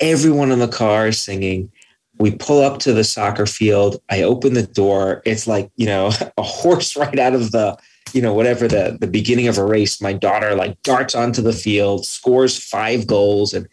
everyone 0.00 0.50
in 0.50 0.58
the 0.58 0.68
car 0.68 1.08
is 1.08 1.20
singing. 1.20 1.70
We 2.18 2.32
pull 2.32 2.62
up 2.62 2.78
to 2.80 2.92
the 2.92 3.04
soccer 3.04 3.46
field. 3.46 4.00
I 4.10 4.22
open 4.22 4.54
the 4.54 4.66
door. 4.66 5.22
It's 5.24 5.46
like, 5.46 5.70
you 5.76 5.86
know, 5.86 6.10
a 6.36 6.42
horse 6.42 6.96
right 6.96 7.18
out 7.18 7.34
of 7.34 7.50
the 7.50 7.76
you 8.14 8.22
know 8.22 8.34
whatever 8.34 8.68
the 8.68 8.96
the 9.00 9.06
beginning 9.06 9.48
of 9.48 9.58
a 9.58 9.64
race 9.64 10.00
my 10.00 10.12
daughter 10.12 10.54
like 10.54 10.80
darts 10.82 11.14
onto 11.14 11.42
the 11.42 11.52
field 11.52 12.04
scores 12.06 12.58
five 12.58 13.06
goals 13.06 13.52
and 13.54 13.68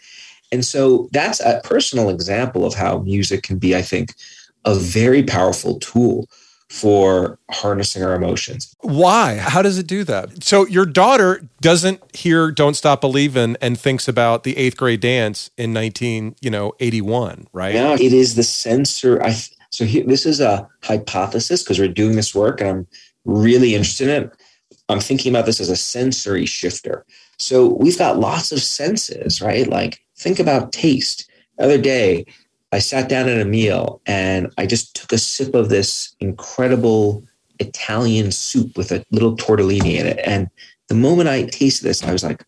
and 0.51 0.65
so 0.65 1.09
that's 1.11 1.39
a 1.41 1.61
personal 1.63 2.09
example 2.09 2.65
of 2.65 2.73
how 2.73 2.99
music 2.99 3.43
can 3.43 3.57
be 3.57 3.75
i 3.75 3.81
think 3.81 4.13
a 4.65 4.75
very 4.75 5.23
powerful 5.23 5.79
tool 5.79 6.27
for 6.69 7.39
harnessing 7.49 8.03
our 8.03 8.13
emotions. 8.13 8.75
Why? 8.81 9.37
How 9.37 9.61
does 9.61 9.77
it 9.77 9.87
do 9.87 10.03
that? 10.03 10.43
So 10.43 10.67
your 10.67 10.85
daughter 10.85 11.47
doesn't 11.61 12.01
hear 12.15 12.51
"Don't 12.51 12.73
Stop 12.73 13.01
Believing" 13.01 13.55
and 13.61 13.79
thinks 13.79 14.07
about 14.07 14.43
the 14.43 14.57
eighth 14.57 14.77
grade 14.77 14.99
dance 14.99 15.49
in 15.57 15.73
nineteen, 15.73 16.35
you 16.41 16.49
know, 16.49 16.73
eighty 16.79 17.01
one, 17.01 17.47
right? 17.53 17.73
Yeah, 17.73 17.93
it 17.93 18.13
is 18.13 18.35
the 18.35 18.43
sensor. 18.43 19.23
I 19.23 19.37
so 19.69 19.85
here, 19.85 20.03
this 20.05 20.25
is 20.25 20.39
a 20.39 20.67
hypothesis 20.83 21.63
because 21.63 21.79
we're 21.79 21.87
doing 21.87 22.15
this 22.15 22.35
work, 22.35 22.59
and 22.61 22.69
I'm 22.69 22.87
really 23.27 23.75
interested 23.75 24.07
in 24.07 24.23
it, 24.23 24.31
I'm 24.89 24.99
thinking 24.99 25.31
about 25.31 25.45
this 25.45 25.59
as 25.59 25.69
a 25.69 25.75
sensory 25.75 26.45
shifter. 26.45 27.05
So 27.37 27.73
we've 27.73 27.97
got 27.97 28.19
lots 28.19 28.51
of 28.51 28.61
senses, 28.61 29.41
right? 29.41 29.67
Like 29.67 29.99
think 30.15 30.39
about 30.39 30.71
taste. 30.71 31.29
The 31.57 31.65
other 31.65 31.77
day, 31.77 32.25
I 32.71 32.79
sat 32.79 33.07
down 33.07 33.29
at 33.29 33.39
a 33.39 33.45
meal 33.45 34.01
and 34.05 34.51
I 34.57 34.65
just 34.65 34.95
took 34.95 35.11
a 35.11 35.17
sip 35.17 35.53
of 35.55 35.69
this 35.69 36.15
incredible 36.19 37.23
Italian 37.59 38.31
soup 38.31 38.77
with 38.77 38.91
a 38.91 39.03
little 39.11 39.35
tortellini 39.35 39.95
in 39.95 40.05
it. 40.05 40.19
And 40.25 40.49
the 40.87 40.95
moment 40.95 41.29
I 41.29 41.43
tasted 41.43 41.83
this, 41.83 42.03
I 42.03 42.11
was 42.11 42.23
like 42.23 42.43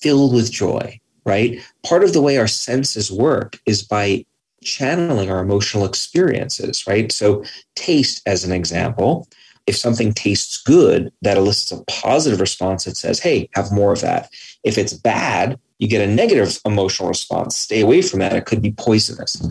filled 0.00 0.34
with 0.34 0.52
joy, 0.52 1.00
right? 1.24 1.60
Part 1.84 2.04
of 2.04 2.12
the 2.12 2.22
way 2.22 2.38
our 2.38 2.48
senses 2.48 3.10
work 3.10 3.60
is 3.66 3.82
by 3.82 4.24
channeling 4.62 5.30
our 5.30 5.40
emotional 5.40 5.84
experiences, 5.84 6.86
right? 6.86 7.10
So, 7.10 7.44
taste, 7.74 8.22
as 8.26 8.44
an 8.44 8.52
example, 8.52 9.28
if 9.66 9.76
something 9.76 10.12
tastes 10.12 10.60
good, 10.62 11.12
that 11.22 11.36
elicits 11.36 11.72
a 11.72 11.84
positive 11.84 12.40
response 12.40 12.84
that 12.84 12.96
says, 12.96 13.20
hey, 13.20 13.48
have 13.54 13.72
more 13.72 13.92
of 13.92 14.00
that. 14.00 14.30
If 14.64 14.78
it's 14.78 14.92
bad, 14.92 15.58
you 15.78 15.88
get 15.88 16.06
a 16.06 16.12
negative 16.12 16.58
emotional 16.64 17.08
response. 17.08 17.56
Stay 17.56 17.80
away 17.80 18.02
from 18.02 18.20
that. 18.20 18.34
It 18.34 18.46
could 18.46 18.62
be 18.62 18.72
poisonous. 18.72 19.42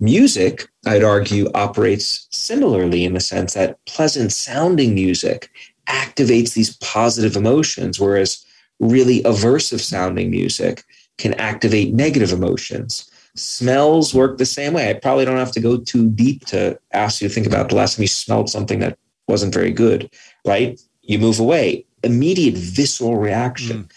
Music, 0.00 0.68
I'd 0.86 1.02
argue, 1.02 1.50
operates 1.54 2.28
similarly 2.30 3.04
in 3.04 3.14
the 3.14 3.20
sense 3.20 3.54
that 3.54 3.84
pleasant 3.86 4.32
sounding 4.32 4.94
music 4.94 5.50
activates 5.88 6.54
these 6.54 6.76
positive 6.76 7.36
emotions, 7.36 7.98
whereas 7.98 8.44
really 8.78 9.22
aversive 9.22 9.80
sounding 9.80 10.30
music 10.30 10.84
can 11.16 11.34
activate 11.34 11.92
negative 11.92 12.32
emotions. 12.32 13.10
Smells 13.34 14.14
work 14.14 14.38
the 14.38 14.46
same 14.46 14.72
way. 14.72 14.90
I 14.90 14.94
probably 14.94 15.24
don't 15.24 15.36
have 15.36 15.52
to 15.52 15.60
go 15.60 15.78
too 15.78 16.10
deep 16.10 16.44
to 16.46 16.78
ask 16.92 17.20
you 17.20 17.28
to 17.28 17.34
think 17.34 17.46
about 17.46 17.68
the 17.68 17.76
last 17.76 17.96
time 17.96 18.02
you 18.02 18.08
smelled 18.08 18.50
something 18.50 18.78
that 18.80 18.98
wasn't 19.28 19.54
very 19.54 19.70
good, 19.70 20.10
right? 20.46 20.80
You 21.02 21.18
move 21.18 21.38
away. 21.38 21.86
Immediate 22.02 22.54
visceral 22.56 23.16
reaction. 23.16 23.84
Mm. 23.84 23.92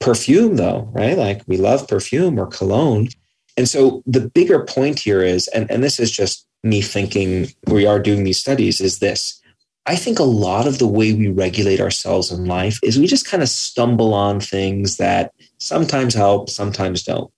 Perfume, 0.00 0.56
though, 0.56 0.88
right? 0.92 1.16
Like 1.16 1.42
we 1.46 1.56
love 1.56 1.86
perfume 1.86 2.38
or 2.38 2.46
cologne. 2.46 3.08
And 3.56 3.68
so 3.68 4.02
the 4.06 4.28
bigger 4.28 4.64
point 4.64 4.98
here 4.98 5.22
is, 5.22 5.46
and, 5.48 5.70
and 5.70 5.84
this 5.84 6.00
is 6.00 6.10
just 6.10 6.46
me 6.64 6.80
thinking 6.80 7.48
we 7.66 7.86
are 7.86 7.98
doing 7.98 8.24
these 8.24 8.38
studies, 8.38 8.80
is 8.80 8.98
this. 9.00 9.40
I 9.86 9.96
think 9.96 10.18
a 10.18 10.24
lot 10.24 10.66
of 10.66 10.78
the 10.78 10.86
way 10.86 11.12
we 11.12 11.28
regulate 11.28 11.80
ourselves 11.80 12.30
in 12.30 12.46
life 12.46 12.78
is 12.82 12.98
we 12.98 13.06
just 13.06 13.26
kind 13.26 13.42
of 13.42 13.48
stumble 13.48 14.14
on 14.14 14.40
things 14.40 14.98
that 14.98 15.32
sometimes 15.58 16.14
help, 16.14 16.48
sometimes 16.48 17.02
don't. 17.02 17.30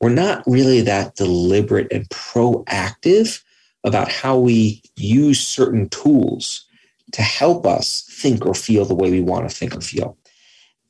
We're 0.00 0.10
not 0.10 0.42
really 0.46 0.80
that 0.82 1.14
deliberate 1.14 1.92
and 1.92 2.08
proactive 2.08 3.42
about 3.84 4.10
how 4.10 4.38
we 4.38 4.82
use 4.96 5.40
certain 5.46 5.88
tools 5.90 6.66
to 7.12 7.22
help 7.22 7.66
us 7.66 8.02
think 8.02 8.46
or 8.46 8.54
feel 8.54 8.84
the 8.84 8.94
way 8.94 9.10
we 9.10 9.20
want 9.20 9.48
to 9.48 9.54
think 9.54 9.76
or 9.76 9.80
feel. 9.80 10.16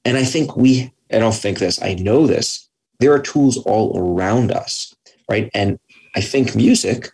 And 0.04 0.16
I 0.16 0.24
think 0.24 0.56
we, 0.56 0.92
I 1.12 1.18
don't 1.18 1.34
think 1.34 1.58
this, 1.58 1.80
I 1.82 1.94
know 1.94 2.26
this, 2.26 2.68
there 3.00 3.12
are 3.12 3.18
tools 3.18 3.58
all 3.58 3.98
around 3.98 4.52
us, 4.52 4.94
right? 5.28 5.50
And 5.54 5.78
I 6.14 6.20
think 6.20 6.54
music 6.54 7.10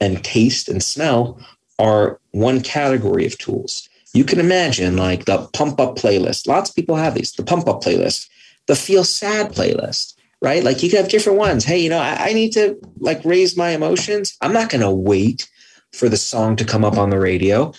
and 0.00 0.22
taste 0.24 0.68
and 0.68 0.82
smell 0.82 1.40
are 1.78 2.20
one 2.32 2.60
category 2.60 3.26
of 3.26 3.38
tools. 3.38 3.88
You 4.12 4.24
can 4.24 4.40
imagine 4.40 4.96
like 4.96 5.24
the 5.24 5.48
pump 5.52 5.80
up 5.80 5.96
playlist. 5.96 6.46
Lots 6.46 6.70
of 6.70 6.76
people 6.76 6.96
have 6.96 7.14
these, 7.14 7.32
the 7.32 7.44
pump 7.44 7.68
up 7.68 7.82
playlist, 7.82 8.28
the 8.66 8.76
feel 8.76 9.04
sad 9.04 9.52
playlist, 9.52 10.14
right? 10.42 10.64
Like 10.64 10.82
you 10.82 10.90
can 10.90 10.98
have 10.98 11.10
different 11.10 11.38
ones. 11.38 11.64
Hey, 11.64 11.78
you 11.78 11.88
know, 11.88 11.98
I, 11.98 12.28
I 12.28 12.32
need 12.32 12.52
to 12.52 12.78
like 12.98 13.24
raise 13.24 13.56
my 13.56 13.70
emotions. 13.70 14.36
I'm 14.40 14.52
not 14.52 14.68
going 14.68 14.82
to 14.82 14.90
wait 14.90 15.48
for 15.92 16.08
the 16.08 16.16
song 16.16 16.56
to 16.56 16.64
come 16.64 16.84
up 16.84 16.98
on 16.98 17.10
the 17.10 17.18
radio. 17.18 17.72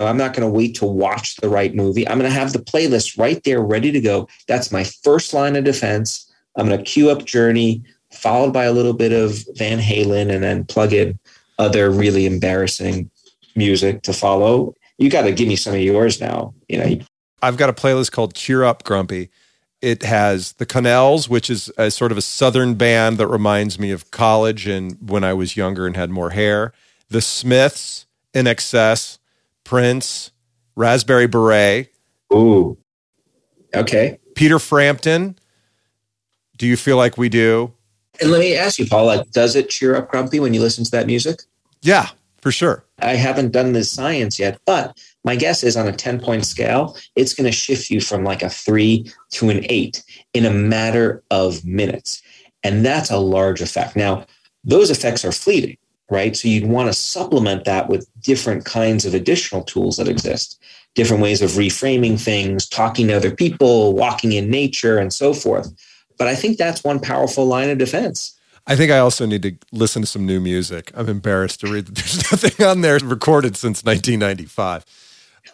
I'm 0.00 0.16
not 0.16 0.34
going 0.34 0.46
to 0.46 0.52
wait 0.52 0.74
to 0.76 0.84
watch 0.84 1.36
the 1.36 1.48
right 1.48 1.74
movie. 1.74 2.06
I'm 2.06 2.18
going 2.18 2.30
to 2.30 2.38
have 2.38 2.52
the 2.52 2.58
playlist 2.58 3.18
right 3.18 3.42
there 3.44 3.62
ready 3.62 3.90
to 3.92 4.00
go. 4.00 4.28
That's 4.46 4.70
my 4.70 4.84
first 4.84 5.32
line 5.32 5.56
of 5.56 5.64
defense. 5.64 6.30
I'm 6.56 6.66
going 6.66 6.78
to 6.78 6.84
queue 6.84 7.10
up 7.10 7.24
Journey, 7.24 7.82
followed 8.12 8.52
by 8.52 8.64
a 8.64 8.72
little 8.72 8.92
bit 8.92 9.12
of 9.12 9.42
Van 9.54 9.78
Halen, 9.78 10.30
and 10.30 10.42
then 10.42 10.64
plug 10.64 10.92
in 10.92 11.18
other 11.58 11.90
really 11.90 12.26
embarrassing 12.26 13.10
music 13.54 14.02
to 14.02 14.12
follow. 14.12 14.74
You 14.98 15.08
got 15.08 15.22
to 15.22 15.32
give 15.32 15.48
me 15.48 15.56
some 15.56 15.74
of 15.74 15.80
yours 15.80 16.20
now. 16.20 16.54
You 16.68 16.78
know, 16.78 16.98
I've 17.42 17.56
got 17.56 17.70
a 17.70 17.74
playlist 17.74 18.12
called 18.12 18.34
Cheer 18.34 18.64
Up 18.64 18.84
Grumpy. 18.84 19.30
It 19.82 20.02
has 20.02 20.52
the 20.52 20.66
Connells, 20.66 21.28
which 21.28 21.48
is 21.48 21.70
a 21.76 21.90
sort 21.90 22.12
of 22.12 22.18
a 22.18 22.22
southern 22.22 22.74
band 22.74 23.18
that 23.18 23.28
reminds 23.28 23.78
me 23.78 23.90
of 23.90 24.10
college 24.10 24.66
and 24.66 24.96
when 25.00 25.22
I 25.22 25.34
was 25.34 25.56
younger 25.56 25.86
and 25.86 25.96
had 25.96 26.10
more 26.10 26.30
hair. 26.30 26.72
The 27.08 27.20
Smiths, 27.20 28.06
INXS, 28.34 29.18
Prince, 29.66 30.30
Raspberry 30.76 31.26
Beret. 31.26 31.88
Ooh. 32.32 32.78
Okay. 33.74 34.18
Peter 34.34 34.58
Frampton. 34.58 35.36
Do 36.56 36.66
you 36.66 36.76
feel 36.76 36.96
like 36.96 37.18
we 37.18 37.28
do? 37.28 37.74
And 38.20 38.30
let 38.30 38.40
me 38.40 38.56
ask 38.56 38.78
you, 38.78 38.86
Paul, 38.86 39.06
like, 39.06 39.30
does 39.32 39.56
it 39.56 39.68
cheer 39.68 39.94
up 39.94 40.08
grumpy 40.08 40.40
when 40.40 40.54
you 40.54 40.60
listen 40.60 40.84
to 40.84 40.90
that 40.92 41.06
music? 41.06 41.42
Yeah, 41.82 42.08
for 42.40 42.50
sure. 42.50 42.84
I 43.00 43.16
haven't 43.16 43.52
done 43.52 43.72
this 43.72 43.90
science 43.90 44.38
yet, 44.38 44.58
but 44.64 44.96
my 45.24 45.36
guess 45.36 45.62
is 45.62 45.76
on 45.76 45.86
a 45.86 45.92
10 45.92 46.20
point 46.20 46.46
scale, 46.46 46.96
it's 47.14 47.34
going 47.34 47.44
to 47.44 47.52
shift 47.52 47.90
you 47.90 48.00
from 48.00 48.24
like 48.24 48.42
a 48.42 48.48
three 48.48 49.10
to 49.32 49.50
an 49.50 49.66
eight 49.68 50.02
in 50.32 50.46
a 50.46 50.50
matter 50.50 51.22
of 51.30 51.64
minutes. 51.64 52.22
And 52.62 52.86
that's 52.86 53.10
a 53.10 53.18
large 53.18 53.60
effect. 53.60 53.96
Now, 53.96 54.26
those 54.64 54.90
effects 54.90 55.24
are 55.24 55.32
fleeting 55.32 55.76
right? 56.10 56.36
So 56.36 56.48
you'd 56.48 56.68
want 56.68 56.88
to 56.88 56.92
supplement 56.92 57.64
that 57.64 57.88
with 57.88 58.08
different 58.20 58.64
kinds 58.64 59.04
of 59.04 59.14
additional 59.14 59.62
tools 59.62 59.96
that 59.96 60.08
exist, 60.08 60.60
different 60.94 61.22
ways 61.22 61.42
of 61.42 61.50
reframing 61.50 62.20
things, 62.20 62.68
talking 62.68 63.08
to 63.08 63.14
other 63.14 63.34
people, 63.34 63.92
walking 63.92 64.32
in 64.32 64.50
nature, 64.50 64.98
and 64.98 65.12
so 65.12 65.32
forth. 65.32 65.72
But 66.18 66.28
I 66.28 66.34
think 66.34 66.58
that's 66.58 66.84
one 66.84 67.00
powerful 67.00 67.46
line 67.46 67.70
of 67.70 67.78
defense. 67.78 68.38
I 68.68 68.74
think 68.74 68.90
I 68.90 68.98
also 68.98 69.26
need 69.26 69.42
to 69.42 69.56
listen 69.70 70.02
to 70.02 70.08
some 70.08 70.26
new 70.26 70.40
music. 70.40 70.90
I'm 70.94 71.08
embarrassed 71.08 71.60
to 71.60 71.72
read 71.72 71.86
that 71.86 71.94
there's 71.94 72.16
nothing 72.32 72.66
on 72.66 72.80
there 72.80 72.98
recorded 72.98 73.56
since 73.56 73.84
1995. 73.84 74.84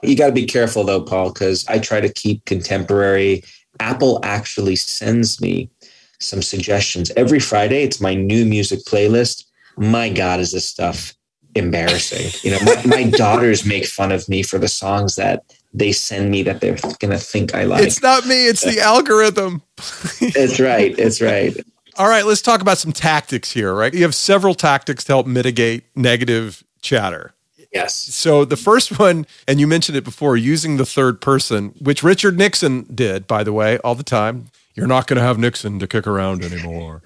You 0.03 0.17
got 0.17 0.29
to 0.29 0.33
be 0.33 0.47
careful 0.47 0.85
though, 0.85 1.03
Paul, 1.03 1.33
because 1.33 1.67
I 1.69 1.79
try 1.79 2.01
to 2.01 2.13
keep 2.13 2.45
contemporary. 2.47 3.45
Apple 3.81 4.21
actually 4.23 4.77
sends 4.77 5.41
me 5.41 5.71
some 6.19 6.41
suggestions 6.41 7.11
every 7.17 7.41
Friday. 7.41 7.83
It's 7.83 8.01
my 8.01 8.15
new 8.15 8.47
music 8.47 8.81
playlist 8.81 9.45
my 9.77 10.09
God, 10.09 10.41
is 10.41 10.53
this 10.53 10.69
stuff 10.69 11.15
embarrassing? 11.55 12.31
You 12.43 12.57
know, 12.57 12.65
my, 12.65 12.87
my 12.87 13.11
daughters 13.17 13.65
make 13.65 13.87
fun 13.87 14.13
of 14.13 14.29
me 14.29 14.43
for 14.43 14.59
the 14.59 14.69
songs 14.69 15.17
that 15.17 15.45
they 15.75 15.93
send 15.93 16.31
me 16.31 16.43
that 16.43 16.61
they're 16.61 16.77
going 16.77 17.11
to 17.11 17.19
think 17.19 17.55
I 17.55 17.65
like. 17.65 17.85
It's 17.85 18.03
not 18.03 18.27
me, 18.27 18.47
it's 18.47 18.63
the 18.63 18.81
algorithm. 18.81 19.63
it's 20.21 20.61
right. 20.61 20.97
It's 20.99 21.21
right. 21.21 21.57
All 21.97 22.09
right, 22.09 22.25
let's 22.25 22.43
talk 22.43 22.61
about 22.61 22.79
some 22.79 22.93
tactics 22.93 23.53
here, 23.53 23.75
right? 23.75 23.93
You 23.93 24.03
have 24.03 24.15
several 24.15 24.55
tactics 24.55 25.05
to 25.05 25.13
help 25.13 25.27
mitigate 25.27 25.85
negative 25.95 26.65
chatter. 26.81 27.35
Yes. 27.73 27.95
So 27.95 28.45
the 28.45 28.57
first 28.57 28.99
one, 28.99 29.27
and 29.49 29.59
you 29.61 29.67
mentioned 29.67 29.97
it 29.97 30.05
before, 30.05 30.37
using 30.37 30.77
the 30.77 30.87
third 30.87 31.21
person, 31.21 31.75
which 31.81 32.03
Richard 32.03 32.37
Nixon 32.37 32.83
did, 32.95 33.27
by 33.27 33.45
the 33.45 33.53
way, 33.53 33.79
all 33.79 33.95
the 33.95 34.03
time. 34.03 34.47
You're 34.75 34.87
not 34.87 35.07
going 35.07 35.19
to 35.19 35.23
have 35.23 35.39
Nixon 35.39 35.79
to 35.81 35.87
kick 35.87 36.07
around 36.07 36.43
anymore 36.43 37.03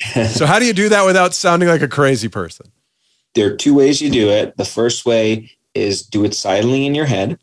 so 0.28 0.46
how 0.46 0.58
do 0.58 0.66
you 0.66 0.72
do 0.72 0.88
that 0.88 1.04
without 1.04 1.34
sounding 1.34 1.68
like 1.68 1.82
a 1.82 1.88
crazy 1.88 2.28
person? 2.28 2.66
There 3.34 3.52
are 3.52 3.56
two 3.56 3.74
ways 3.74 4.00
you 4.00 4.10
do 4.10 4.28
it. 4.28 4.56
The 4.56 4.64
first 4.64 5.06
way 5.06 5.50
is 5.74 6.02
do 6.02 6.24
it 6.24 6.34
silently 6.34 6.86
in 6.86 6.94
your 6.94 7.06
head. 7.06 7.38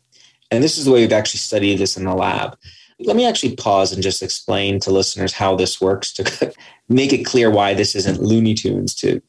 And 0.50 0.62
this 0.62 0.78
is 0.78 0.84
the 0.84 0.90
way 0.90 1.00
we've 1.00 1.12
actually 1.12 1.38
studied 1.38 1.78
this 1.78 1.96
in 1.96 2.04
the 2.04 2.14
lab. 2.14 2.56
let 3.00 3.16
me 3.16 3.26
actually 3.26 3.56
pause 3.56 3.92
and 3.92 4.02
just 4.02 4.22
explain 4.22 4.80
to 4.80 4.90
listeners 4.90 5.32
how 5.32 5.56
this 5.56 5.80
works 5.80 6.12
to 6.14 6.54
make 6.88 7.12
it 7.12 7.24
clear 7.24 7.50
why 7.50 7.74
this 7.74 7.94
isn't 7.94 8.22
Looney 8.22 8.54
Tunes 8.54 8.94
to 8.96 9.20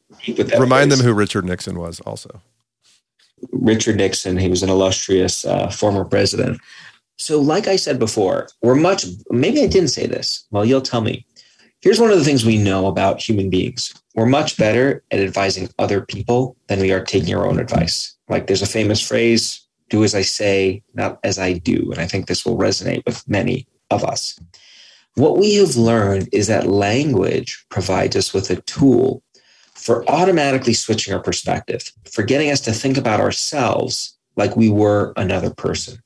Remind 0.58 0.90
them 0.90 1.00
who 1.00 1.12
Richard 1.12 1.44
Nixon 1.44 1.78
was 1.78 2.00
also. 2.00 2.40
Richard 3.52 3.96
Nixon, 3.96 4.36
he 4.38 4.48
was 4.48 4.62
an 4.62 4.70
illustrious 4.70 5.44
uh, 5.44 5.68
former 5.68 6.04
president. 6.04 6.60
So, 7.16 7.40
like 7.40 7.68
I 7.68 7.76
said 7.76 7.98
before, 7.98 8.48
we're 8.62 8.74
much, 8.74 9.04
maybe 9.30 9.62
I 9.62 9.66
didn't 9.66 9.88
say 9.88 10.06
this. 10.06 10.46
Well, 10.50 10.64
you'll 10.64 10.80
tell 10.80 11.00
me. 11.00 11.26
Here's 11.84 12.00
one 12.00 12.10
of 12.10 12.16
the 12.16 12.24
things 12.24 12.46
we 12.46 12.56
know 12.56 12.86
about 12.86 13.20
human 13.20 13.50
beings 13.50 13.92
we're 14.14 14.24
much 14.24 14.56
better 14.56 15.04
at 15.10 15.20
advising 15.20 15.68
other 15.78 16.00
people 16.00 16.56
than 16.68 16.80
we 16.80 16.92
are 16.92 17.04
taking 17.04 17.34
our 17.34 17.46
own 17.46 17.60
advice. 17.60 18.16
Like 18.26 18.46
there's 18.46 18.62
a 18.62 18.66
famous 18.66 19.06
phrase 19.06 19.60
do 19.90 20.02
as 20.02 20.14
I 20.14 20.22
say, 20.22 20.82
not 20.94 21.18
as 21.24 21.38
I 21.38 21.52
do. 21.52 21.90
And 21.92 22.00
I 22.00 22.06
think 22.06 22.26
this 22.26 22.46
will 22.46 22.56
resonate 22.56 23.04
with 23.04 23.28
many 23.28 23.66
of 23.90 24.02
us. 24.02 24.40
What 25.16 25.36
we 25.36 25.56
have 25.56 25.76
learned 25.76 26.30
is 26.32 26.46
that 26.46 26.68
language 26.68 27.66
provides 27.68 28.16
us 28.16 28.32
with 28.32 28.48
a 28.48 28.62
tool 28.62 29.22
for 29.74 30.08
automatically 30.08 30.72
switching 30.72 31.12
our 31.12 31.20
perspective, 31.20 31.92
for 32.10 32.22
getting 32.22 32.50
us 32.50 32.62
to 32.62 32.72
think 32.72 32.96
about 32.96 33.20
ourselves 33.20 34.16
like 34.36 34.56
we 34.56 34.70
were 34.70 35.12
another 35.18 35.50
person. 35.50 35.98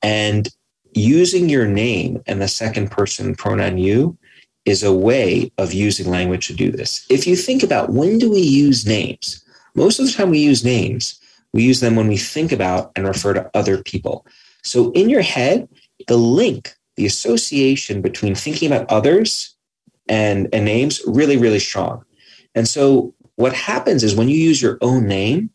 And 0.00 0.48
using 0.94 1.48
your 1.48 1.66
name 1.66 2.22
and 2.26 2.40
the 2.40 2.46
second 2.46 2.92
person 2.92 3.34
pronoun 3.34 3.78
you 3.78 4.16
is 4.64 4.82
a 4.82 4.92
way 4.92 5.50
of 5.58 5.72
using 5.72 6.10
language 6.10 6.46
to 6.46 6.54
do 6.54 6.70
this. 6.70 7.06
If 7.10 7.26
you 7.26 7.36
think 7.36 7.62
about 7.62 7.90
when 7.90 8.18
do 8.18 8.30
we 8.30 8.40
use 8.40 8.86
names? 8.86 9.44
Most 9.74 9.98
of 9.98 10.06
the 10.06 10.12
time 10.12 10.30
we 10.30 10.38
use 10.38 10.64
names, 10.64 11.20
we 11.52 11.62
use 11.62 11.80
them 11.80 11.96
when 11.96 12.08
we 12.08 12.16
think 12.16 12.52
about 12.52 12.92
and 12.96 13.06
refer 13.06 13.32
to 13.34 13.50
other 13.54 13.82
people. 13.82 14.26
So 14.62 14.90
in 14.92 15.08
your 15.08 15.22
head, 15.22 15.68
the 16.06 16.16
link, 16.16 16.74
the 16.96 17.06
association 17.06 18.02
between 18.02 18.34
thinking 18.34 18.70
about 18.70 18.90
others 18.90 19.56
and, 20.08 20.48
and 20.52 20.64
names 20.64 21.00
really, 21.06 21.36
really 21.36 21.58
strong. 21.58 22.04
And 22.54 22.66
so 22.66 23.14
what 23.36 23.52
happens 23.52 24.02
is 24.02 24.16
when 24.16 24.28
you 24.28 24.36
use 24.36 24.60
your 24.60 24.78
own 24.80 25.06
name 25.06 25.50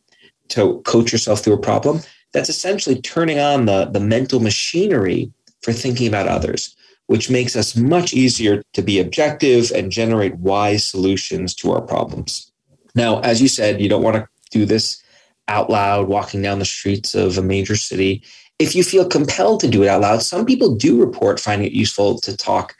to 0.50 0.82
coach 0.82 1.12
yourself 1.12 1.42
through 1.42 1.56
a 1.56 1.62
problem, 1.62 2.00
that's 2.32 2.50
essentially 2.50 3.02
turning 3.02 3.40
on 3.40 3.66
the, 3.66 3.86
the 3.86 4.00
mental 4.00 4.40
machinery 4.40 5.32
for 5.62 5.74
thinking 5.74 6.08
about 6.08 6.28
others, 6.28 6.76
which 7.08 7.30
makes 7.30 7.56
us 7.56 7.76
much 7.76 8.14
easier 8.14 8.62
to 8.74 8.82
be 8.82 9.00
objective 9.00 9.72
and 9.72 9.92
generate 9.92 10.36
wise 10.38 10.84
solutions 10.84 11.54
to 11.56 11.72
our 11.72 11.82
problems. 11.82 12.52
Now, 12.96 13.20
as 13.22 13.42
you 13.42 13.48
said, 13.48 13.82
you 13.82 13.90
don't 13.90 14.04
want 14.04 14.18
to 14.18 14.28
do 14.52 14.66
this 14.66 15.04
out 15.48 15.70
loud 15.70 16.08
walking 16.08 16.42
down 16.42 16.60
the 16.60 16.66
streets 16.66 17.16
of 17.16 17.38
a 17.38 17.42
major 17.42 17.76
city. 17.76 18.24
If 18.60 18.76
you 18.76 18.84
feel 18.84 19.08
compelled 19.08 19.60
to 19.62 19.68
do 19.68 19.84
it 19.84 19.90
out 19.90 20.02
loud, 20.02 20.22
some 20.22 20.46
people 20.46 20.76
do 20.76 21.00
report 21.00 21.40
finding 21.40 21.68
it 21.68 21.74
useful 21.74 22.20
to 22.22 22.38
talk 22.38 22.76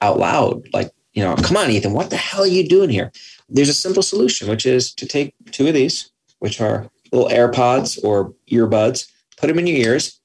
out 0.00 0.18
loud, 0.18 0.66
like, 0.72 0.90
you 1.12 1.22
know, 1.22 1.34
come 1.36 1.56
on, 1.56 1.70
Ethan, 1.70 1.92
what 1.92 2.10
the 2.10 2.16
hell 2.16 2.42
are 2.42 2.46
you 2.46 2.66
doing 2.68 2.90
here? 2.90 3.12
There's 3.48 3.68
a 3.68 3.74
simple 3.74 4.02
solution, 4.02 4.48
which 4.48 4.66
is 4.66 4.92
to 4.94 5.06
take 5.06 5.34
two 5.50 5.66
of 5.66 5.74
these, 5.74 6.10
which 6.38 6.60
are 6.60 6.88
little 7.12 7.28
AirPods 7.28 8.02
or 8.04 8.34
earbuds, 8.50 9.10
put 9.36 9.48
them 9.48 9.58
in 9.58 9.66
your 9.66 9.78
ears. 9.78 10.17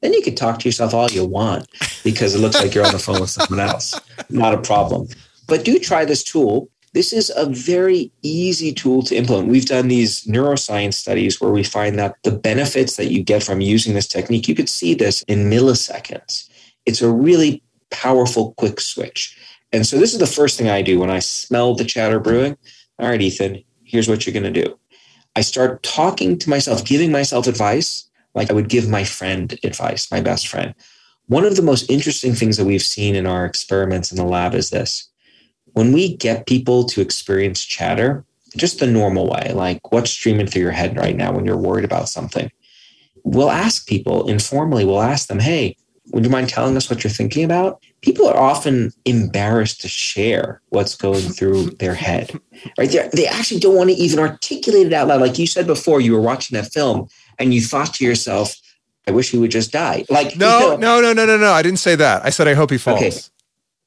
Then 0.00 0.14
you 0.14 0.22
can 0.22 0.34
talk 0.34 0.58
to 0.60 0.68
yourself 0.68 0.94
all 0.94 1.10
you 1.10 1.24
want 1.24 1.68
because 2.04 2.34
it 2.34 2.38
looks 2.38 2.56
like 2.56 2.74
you're 2.74 2.86
on 2.86 2.92
the 2.92 2.98
phone 2.98 3.20
with 3.20 3.30
someone 3.30 3.60
else. 3.60 3.98
Not 4.30 4.54
a 4.54 4.58
problem. 4.58 5.08
But 5.46 5.64
do 5.64 5.78
try 5.78 6.04
this 6.04 6.24
tool. 6.24 6.70
This 6.92 7.12
is 7.12 7.30
a 7.36 7.46
very 7.46 8.10
easy 8.22 8.72
tool 8.72 9.02
to 9.04 9.14
implement. 9.14 9.48
We've 9.48 9.66
done 9.66 9.88
these 9.88 10.24
neuroscience 10.24 10.94
studies 10.94 11.40
where 11.40 11.52
we 11.52 11.62
find 11.62 11.98
that 11.98 12.16
the 12.24 12.32
benefits 12.32 12.96
that 12.96 13.12
you 13.12 13.22
get 13.22 13.42
from 13.42 13.60
using 13.60 13.94
this 13.94 14.08
technique, 14.08 14.48
you 14.48 14.54
could 14.54 14.68
see 14.68 14.94
this 14.94 15.22
in 15.22 15.50
milliseconds. 15.50 16.48
It's 16.86 17.02
a 17.02 17.10
really 17.10 17.62
powerful, 17.90 18.54
quick 18.54 18.80
switch. 18.80 19.36
And 19.72 19.86
so 19.86 19.98
this 19.98 20.12
is 20.12 20.18
the 20.18 20.26
first 20.26 20.58
thing 20.58 20.68
I 20.68 20.82
do 20.82 20.98
when 20.98 21.10
I 21.10 21.20
smell 21.20 21.74
the 21.74 21.84
chatter 21.84 22.18
brewing. 22.18 22.56
All 22.98 23.08
right, 23.08 23.22
Ethan, 23.22 23.62
here's 23.84 24.08
what 24.08 24.26
you're 24.26 24.32
going 24.32 24.52
to 24.52 24.64
do. 24.64 24.76
I 25.36 25.42
start 25.42 25.84
talking 25.84 26.38
to 26.38 26.50
myself, 26.50 26.84
giving 26.84 27.12
myself 27.12 27.46
advice 27.46 28.09
like 28.34 28.50
I 28.50 28.54
would 28.54 28.68
give 28.68 28.88
my 28.88 29.04
friend 29.04 29.58
advice, 29.64 30.10
my 30.10 30.20
best 30.20 30.48
friend. 30.48 30.74
One 31.26 31.44
of 31.44 31.56
the 31.56 31.62
most 31.62 31.90
interesting 31.90 32.34
things 32.34 32.56
that 32.56 32.64
we've 32.64 32.82
seen 32.82 33.14
in 33.14 33.26
our 33.26 33.44
experiments 33.44 34.10
in 34.10 34.16
the 34.16 34.24
lab 34.24 34.54
is 34.54 34.70
this. 34.70 35.08
When 35.72 35.92
we 35.92 36.16
get 36.16 36.46
people 36.46 36.84
to 36.84 37.00
experience 37.00 37.64
chatter, 37.64 38.24
just 38.56 38.80
the 38.80 38.86
normal 38.86 39.28
way, 39.28 39.52
like 39.54 39.92
what's 39.92 40.10
streaming 40.10 40.48
through 40.48 40.62
your 40.62 40.72
head 40.72 40.96
right 40.96 41.16
now 41.16 41.32
when 41.32 41.44
you're 41.44 41.56
worried 41.56 41.84
about 41.84 42.08
something, 42.08 42.50
we'll 43.22 43.50
ask 43.50 43.86
people 43.86 44.28
informally, 44.28 44.84
we'll 44.84 45.02
ask 45.02 45.28
them, 45.28 45.38
hey, 45.38 45.76
would 46.12 46.24
you 46.24 46.30
mind 46.30 46.48
telling 46.48 46.76
us 46.76 46.90
what 46.90 47.04
you're 47.04 47.10
thinking 47.12 47.44
about? 47.44 47.82
People 48.00 48.26
are 48.26 48.36
often 48.36 48.92
embarrassed 49.04 49.80
to 49.82 49.88
share 49.88 50.60
what's 50.70 50.96
going 50.96 51.20
through 51.20 51.70
their 51.72 51.94
head, 51.94 52.32
right? 52.78 52.90
They're, 52.90 53.08
they 53.10 53.26
actually 53.26 53.60
don't 53.60 53.76
want 53.76 53.90
to 53.90 53.96
even 53.96 54.18
articulate 54.18 54.88
it 54.88 54.92
out 54.92 55.08
loud. 55.08 55.20
Like 55.20 55.38
you 55.38 55.46
said 55.46 55.66
before, 55.66 56.00
you 56.00 56.12
were 56.12 56.20
watching 56.20 56.56
that 56.56 56.72
film 56.72 57.08
and 57.40 57.52
you 57.52 57.60
thought 57.60 57.94
to 57.94 58.04
yourself, 58.04 58.54
I 59.08 59.10
wish 59.10 59.30
he 59.30 59.38
would 59.38 59.50
just 59.50 59.72
die. 59.72 60.04
Like, 60.08 60.36
no, 60.36 60.74
you 60.74 60.78
know, 60.78 61.00
no, 61.00 61.00
no, 61.00 61.12
no, 61.12 61.26
no, 61.26 61.36
no. 61.36 61.52
I 61.52 61.62
didn't 61.62 61.80
say 61.80 61.96
that. 61.96 62.24
I 62.24 62.30
said, 62.30 62.46
I 62.46 62.54
hope 62.54 62.70
he 62.70 62.78
falls. 62.78 63.00
Okay. 63.00 63.18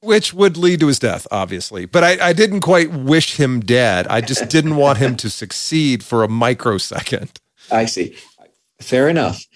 Which 0.00 0.34
would 0.34 0.58
lead 0.58 0.80
to 0.80 0.88
his 0.88 0.98
death, 0.98 1.26
obviously. 1.30 1.86
But 1.86 2.04
I, 2.04 2.28
I 2.28 2.32
didn't 2.34 2.60
quite 2.60 2.92
wish 2.92 3.36
him 3.36 3.60
dead. 3.60 4.06
I 4.08 4.20
just 4.20 4.50
didn't 4.50 4.76
want 4.76 4.98
him 4.98 5.16
to 5.16 5.30
succeed 5.30 6.02
for 6.04 6.22
a 6.22 6.28
microsecond. 6.28 7.40
I 7.70 7.86
see. 7.86 8.14
Fair 8.82 9.08
enough 9.08 9.46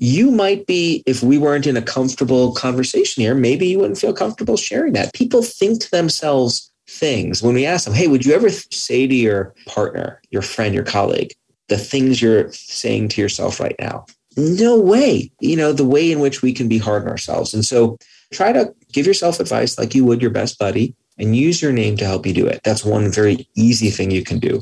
you 0.00 0.30
might 0.30 0.64
be, 0.66 1.02
if 1.06 1.24
we 1.24 1.38
weren't 1.38 1.66
in 1.66 1.76
a 1.76 1.82
comfortable 1.82 2.52
conversation 2.54 3.20
here, 3.20 3.34
maybe 3.34 3.66
you 3.66 3.80
wouldn't 3.80 3.98
feel 3.98 4.12
comfortable 4.12 4.56
sharing 4.56 4.92
that. 4.92 5.12
People 5.12 5.42
think 5.42 5.80
to 5.80 5.90
themselves 5.90 6.70
things 6.88 7.42
when 7.42 7.54
we 7.54 7.66
ask 7.66 7.84
them, 7.84 7.94
hey, 7.94 8.06
would 8.06 8.24
you 8.24 8.32
ever 8.32 8.48
say 8.48 9.08
to 9.08 9.14
your 9.14 9.54
partner, 9.66 10.22
your 10.30 10.42
friend, 10.42 10.72
your 10.72 10.84
colleague, 10.84 11.34
the 11.68 11.78
things 11.78 12.20
you're 12.20 12.52
saying 12.52 13.08
to 13.10 13.20
yourself 13.20 13.60
right 13.60 13.76
now? 13.78 14.06
No 14.36 14.78
way. 14.78 15.30
You 15.40 15.56
know, 15.56 15.72
the 15.72 15.84
way 15.84 16.12
in 16.12 16.20
which 16.20 16.42
we 16.42 16.52
can 16.52 16.68
be 16.68 16.78
hard 16.78 17.02
on 17.02 17.08
ourselves. 17.08 17.54
And 17.54 17.64
so 17.64 17.98
try 18.32 18.52
to 18.52 18.74
give 18.92 19.06
yourself 19.06 19.40
advice 19.40 19.78
like 19.78 19.94
you 19.94 20.04
would 20.04 20.22
your 20.22 20.30
best 20.30 20.58
buddy 20.58 20.94
and 21.18 21.36
use 21.36 21.60
your 21.60 21.72
name 21.72 21.96
to 21.96 22.06
help 22.06 22.26
you 22.26 22.32
do 22.32 22.46
it. 22.46 22.60
That's 22.64 22.84
one 22.84 23.10
very 23.10 23.48
easy 23.56 23.90
thing 23.90 24.10
you 24.10 24.22
can 24.22 24.38
do. 24.38 24.60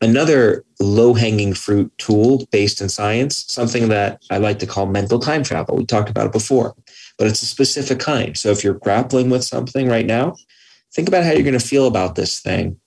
Another 0.00 0.64
low 0.78 1.14
hanging 1.14 1.54
fruit 1.54 1.92
tool 1.98 2.46
based 2.52 2.80
in 2.80 2.88
science, 2.88 3.44
something 3.48 3.88
that 3.88 4.22
I 4.30 4.38
like 4.38 4.60
to 4.60 4.66
call 4.66 4.86
mental 4.86 5.18
time 5.18 5.42
travel. 5.42 5.76
We 5.76 5.84
talked 5.84 6.08
about 6.08 6.26
it 6.26 6.32
before, 6.32 6.76
but 7.18 7.26
it's 7.26 7.42
a 7.42 7.46
specific 7.46 7.98
kind. 7.98 8.36
So 8.36 8.50
if 8.50 8.62
you're 8.62 8.74
grappling 8.74 9.28
with 9.28 9.42
something 9.42 9.88
right 9.88 10.06
now, 10.06 10.36
think 10.92 11.08
about 11.08 11.24
how 11.24 11.32
you're 11.32 11.42
going 11.42 11.58
to 11.58 11.60
feel 11.60 11.88
about 11.88 12.14
this 12.14 12.38
thing 12.38 12.78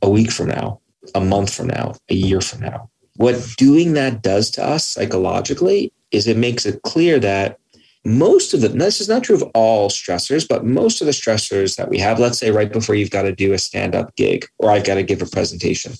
a 0.00 0.08
week 0.08 0.30
from 0.30 0.48
now, 0.48 0.80
a 1.14 1.20
month 1.20 1.54
from 1.54 1.66
now, 1.66 1.94
a 2.08 2.14
year 2.14 2.40
from 2.40 2.60
now. 2.60 2.90
What 3.16 3.54
doing 3.56 3.94
that 3.94 4.22
does 4.22 4.50
to 4.52 4.64
us 4.64 4.84
psychologically 4.84 5.92
is 6.10 6.26
it 6.26 6.36
makes 6.36 6.66
it 6.66 6.82
clear 6.82 7.18
that 7.20 7.58
most 8.04 8.54
of 8.54 8.60
the, 8.60 8.68
this 8.68 9.00
is 9.00 9.08
not 9.08 9.24
true 9.24 9.34
of 9.34 9.42
all 9.54 9.90
stressors, 9.90 10.46
but 10.48 10.64
most 10.64 11.00
of 11.00 11.06
the 11.06 11.12
stressors 11.12 11.76
that 11.76 11.88
we 11.88 11.98
have, 11.98 12.20
let's 12.20 12.38
say 12.38 12.50
right 12.52 12.72
before 12.72 12.94
you've 12.94 13.10
got 13.10 13.22
to 13.22 13.34
do 13.34 13.52
a 13.52 13.58
stand 13.58 13.96
up 13.96 14.14
gig 14.14 14.46
or 14.58 14.70
I've 14.70 14.84
got 14.84 14.94
to 14.94 15.02
give 15.02 15.22
a 15.22 15.26
presentation, 15.26 15.92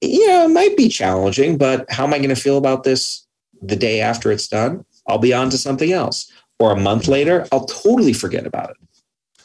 yeah, 0.00 0.44
it 0.44 0.48
might 0.48 0.76
be 0.76 0.88
challenging, 0.88 1.56
but 1.56 1.90
how 1.90 2.04
am 2.04 2.14
I 2.14 2.18
going 2.18 2.30
to 2.30 2.36
feel 2.36 2.58
about 2.58 2.82
this 2.82 3.26
the 3.62 3.76
day 3.76 4.00
after 4.00 4.32
it's 4.32 4.48
done? 4.48 4.84
I'll 5.06 5.18
be 5.18 5.32
on 5.32 5.50
to 5.50 5.58
something 5.58 5.92
else. 5.92 6.30
Or 6.58 6.72
a 6.72 6.80
month 6.80 7.06
later, 7.06 7.46
I'll 7.52 7.64
totally 7.64 8.12
forget 8.12 8.46
about 8.46 8.70
it. 8.70 8.76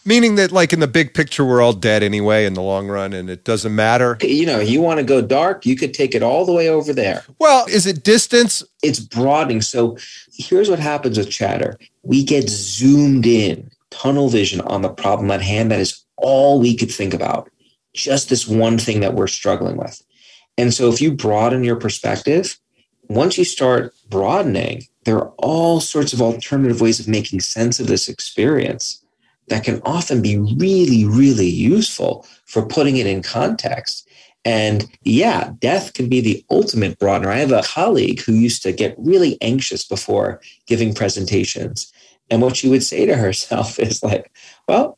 Meaning 0.08 0.36
that, 0.36 0.51
like 0.51 0.72
in 0.72 0.80
the 0.80 0.88
big 0.88 1.16
picture, 1.16 1.43
we're 1.43 1.64
all 1.64 1.74
dead 1.74 2.03
anyway 2.03 2.45
in 2.45 2.53
the 2.53 2.62
long 2.62 2.88
run, 2.88 3.12
and 3.12 3.28
it 3.28 3.43
doesn't 3.43 3.74
matter. 3.74 4.20
You 4.22 4.45
know, 4.45 4.60
you 4.60 4.80
want 4.80 4.99
to 4.99 5.03
go 5.03 5.20
dark, 5.20 5.66
you 5.66 5.76
could 5.76 5.95
take 5.95 6.14
it 6.14 6.22
all 6.22 6.45
the 6.45 6.53
way 6.53 6.70
over 6.70 6.93
there. 6.93 7.24
Well, 7.39 7.66
is 7.68 7.88
it 7.88 8.03
distance? 8.03 8.64
It's 8.84 8.99
broadening. 8.99 9.62
So 9.62 9.97
here's 10.32 10.70
what 10.70 10.78
happens 10.78 11.18
with 11.18 11.32
chatter 11.32 11.80
we 12.03 12.24
get 12.24 12.47
zoomed 12.47 13.26
in, 13.26 13.72
tunnel 13.89 14.30
vision 14.30 14.62
on 14.62 14.84
the 14.84 14.89
problem 14.89 15.32
at 15.32 15.41
hand. 15.41 15.72
That 15.72 15.80
is 15.80 16.06
all 16.18 16.60
we 16.60 16.76
could 16.76 16.91
think 16.91 17.16
about. 17.16 17.49
Just 17.95 18.30
this 18.30 18.47
one 18.47 18.78
thing 18.78 18.99
that 18.99 19.16
we're 19.16 19.26
struggling 19.26 19.78
with. 19.78 19.99
And 20.56 20.72
so 20.72 20.91
if 20.91 21.01
you 21.01 21.14
broaden 21.14 21.64
your 21.64 21.78
perspective, 21.78 22.60
once 23.08 23.39
you 23.39 23.43
start 23.43 23.93
broadening, 24.10 24.84
there 25.06 25.18
are 25.18 25.34
all 25.38 25.80
sorts 25.80 26.14
of 26.14 26.22
alternative 26.22 26.82
ways 26.82 26.99
of 26.99 27.08
making 27.08 27.39
sense 27.39 27.80
of 27.80 27.88
this 27.88 28.08
experience 28.08 29.01
that 29.48 29.64
can 29.64 29.82
often 29.84 30.22
be 30.22 30.38
really, 30.38 31.06
really 31.06 31.48
useful 31.48 32.26
for 32.46 32.66
putting 32.66 32.98
it 32.98 33.08
in 33.08 33.22
context. 33.22 34.08
And 34.43 34.86
yeah, 35.02 35.52
death 35.60 35.93
can 35.93 36.08
be 36.08 36.22
the 36.22 36.46
ultimate 36.52 37.00
broadener. 37.00 37.30
I 37.30 37.38
have 37.38 37.52
a 37.52 37.64
colleague 37.64 38.22
who 38.22 38.34
used 38.34 38.62
to 38.64 38.72
get 38.72 38.96
really 38.98 39.38
anxious 39.41 39.86
before 39.86 40.39
giving 40.68 40.93
presentations. 40.93 41.91
And 42.30 42.41
what 42.41 42.56
she 42.56 42.70
would 42.70 42.84
say 42.84 43.06
to 43.06 43.16
herself 43.16 43.80
is 43.80 44.04
like, 44.04 44.32
well, 44.68 44.98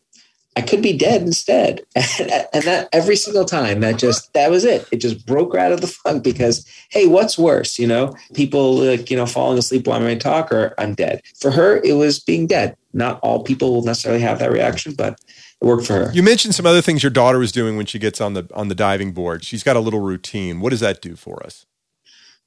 I 0.58 0.62
could 0.62 0.82
be 0.82 0.98
dead 0.98 1.22
instead. 1.22 1.82
and 1.96 2.64
that 2.64 2.90
every 2.92 3.16
single 3.16 3.46
time 3.46 3.82
that 3.82 4.00
just, 4.00 4.34
that 4.34 4.50
was 4.50 4.66
it. 4.66 4.88
It 4.92 4.98
just 4.98 5.24
broke 5.24 5.54
her 5.54 5.60
out 5.60 5.72
of 5.72 5.82
the 5.82 5.88
funk 5.88 6.24
because, 6.24 6.68
hey, 6.90 7.06
what's 7.06 7.38
worse? 7.38 7.78
You 7.78 7.86
know, 7.86 8.16
people 8.34 8.78
like, 8.78 9.12
you 9.12 9.18
know, 9.18 9.28
falling 9.28 9.60
asleep 9.60 9.86
while 9.86 10.04
I 10.04 10.16
talk 10.16 10.52
or 10.52 10.74
I'm 10.80 10.96
dead. 10.96 11.22
For 11.40 11.52
her, 11.52 11.78
it 11.84 11.94
was 11.94 12.20
being 12.20 12.48
dead. 12.48 12.76
Not 12.92 13.20
all 13.22 13.44
people 13.44 13.72
will 13.72 13.84
necessarily 13.84 14.22
have 14.22 14.40
that 14.40 14.52
reaction, 14.52 14.96
but 14.96 15.20
it 15.62 15.66
worked 15.66 15.86
for 15.86 15.94
her. 15.94 16.12
You 16.12 16.24
mentioned 16.24 16.56
some 16.56 16.66
other 16.66 16.82
things 16.82 17.04
your 17.04 17.12
daughter 17.12 17.38
was 17.38 17.52
doing 17.52 17.78
when 17.78 17.86
she 17.86 18.00
gets 18.00 18.20
on 18.20 18.34
the 18.34 18.50
on 18.56 18.68
the 18.68 18.76
diving 18.76 19.12
board. 19.12 19.44
She's 19.44 19.62
got 19.62 19.76
a 19.76 19.80
little 19.80 20.00
routine. 20.00 20.60
What 20.60 20.72
does 20.72 20.80
that 20.80 21.04
do 21.04 21.16
for 21.16 21.46
us? 21.46 21.68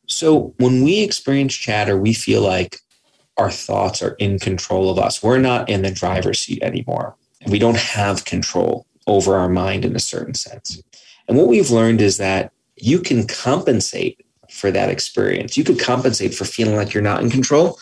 So 0.06 0.52
when 0.58 0.82
we 0.82 1.04
experience 1.04 1.54
chatter, 1.54 1.96
we 1.96 2.12
feel 2.12 2.42
like 2.42 2.80
our 3.36 3.52
thoughts 3.52 4.02
are 4.02 4.16
in 4.18 4.40
control 4.40 4.90
of 4.90 4.98
us. 4.98 5.22
We're 5.22 5.38
not 5.38 5.68
in 5.68 5.82
the 5.82 5.92
driver's 5.92 6.40
seat 6.40 6.60
anymore. 6.60 7.14
We 7.46 7.58
don't 7.58 7.76
have 7.76 8.24
control 8.24 8.86
over 9.06 9.36
our 9.36 9.48
mind 9.48 9.84
in 9.84 9.96
a 9.96 10.00
certain 10.00 10.34
sense. 10.34 10.82
And 11.28 11.36
what 11.36 11.48
we've 11.48 11.70
learned 11.70 12.00
is 12.00 12.16
that 12.18 12.52
you 12.76 12.98
can 12.98 13.26
compensate 13.26 14.24
for 14.50 14.70
that 14.70 14.90
experience. 14.90 15.56
You 15.56 15.64
could 15.64 15.78
compensate 15.78 16.34
for 16.34 16.44
feeling 16.44 16.76
like 16.76 16.92
you're 16.92 17.02
not 17.02 17.22
in 17.22 17.30
control 17.30 17.78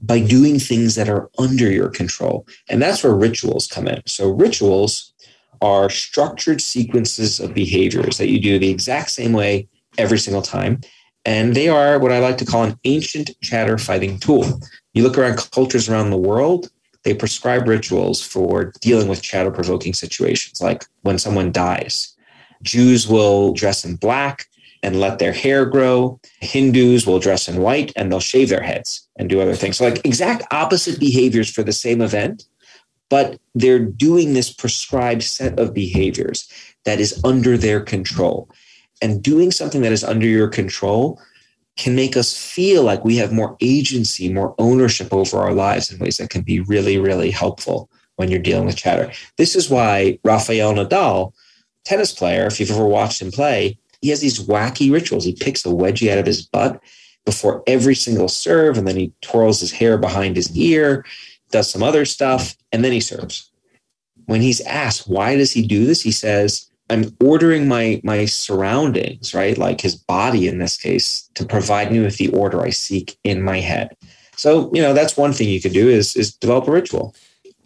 by 0.00 0.20
doing 0.20 0.58
things 0.58 0.94
that 0.94 1.08
are 1.08 1.30
under 1.38 1.70
your 1.70 1.88
control. 1.88 2.46
And 2.68 2.80
that's 2.80 3.02
where 3.02 3.14
rituals 3.14 3.66
come 3.66 3.88
in. 3.88 4.02
So, 4.06 4.30
rituals 4.30 5.12
are 5.60 5.88
structured 5.88 6.60
sequences 6.60 7.40
of 7.40 7.54
behaviors 7.54 8.18
that 8.18 8.28
you 8.28 8.40
do 8.40 8.58
the 8.58 8.68
exact 8.68 9.10
same 9.10 9.32
way 9.32 9.68
every 9.96 10.18
single 10.18 10.42
time. 10.42 10.80
And 11.24 11.54
they 11.54 11.68
are 11.68 11.98
what 11.98 12.12
I 12.12 12.18
like 12.18 12.36
to 12.38 12.44
call 12.44 12.64
an 12.64 12.78
ancient 12.84 13.30
chatter 13.40 13.78
fighting 13.78 14.18
tool. 14.18 14.60
You 14.92 15.02
look 15.02 15.16
around 15.16 15.38
cultures 15.52 15.88
around 15.88 16.10
the 16.10 16.18
world, 16.18 16.70
they 17.04 17.14
prescribe 17.14 17.68
rituals 17.68 18.22
for 18.22 18.72
dealing 18.80 19.08
with 19.08 19.22
chatter 19.22 19.50
provoking 19.50 19.94
situations, 19.94 20.60
like 20.60 20.84
when 21.02 21.18
someone 21.18 21.52
dies. 21.52 22.14
Jews 22.62 23.06
will 23.06 23.52
dress 23.52 23.84
in 23.84 23.96
black 23.96 24.48
and 24.82 25.00
let 25.00 25.18
their 25.18 25.32
hair 25.32 25.66
grow. 25.66 26.18
Hindus 26.40 27.06
will 27.06 27.18
dress 27.18 27.48
in 27.48 27.60
white 27.60 27.92
and 27.94 28.10
they'll 28.10 28.20
shave 28.20 28.48
their 28.48 28.62
heads 28.62 29.06
and 29.16 29.28
do 29.28 29.40
other 29.40 29.54
things. 29.54 29.76
So, 29.76 29.88
like 29.88 30.04
exact 30.04 30.44
opposite 30.50 30.98
behaviors 30.98 31.50
for 31.50 31.62
the 31.62 31.72
same 31.72 32.00
event, 32.00 32.44
but 33.10 33.38
they're 33.54 33.78
doing 33.78 34.32
this 34.32 34.52
prescribed 34.52 35.22
set 35.22 35.58
of 35.58 35.74
behaviors 35.74 36.48
that 36.84 37.00
is 37.00 37.20
under 37.24 37.56
their 37.56 37.80
control. 37.80 38.48
And 39.02 39.22
doing 39.22 39.50
something 39.50 39.82
that 39.82 39.92
is 39.92 40.04
under 40.04 40.26
your 40.26 40.48
control 40.48 41.20
can 41.76 41.96
make 41.96 42.16
us 42.16 42.36
feel 42.36 42.82
like 42.82 43.04
we 43.04 43.16
have 43.16 43.32
more 43.32 43.56
agency, 43.60 44.32
more 44.32 44.54
ownership 44.58 45.12
over 45.12 45.38
our 45.38 45.52
lives 45.52 45.90
in 45.90 45.98
ways 45.98 46.18
that 46.18 46.30
can 46.30 46.42
be 46.42 46.60
really, 46.60 46.98
really 46.98 47.30
helpful 47.30 47.90
when 48.16 48.30
you're 48.30 48.40
dealing 48.40 48.66
with 48.66 48.76
chatter. 48.76 49.10
This 49.38 49.56
is 49.56 49.68
why 49.68 50.18
Rafael 50.24 50.72
Nadal, 50.74 51.32
tennis 51.84 52.12
player, 52.12 52.46
if 52.46 52.60
you've 52.60 52.70
ever 52.70 52.86
watched 52.86 53.20
him 53.20 53.32
play, 53.32 53.76
he 54.00 54.10
has 54.10 54.20
these 54.20 54.46
wacky 54.46 54.92
rituals. 54.92 55.24
He 55.24 55.34
picks 55.34 55.64
a 55.64 55.70
wedgie 55.70 56.10
out 56.12 56.18
of 56.18 56.26
his 56.26 56.42
butt 56.42 56.80
before 57.24 57.62
every 57.66 57.94
single 57.94 58.28
serve, 58.28 58.78
and 58.78 58.86
then 58.86 58.96
he 58.96 59.12
twirls 59.22 59.60
his 59.60 59.72
hair 59.72 59.98
behind 59.98 60.36
his 60.36 60.54
ear, 60.56 61.04
does 61.50 61.70
some 61.70 61.82
other 61.82 62.04
stuff, 62.04 62.54
and 62.70 62.84
then 62.84 62.92
he 62.92 63.00
serves. 63.00 63.50
When 64.26 64.42
he's 64.42 64.60
asked, 64.62 65.08
why 65.08 65.36
does 65.36 65.52
he 65.52 65.66
do 65.66 65.86
this? 65.86 66.02
He 66.02 66.12
says, 66.12 66.70
I'm 66.94 67.16
ordering 67.20 67.68
my 67.68 68.00
my 68.04 68.24
surroundings, 68.24 69.34
right? 69.34 69.58
Like 69.58 69.80
his 69.80 69.96
body 69.96 70.48
in 70.48 70.58
this 70.58 70.76
case, 70.76 71.28
to 71.34 71.44
provide 71.44 71.92
me 71.92 72.00
with 72.00 72.16
the 72.16 72.28
order 72.28 72.62
I 72.62 72.70
seek 72.70 73.18
in 73.24 73.42
my 73.42 73.60
head. 73.60 73.96
So, 74.36 74.70
you 74.74 74.82
know, 74.82 74.94
that's 74.94 75.16
one 75.16 75.32
thing 75.32 75.48
you 75.48 75.60
could 75.60 75.72
do 75.72 75.88
is 75.88 76.16
is 76.16 76.34
develop 76.34 76.68
a 76.68 76.72
ritual. 76.72 77.14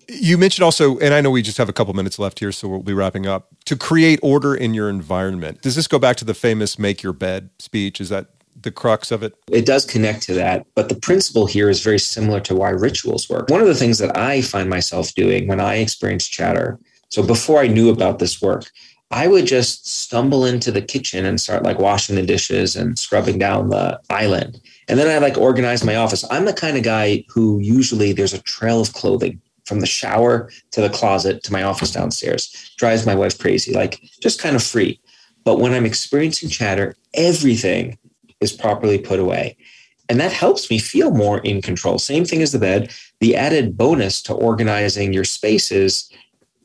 You 0.08 0.38
mentioned 0.38 0.64
also, 0.64 0.98
and 0.98 1.12
I 1.12 1.20
know 1.20 1.30
we 1.30 1.42
just 1.42 1.58
have 1.58 1.68
a 1.68 1.72
couple 1.72 1.92
minutes 1.92 2.18
left 2.18 2.38
here, 2.38 2.50
so 2.50 2.66
we'll 2.66 2.82
be 2.82 2.94
wrapping 2.94 3.26
up. 3.26 3.48
To 3.66 3.76
create 3.76 4.18
order 4.22 4.54
in 4.54 4.72
your 4.72 4.88
environment. 4.88 5.60
Does 5.60 5.76
this 5.76 5.86
go 5.86 5.98
back 5.98 6.16
to 6.16 6.24
the 6.24 6.32
famous 6.32 6.78
make 6.78 7.02
your 7.02 7.12
bed 7.12 7.50
speech? 7.58 8.00
Is 8.00 8.08
that 8.08 8.28
the 8.60 8.70
crux 8.70 9.10
of 9.10 9.22
it? 9.22 9.34
It 9.52 9.66
does 9.66 9.84
connect 9.84 10.22
to 10.22 10.34
that, 10.34 10.66
but 10.74 10.88
the 10.88 10.94
principle 10.94 11.46
here 11.46 11.68
is 11.68 11.82
very 11.82 11.98
similar 11.98 12.40
to 12.40 12.54
why 12.54 12.70
rituals 12.70 13.28
work. 13.28 13.50
One 13.50 13.60
of 13.60 13.66
the 13.66 13.74
things 13.74 13.98
that 13.98 14.16
I 14.16 14.40
find 14.40 14.70
myself 14.70 15.14
doing 15.14 15.46
when 15.46 15.60
I 15.60 15.76
experience 15.76 16.26
chatter, 16.26 16.78
so 17.10 17.22
before 17.22 17.60
I 17.60 17.68
knew 17.68 17.90
about 17.90 18.18
this 18.18 18.40
work, 18.40 18.70
I 19.11 19.26
would 19.26 19.46
just 19.46 19.88
stumble 19.88 20.44
into 20.44 20.70
the 20.70 20.82
kitchen 20.82 21.24
and 21.24 21.40
start 21.40 21.62
like 21.62 21.78
washing 21.78 22.16
the 22.16 22.22
dishes 22.22 22.76
and 22.76 22.98
scrubbing 22.98 23.38
down 23.38 23.70
the 23.70 23.98
island. 24.11 24.61
And 24.86 24.98
then 24.98 25.09
I 25.09 25.18
like 25.18 25.38
organize 25.38 25.84
my 25.84 25.96
office. 25.96 26.24
I'm 26.30 26.44
the 26.44 26.52
kind 26.52 26.76
of 26.76 26.82
guy 26.82 27.24
who 27.28 27.59
usually 27.61 28.12
there's 28.12 28.34
a 28.34 28.42
trail 28.42 28.80
of 28.80 28.92
clothing 28.92 29.40
from 29.64 29.80
the 29.80 29.86
shower 29.86 30.50
to 30.72 30.80
the 30.80 30.90
closet 30.90 31.42
to 31.44 31.52
my 31.52 31.62
office 31.62 31.92
downstairs. 31.92 32.72
Drives 32.76 33.06
my 33.06 33.14
wife 33.14 33.38
crazy, 33.38 33.72
like 33.72 34.00
just 34.20 34.40
kind 34.40 34.56
of 34.56 34.62
free. 34.62 35.00
But 35.44 35.59
when 35.59 35.72
I'm 35.72 35.86
experiencing 35.86 36.50
chatter, 36.50 36.94
everything 37.14 37.96
is 38.40 38.52
properly 38.52 38.98
put 38.98 39.20
away. 39.20 39.56
And 40.11 40.20
that 40.20 40.32
helps 40.32 40.70
me 40.70 40.78
feel 40.78 41.11
more 41.11 41.38
in 41.40 41.61
control. 41.61 41.98
Same 41.98 42.24
thing 42.24 42.40
as 42.40 42.52
the 42.52 42.59
bed. 42.59 42.90
The 43.20 43.36
added 43.36 43.76
bonus 43.76 44.22
to 44.22 44.34
organizing 44.34 45.12
your 45.12 45.24
spaces 45.24 46.07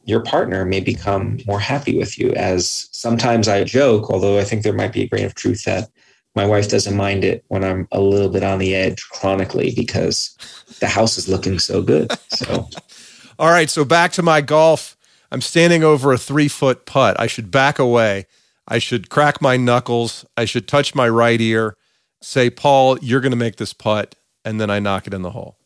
your 0.05 0.21
partner 0.21 0.65
may 0.65 0.79
become 0.79 1.39
more 1.47 1.59
happy 1.59 1.97
with 1.97 2.19
you. 2.19 2.31
As 2.33 2.89
sometimes 2.91 3.47
I 3.47 3.63
joke, 3.63 4.09
although 4.09 4.37
I 4.37 4.43
think 4.43 4.63
there 4.63 4.73
might 4.73 4.93
be 4.93 5.03
a 5.03 5.07
grain 5.07 5.25
of 5.25 5.35
truth 5.35 5.63
that 5.65 5.89
my 6.35 6.45
wife 6.45 6.69
doesn't 6.69 6.95
mind 6.95 7.23
it 7.23 7.45
when 7.47 7.63
I'm 7.63 7.87
a 7.91 8.01
little 8.01 8.29
bit 8.29 8.43
on 8.43 8.59
the 8.59 8.75
edge 8.75 9.07
chronically 9.09 9.73
because 9.75 10.35
the 10.79 10.87
house 10.87 11.17
is 11.17 11.29
looking 11.29 11.59
so 11.59 11.81
good. 11.81 12.11
So, 12.29 12.67
all 13.39 13.49
right. 13.49 13.69
So 13.69 13.85
back 13.85 14.11
to 14.13 14.23
my 14.23 14.41
golf. 14.41 14.97
I'm 15.31 15.41
standing 15.41 15.83
over 15.83 16.13
a 16.13 16.17
three 16.17 16.47
foot 16.47 16.85
putt. 16.85 17.19
I 17.19 17.27
should 17.27 17.49
back 17.49 17.79
away. 17.79 18.27
I 18.67 18.79
should 18.79 19.09
crack 19.09 19.41
my 19.41 19.57
knuckles. 19.57 20.25
I 20.37 20.45
should 20.45 20.67
touch 20.67 20.95
my 20.95 21.09
right 21.09 21.41
ear, 21.41 21.75
say, 22.21 22.49
Paul, 22.49 22.97
you're 22.99 23.19
going 23.19 23.31
to 23.31 23.37
make 23.37 23.57
this 23.57 23.73
putt. 23.73 24.15
And 24.45 24.59
then 24.59 24.69
I 24.69 24.79
knock 24.79 25.07
it 25.07 25.13
in 25.13 25.21
the 25.21 25.31
hole. 25.31 25.57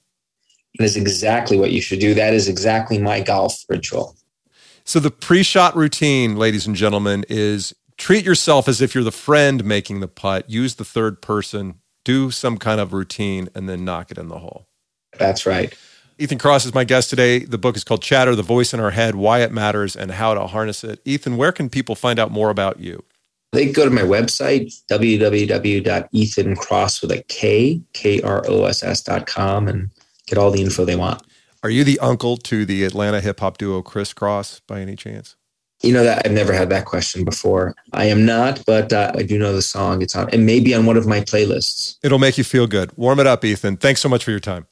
That 0.77 0.85
is 0.85 0.95
exactly 0.95 1.57
what 1.57 1.71
you 1.71 1.81
should 1.81 1.99
do. 1.99 2.13
That 2.13 2.33
is 2.33 2.47
exactly 2.47 2.97
my 2.97 3.21
golf 3.21 3.63
ritual. 3.69 4.15
So 4.87 4.99
the 5.01 5.11
pre-shot 5.11 5.75
routine, 5.75 6.37
ladies 6.37 6.65
and 6.65 6.73
gentlemen, 6.73 7.25
is 7.27 7.75
treat 7.97 8.23
yourself 8.23 8.69
as 8.69 8.79
if 8.79 8.95
you're 8.95 9.03
the 9.03 9.11
friend 9.11 9.65
making 9.65 9.99
the 9.99 10.07
putt. 10.07 10.49
Use 10.49 10.75
the 10.75 10.85
third 10.85 11.21
person, 11.21 11.81
do 12.05 12.31
some 12.31 12.57
kind 12.57 12.79
of 12.79 12.93
routine, 12.93 13.49
and 13.53 13.67
then 13.67 13.83
knock 13.83 14.11
it 14.11 14.17
in 14.17 14.29
the 14.29 14.39
hole. 14.39 14.65
That's 15.19 15.45
right. 15.45 15.77
Ethan 16.17 16.37
Kross 16.37 16.65
is 16.65 16.73
my 16.73 16.85
guest 16.85 17.09
today. 17.09 17.39
The 17.39 17.57
book 17.57 17.75
is 17.75 17.83
called 17.83 18.01
Chatter, 18.01 18.33
The 18.33 18.43
Voice 18.43 18.73
in 18.73 18.79
Our 18.79 18.91
Head, 18.91 19.15
Why 19.15 19.41
It 19.41 19.51
Matters, 19.51 19.93
and 19.93 20.11
How 20.11 20.33
to 20.33 20.47
Harness 20.47 20.85
It. 20.85 21.01
Ethan, 21.03 21.35
where 21.35 21.51
can 21.51 21.69
people 21.69 21.95
find 21.95 22.17
out 22.17 22.31
more 22.31 22.49
about 22.49 22.79
you? 22.79 23.03
They 23.51 23.69
go 23.69 23.83
to 23.83 23.91
my 23.91 24.03
website, 24.03 24.73
www.ethankross 24.89 27.01
with 27.01 27.11
a 27.11 27.23
K, 27.27 27.81
K-R-O-S-S 27.91 29.01
dot 29.01 29.27
com, 29.27 29.67
and 29.67 29.89
get 30.27 30.37
all 30.37 30.49
the 30.49 30.61
info 30.61 30.85
they 30.85 30.95
want. 30.95 31.23
Are 31.63 31.69
you 31.69 31.83
the 31.83 31.99
uncle 31.99 32.37
to 32.37 32.65
the 32.65 32.83
Atlanta 32.83 33.19
hip 33.21 33.39
hop 33.39 33.57
duo 33.57 33.81
Kris 33.81 34.13
Kross 34.13 34.61
by 34.67 34.81
any 34.81 34.95
chance? 34.95 35.35
You 35.83 35.93
know 35.93 36.03
that 36.03 36.25
I've 36.25 36.31
never 36.31 36.53
had 36.53 36.69
that 36.69 36.85
question 36.85 37.23
before. 37.23 37.75
I 37.93 38.05
am 38.05 38.25
not, 38.25 38.63
but 38.65 38.91
uh, 38.91 39.11
I 39.15 39.23
do 39.23 39.37
know 39.37 39.53
the 39.53 39.61
song. 39.61 40.01
It's 40.01 40.15
on, 40.15 40.29
and 40.31 40.45
maybe 40.45 40.73
on 40.73 40.85
one 40.85 40.97
of 40.97 41.05
my 41.05 41.21
playlists. 41.21 41.97
It'll 42.03 42.17
make 42.19 42.37
you 42.37 42.43
feel 42.43 42.65
good. 42.65 42.95
Warm 42.97 43.19
it 43.19 43.27
up, 43.27 43.45
Ethan. 43.45 43.77
Thanks 43.77 44.01
so 44.01 44.09
much 44.09 44.23
for 44.23 44.31
your 44.31 44.39
time. 44.39 44.65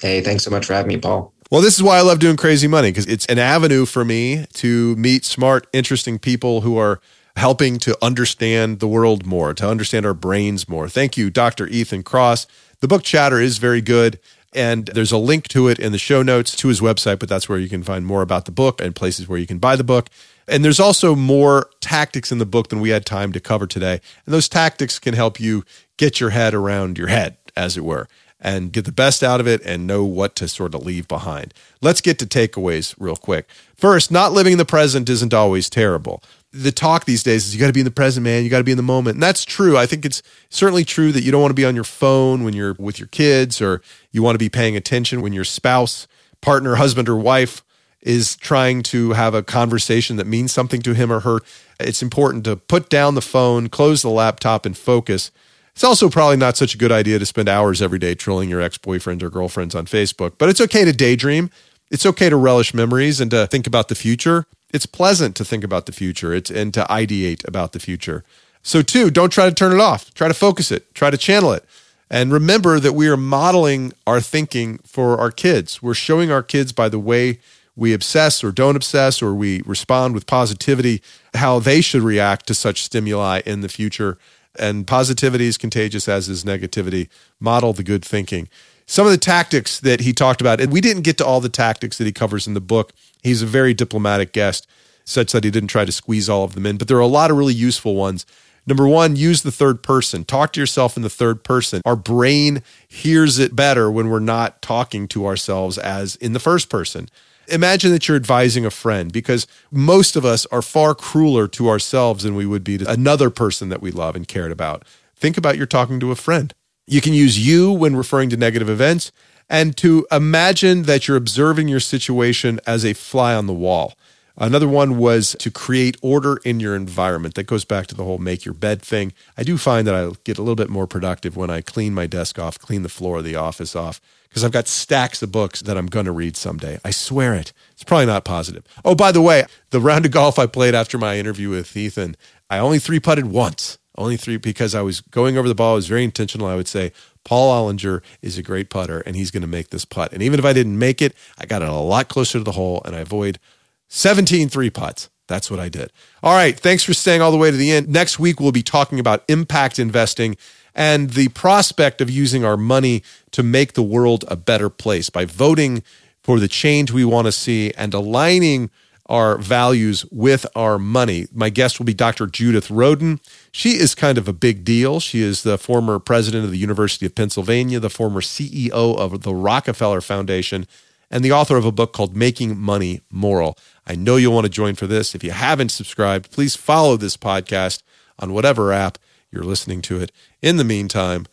Hey, 0.00 0.20
thanks 0.20 0.44
so 0.44 0.50
much 0.50 0.66
for 0.66 0.72
having 0.72 0.88
me, 0.88 0.98
Paul. 0.98 1.34
Well, 1.50 1.60
this 1.60 1.76
is 1.76 1.82
why 1.82 1.98
I 1.98 2.02
love 2.02 2.18
doing 2.18 2.36
Crazy 2.36 2.68
Money 2.68 2.90
because 2.90 3.06
it's 3.06 3.26
an 3.26 3.38
avenue 3.38 3.86
for 3.86 4.04
me 4.04 4.46
to 4.54 4.96
meet 4.96 5.24
smart, 5.24 5.66
interesting 5.72 6.18
people 6.18 6.62
who 6.62 6.76
are 6.78 7.00
helping 7.36 7.78
to 7.78 7.96
understand 8.02 8.80
the 8.80 8.88
world 8.88 9.26
more, 9.26 9.52
to 9.54 9.68
understand 9.68 10.06
our 10.06 10.14
brains 10.14 10.68
more. 10.68 10.88
Thank 10.88 11.16
you, 11.16 11.30
Dr. 11.30 11.66
Ethan 11.66 12.02
Kross. 12.02 12.46
The 12.80 12.88
book 12.88 13.02
Chatter 13.02 13.40
is 13.40 13.58
very 13.58 13.80
good. 13.80 14.18
And 14.56 14.86
there's 14.86 15.12
a 15.12 15.18
link 15.18 15.48
to 15.48 15.68
it 15.68 15.78
in 15.78 15.92
the 15.92 15.98
show 15.98 16.22
notes 16.22 16.56
to 16.56 16.68
his 16.68 16.80
website, 16.80 17.18
but 17.18 17.28
that's 17.28 17.46
where 17.46 17.58
you 17.58 17.68
can 17.68 17.82
find 17.82 18.06
more 18.06 18.22
about 18.22 18.46
the 18.46 18.50
book 18.50 18.80
and 18.80 18.96
places 18.96 19.28
where 19.28 19.38
you 19.38 19.46
can 19.46 19.58
buy 19.58 19.76
the 19.76 19.84
book. 19.84 20.08
And 20.48 20.64
there's 20.64 20.80
also 20.80 21.14
more 21.14 21.68
tactics 21.80 22.32
in 22.32 22.38
the 22.38 22.46
book 22.46 22.68
than 22.68 22.80
we 22.80 22.88
had 22.88 23.04
time 23.04 23.32
to 23.34 23.40
cover 23.40 23.66
today. 23.66 24.00
And 24.24 24.32
those 24.32 24.48
tactics 24.48 24.98
can 24.98 25.12
help 25.12 25.38
you 25.38 25.64
get 25.98 26.20
your 26.20 26.30
head 26.30 26.54
around 26.54 26.96
your 26.96 27.08
head, 27.08 27.36
as 27.54 27.76
it 27.76 27.84
were, 27.84 28.08
and 28.40 28.72
get 28.72 28.86
the 28.86 28.92
best 28.92 29.22
out 29.22 29.40
of 29.40 29.46
it 29.46 29.60
and 29.62 29.86
know 29.86 30.04
what 30.04 30.34
to 30.36 30.48
sort 30.48 30.74
of 30.74 30.86
leave 30.86 31.06
behind. 31.06 31.52
Let's 31.82 32.00
get 32.00 32.18
to 32.20 32.26
takeaways 32.26 32.94
real 32.98 33.16
quick. 33.16 33.50
First, 33.76 34.10
not 34.10 34.32
living 34.32 34.52
in 34.52 34.58
the 34.58 34.64
present 34.64 35.10
isn't 35.10 35.34
always 35.34 35.68
terrible 35.68 36.22
the 36.52 36.72
talk 36.72 37.04
these 37.04 37.22
days 37.22 37.46
is 37.46 37.54
you 37.54 37.60
got 37.60 37.66
to 37.66 37.72
be 37.72 37.80
in 37.80 37.84
the 37.84 37.90
present, 37.90 38.24
man. 38.24 38.44
You 38.44 38.50
got 38.50 38.58
to 38.58 38.64
be 38.64 38.70
in 38.70 38.76
the 38.76 38.82
moment. 38.82 39.16
And 39.16 39.22
that's 39.22 39.44
true. 39.44 39.76
I 39.76 39.86
think 39.86 40.04
it's 40.04 40.22
certainly 40.48 40.84
true 40.84 41.12
that 41.12 41.22
you 41.22 41.30
don't 41.30 41.40
want 41.40 41.50
to 41.50 41.54
be 41.54 41.64
on 41.64 41.74
your 41.74 41.84
phone 41.84 42.44
when 42.44 42.54
you're 42.54 42.74
with 42.78 42.98
your 42.98 43.08
kids 43.08 43.60
or 43.60 43.82
you 44.12 44.22
want 44.22 44.34
to 44.34 44.38
be 44.38 44.48
paying 44.48 44.76
attention 44.76 45.20
when 45.20 45.32
your 45.32 45.44
spouse, 45.44 46.06
partner, 46.40 46.76
husband, 46.76 47.08
or 47.08 47.16
wife 47.16 47.62
is 48.00 48.36
trying 48.36 48.82
to 48.84 49.12
have 49.12 49.34
a 49.34 49.42
conversation 49.42 50.16
that 50.16 50.26
means 50.26 50.52
something 50.52 50.80
to 50.82 50.94
him 50.94 51.12
or 51.12 51.20
her. 51.20 51.40
It's 51.80 52.02
important 52.02 52.44
to 52.44 52.56
put 52.56 52.88
down 52.88 53.16
the 53.16 53.20
phone, 53.20 53.68
close 53.68 54.02
the 54.02 54.10
laptop, 54.10 54.64
and 54.64 54.76
focus. 54.78 55.30
It's 55.72 55.84
also 55.84 56.08
probably 56.08 56.36
not 56.36 56.56
such 56.56 56.74
a 56.74 56.78
good 56.78 56.92
idea 56.92 57.18
to 57.18 57.26
spend 57.26 57.48
hours 57.48 57.82
every 57.82 57.98
day 57.98 58.14
trolling 58.14 58.48
your 58.48 58.62
ex 58.62 58.78
boyfriends 58.78 59.22
or 59.22 59.28
girlfriends 59.28 59.74
on 59.74 59.86
Facebook, 59.86 60.34
but 60.38 60.48
it's 60.48 60.60
okay 60.60 60.84
to 60.84 60.92
daydream. 60.92 61.50
It's 61.90 62.06
okay 62.06 62.30
to 62.30 62.36
relish 62.36 62.72
memories 62.72 63.20
and 63.20 63.30
to 63.30 63.46
think 63.46 63.66
about 63.66 63.88
the 63.88 63.94
future. 63.94 64.46
It's 64.72 64.86
pleasant 64.86 65.36
to 65.36 65.44
think 65.44 65.64
about 65.64 65.86
the 65.86 65.92
future 65.92 66.34
it's, 66.34 66.50
and 66.50 66.74
to 66.74 66.84
ideate 66.84 67.46
about 67.46 67.72
the 67.72 67.78
future. 67.78 68.24
So, 68.62 68.82
two, 68.82 69.10
don't 69.10 69.30
try 69.30 69.48
to 69.48 69.54
turn 69.54 69.72
it 69.72 69.80
off. 69.80 70.12
Try 70.14 70.28
to 70.28 70.34
focus 70.34 70.72
it, 70.72 70.92
try 70.94 71.10
to 71.10 71.16
channel 71.16 71.52
it. 71.52 71.64
And 72.10 72.32
remember 72.32 72.78
that 72.80 72.92
we 72.92 73.08
are 73.08 73.16
modeling 73.16 73.92
our 74.06 74.20
thinking 74.20 74.78
for 74.78 75.18
our 75.18 75.30
kids. 75.30 75.82
We're 75.82 75.94
showing 75.94 76.30
our 76.30 76.42
kids 76.42 76.72
by 76.72 76.88
the 76.88 76.98
way 76.98 77.40
we 77.74 77.92
obsess 77.92 78.42
or 78.42 78.52
don't 78.52 78.76
obsess, 78.76 79.20
or 79.20 79.34
we 79.34 79.62
respond 79.66 80.14
with 80.14 80.26
positivity, 80.26 81.02
how 81.34 81.58
they 81.58 81.80
should 81.80 82.02
react 82.02 82.46
to 82.46 82.54
such 82.54 82.82
stimuli 82.82 83.42
in 83.44 83.60
the 83.60 83.68
future. 83.68 84.18
And 84.58 84.86
positivity 84.86 85.46
is 85.46 85.58
contagious, 85.58 86.08
as 86.08 86.28
is 86.28 86.42
negativity. 86.42 87.08
Model 87.38 87.74
the 87.74 87.82
good 87.82 88.04
thinking. 88.04 88.48
Some 88.86 89.04
of 89.04 89.12
the 89.12 89.18
tactics 89.18 89.80
that 89.80 90.00
he 90.00 90.12
talked 90.12 90.40
about, 90.40 90.60
and 90.60 90.72
we 90.72 90.80
didn't 90.80 91.02
get 91.02 91.18
to 91.18 91.26
all 91.26 91.40
the 91.40 91.48
tactics 91.48 91.98
that 91.98 92.04
he 92.04 92.12
covers 92.12 92.46
in 92.46 92.54
the 92.54 92.60
book. 92.60 92.92
He's 93.20 93.42
a 93.42 93.46
very 93.46 93.74
diplomatic 93.74 94.32
guest, 94.32 94.66
such 95.04 95.32
that 95.32 95.42
he 95.42 95.50
didn't 95.50 95.70
try 95.70 95.84
to 95.84 95.92
squeeze 95.92 96.28
all 96.28 96.44
of 96.44 96.54
them 96.54 96.66
in, 96.66 96.76
but 96.76 96.86
there 96.86 96.96
are 96.96 97.00
a 97.00 97.06
lot 97.06 97.30
of 97.30 97.36
really 97.36 97.54
useful 97.54 97.96
ones. 97.96 98.24
Number 98.64 98.86
one, 98.86 99.16
use 99.16 99.42
the 99.42 99.52
third 99.52 99.82
person. 99.82 100.24
Talk 100.24 100.52
to 100.52 100.60
yourself 100.60 100.96
in 100.96 101.02
the 101.02 101.10
third 101.10 101.44
person. 101.44 101.82
Our 101.84 101.96
brain 101.96 102.62
hears 102.88 103.38
it 103.38 103.54
better 103.54 103.90
when 103.90 104.08
we're 104.08 104.18
not 104.18 104.62
talking 104.62 105.06
to 105.08 105.26
ourselves 105.26 105.78
as 105.78 106.16
in 106.16 106.32
the 106.32 106.40
first 106.40 106.68
person. 106.68 107.08
Imagine 107.48 107.92
that 107.92 108.08
you're 108.08 108.16
advising 108.16 108.66
a 108.66 108.70
friend 108.70 109.12
because 109.12 109.46
most 109.70 110.16
of 110.16 110.24
us 110.24 110.46
are 110.46 110.62
far 110.62 110.96
crueler 110.96 111.46
to 111.48 111.68
ourselves 111.68 112.24
than 112.24 112.34
we 112.34 112.46
would 112.46 112.64
be 112.64 112.78
to 112.78 112.90
another 112.90 113.30
person 113.30 113.68
that 113.68 113.82
we 113.82 113.92
love 113.92 114.16
and 114.16 114.26
cared 114.26 114.50
about. 114.50 114.84
Think 115.14 115.36
about 115.36 115.56
you're 115.56 115.66
talking 115.66 116.00
to 116.00 116.10
a 116.10 116.16
friend. 116.16 116.52
You 116.86 117.00
can 117.00 117.12
use 117.12 117.44
you 117.44 117.72
when 117.72 117.96
referring 117.96 118.30
to 118.30 118.36
negative 118.36 118.68
events 118.68 119.10
and 119.48 119.76
to 119.78 120.06
imagine 120.12 120.82
that 120.82 121.06
you're 121.08 121.16
observing 121.16 121.68
your 121.68 121.80
situation 121.80 122.60
as 122.66 122.84
a 122.84 122.92
fly 122.92 123.34
on 123.34 123.46
the 123.46 123.52
wall. 123.52 123.94
Another 124.38 124.68
one 124.68 124.98
was 124.98 125.34
to 125.40 125.50
create 125.50 125.96
order 126.02 126.36
in 126.44 126.60
your 126.60 126.76
environment. 126.76 127.34
That 127.34 127.44
goes 127.44 127.64
back 127.64 127.86
to 127.88 127.94
the 127.94 128.04
whole 128.04 128.18
make 128.18 128.44
your 128.44 128.54
bed 128.54 128.82
thing. 128.82 129.14
I 129.36 129.42
do 129.42 129.56
find 129.56 129.86
that 129.86 129.94
I 129.94 130.12
get 130.24 130.38
a 130.38 130.42
little 130.42 130.56
bit 130.56 130.68
more 130.68 130.86
productive 130.86 131.36
when 131.36 131.48
I 131.48 131.62
clean 131.62 131.94
my 131.94 132.06
desk 132.06 132.38
off, 132.38 132.58
clean 132.58 132.82
the 132.82 132.90
floor 132.90 133.18
of 133.18 133.24
the 133.24 133.34
office 133.34 133.74
off, 133.74 134.00
because 134.28 134.44
I've 134.44 134.52
got 134.52 134.68
stacks 134.68 135.22
of 135.22 135.32
books 135.32 135.62
that 135.62 135.78
I'm 135.78 135.86
going 135.86 136.04
to 136.04 136.12
read 136.12 136.36
someday. 136.36 136.78
I 136.84 136.90
swear 136.90 137.34
it. 137.34 137.54
It's 137.72 137.82
probably 137.82 138.06
not 138.06 138.26
positive. 138.26 138.62
Oh, 138.84 138.94
by 138.94 139.10
the 139.10 139.22
way, 139.22 139.46
the 139.70 139.80
round 139.80 140.04
of 140.04 140.12
golf 140.12 140.38
I 140.38 140.46
played 140.46 140.74
after 140.74 140.98
my 140.98 141.18
interview 141.18 141.48
with 141.48 141.74
Ethan, 141.74 142.14
I 142.50 142.58
only 142.58 142.78
three 142.78 143.00
putted 143.00 143.26
once. 143.26 143.78
Only 143.98 144.16
three 144.16 144.36
because 144.36 144.74
I 144.74 144.82
was 144.82 145.00
going 145.00 145.38
over 145.38 145.48
the 145.48 145.54
ball. 145.54 145.72
I 145.72 145.76
was 145.76 145.88
very 145.88 146.04
intentional. 146.04 146.46
I 146.46 146.56
would 146.56 146.68
say, 146.68 146.92
Paul 147.24 147.72
Ollinger 147.72 148.02
is 148.22 148.38
a 148.38 148.42
great 148.42 148.70
putter 148.70 149.00
and 149.00 149.16
he's 149.16 149.30
going 149.32 149.42
to 149.42 149.48
make 149.48 149.70
this 149.70 149.84
putt. 149.84 150.12
And 150.12 150.22
even 150.22 150.38
if 150.38 150.44
I 150.44 150.52
didn't 150.52 150.78
make 150.78 151.02
it, 151.02 151.14
I 151.38 151.44
got 151.46 151.62
it 151.62 151.68
a 151.68 151.72
lot 151.72 152.08
closer 152.08 152.38
to 152.38 152.44
the 152.44 152.52
hole 152.52 152.82
and 152.84 152.94
I 152.94 153.00
avoid 153.00 153.40
17 153.88 154.48
three 154.48 154.70
putts. 154.70 155.10
That's 155.26 155.50
what 155.50 155.58
I 155.58 155.68
did. 155.68 155.92
All 156.22 156.34
right. 156.34 156.58
Thanks 156.58 156.84
for 156.84 156.94
staying 156.94 157.20
all 157.20 157.32
the 157.32 157.36
way 157.36 157.50
to 157.50 157.56
the 157.56 157.72
end. 157.72 157.88
Next 157.88 158.18
week, 158.20 158.38
we'll 158.38 158.52
be 158.52 158.62
talking 158.62 159.00
about 159.00 159.24
impact 159.28 159.78
investing 159.78 160.36
and 160.72 161.10
the 161.10 161.28
prospect 161.28 162.00
of 162.00 162.10
using 162.10 162.44
our 162.44 162.56
money 162.56 163.02
to 163.32 163.42
make 163.42 163.72
the 163.72 163.82
world 163.82 164.24
a 164.28 164.36
better 164.36 164.70
place 164.70 165.10
by 165.10 165.24
voting 165.24 165.82
for 166.22 166.38
the 166.38 166.48
change 166.48 166.92
we 166.92 167.04
want 167.04 167.26
to 167.26 167.32
see 167.32 167.72
and 167.76 167.92
aligning 167.94 168.70
our 169.08 169.38
values 169.38 170.04
with 170.10 170.46
our 170.56 170.78
money. 170.78 171.26
My 171.32 171.48
guest 171.48 171.78
will 171.78 171.86
be 171.86 171.94
Dr. 171.94 172.26
Judith 172.26 172.70
Rodin. 172.70 173.20
She 173.52 173.70
is 173.70 173.94
kind 173.94 174.18
of 174.18 174.28
a 174.28 174.32
big 174.32 174.64
deal. 174.64 175.00
She 175.00 175.22
is 175.22 175.42
the 175.42 175.58
former 175.58 175.98
president 175.98 176.44
of 176.44 176.50
the 176.50 176.58
University 176.58 177.06
of 177.06 177.14
Pennsylvania, 177.14 177.78
the 177.80 177.90
former 177.90 178.20
CEO 178.20 178.70
of 178.70 179.22
the 179.22 179.34
Rockefeller 179.34 180.00
Foundation, 180.00 180.66
and 181.10 181.24
the 181.24 181.32
author 181.32 181.56
of 181.56 181.64
a 181.64 181.72
book 181.72 181.92
called 181.92 182.16
Making 182.16 182.58
Money 182.58 183.00
Moral. 183.10 183.56
I 183.86 183.94
know 183.94 184.16
you'll 184.16 184.34
want 184.34 184.46
to 184.46 184.50
join 184.50 184.74
for 184.74 184.88
this. 184.88 185.14
If 185.14 185.22
you 185.22 185.30
haven't 185.30 185.68
subscribed, 185.68 186.32
please 186.32 186.56
follow 186.56 186.96
this 186.96 187.16
podcast 187.16 187.82
on 188.18 188.32
whatever 188.32 188.72
app 188.72 188.98
you're 189.30 189.44
listening 189.44 189.82
to 189.82 190.00
it. 190.00 190.10
In 190.42 190.56
the 190.56 190.64
meantime, 190.64 191.26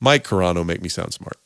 Mike 0.00 0.24
Carano, 0.24 0.66
make 0.66 0.82
me 0.82 0.88
sound 0.88 1.12
smart. 1.14 1.36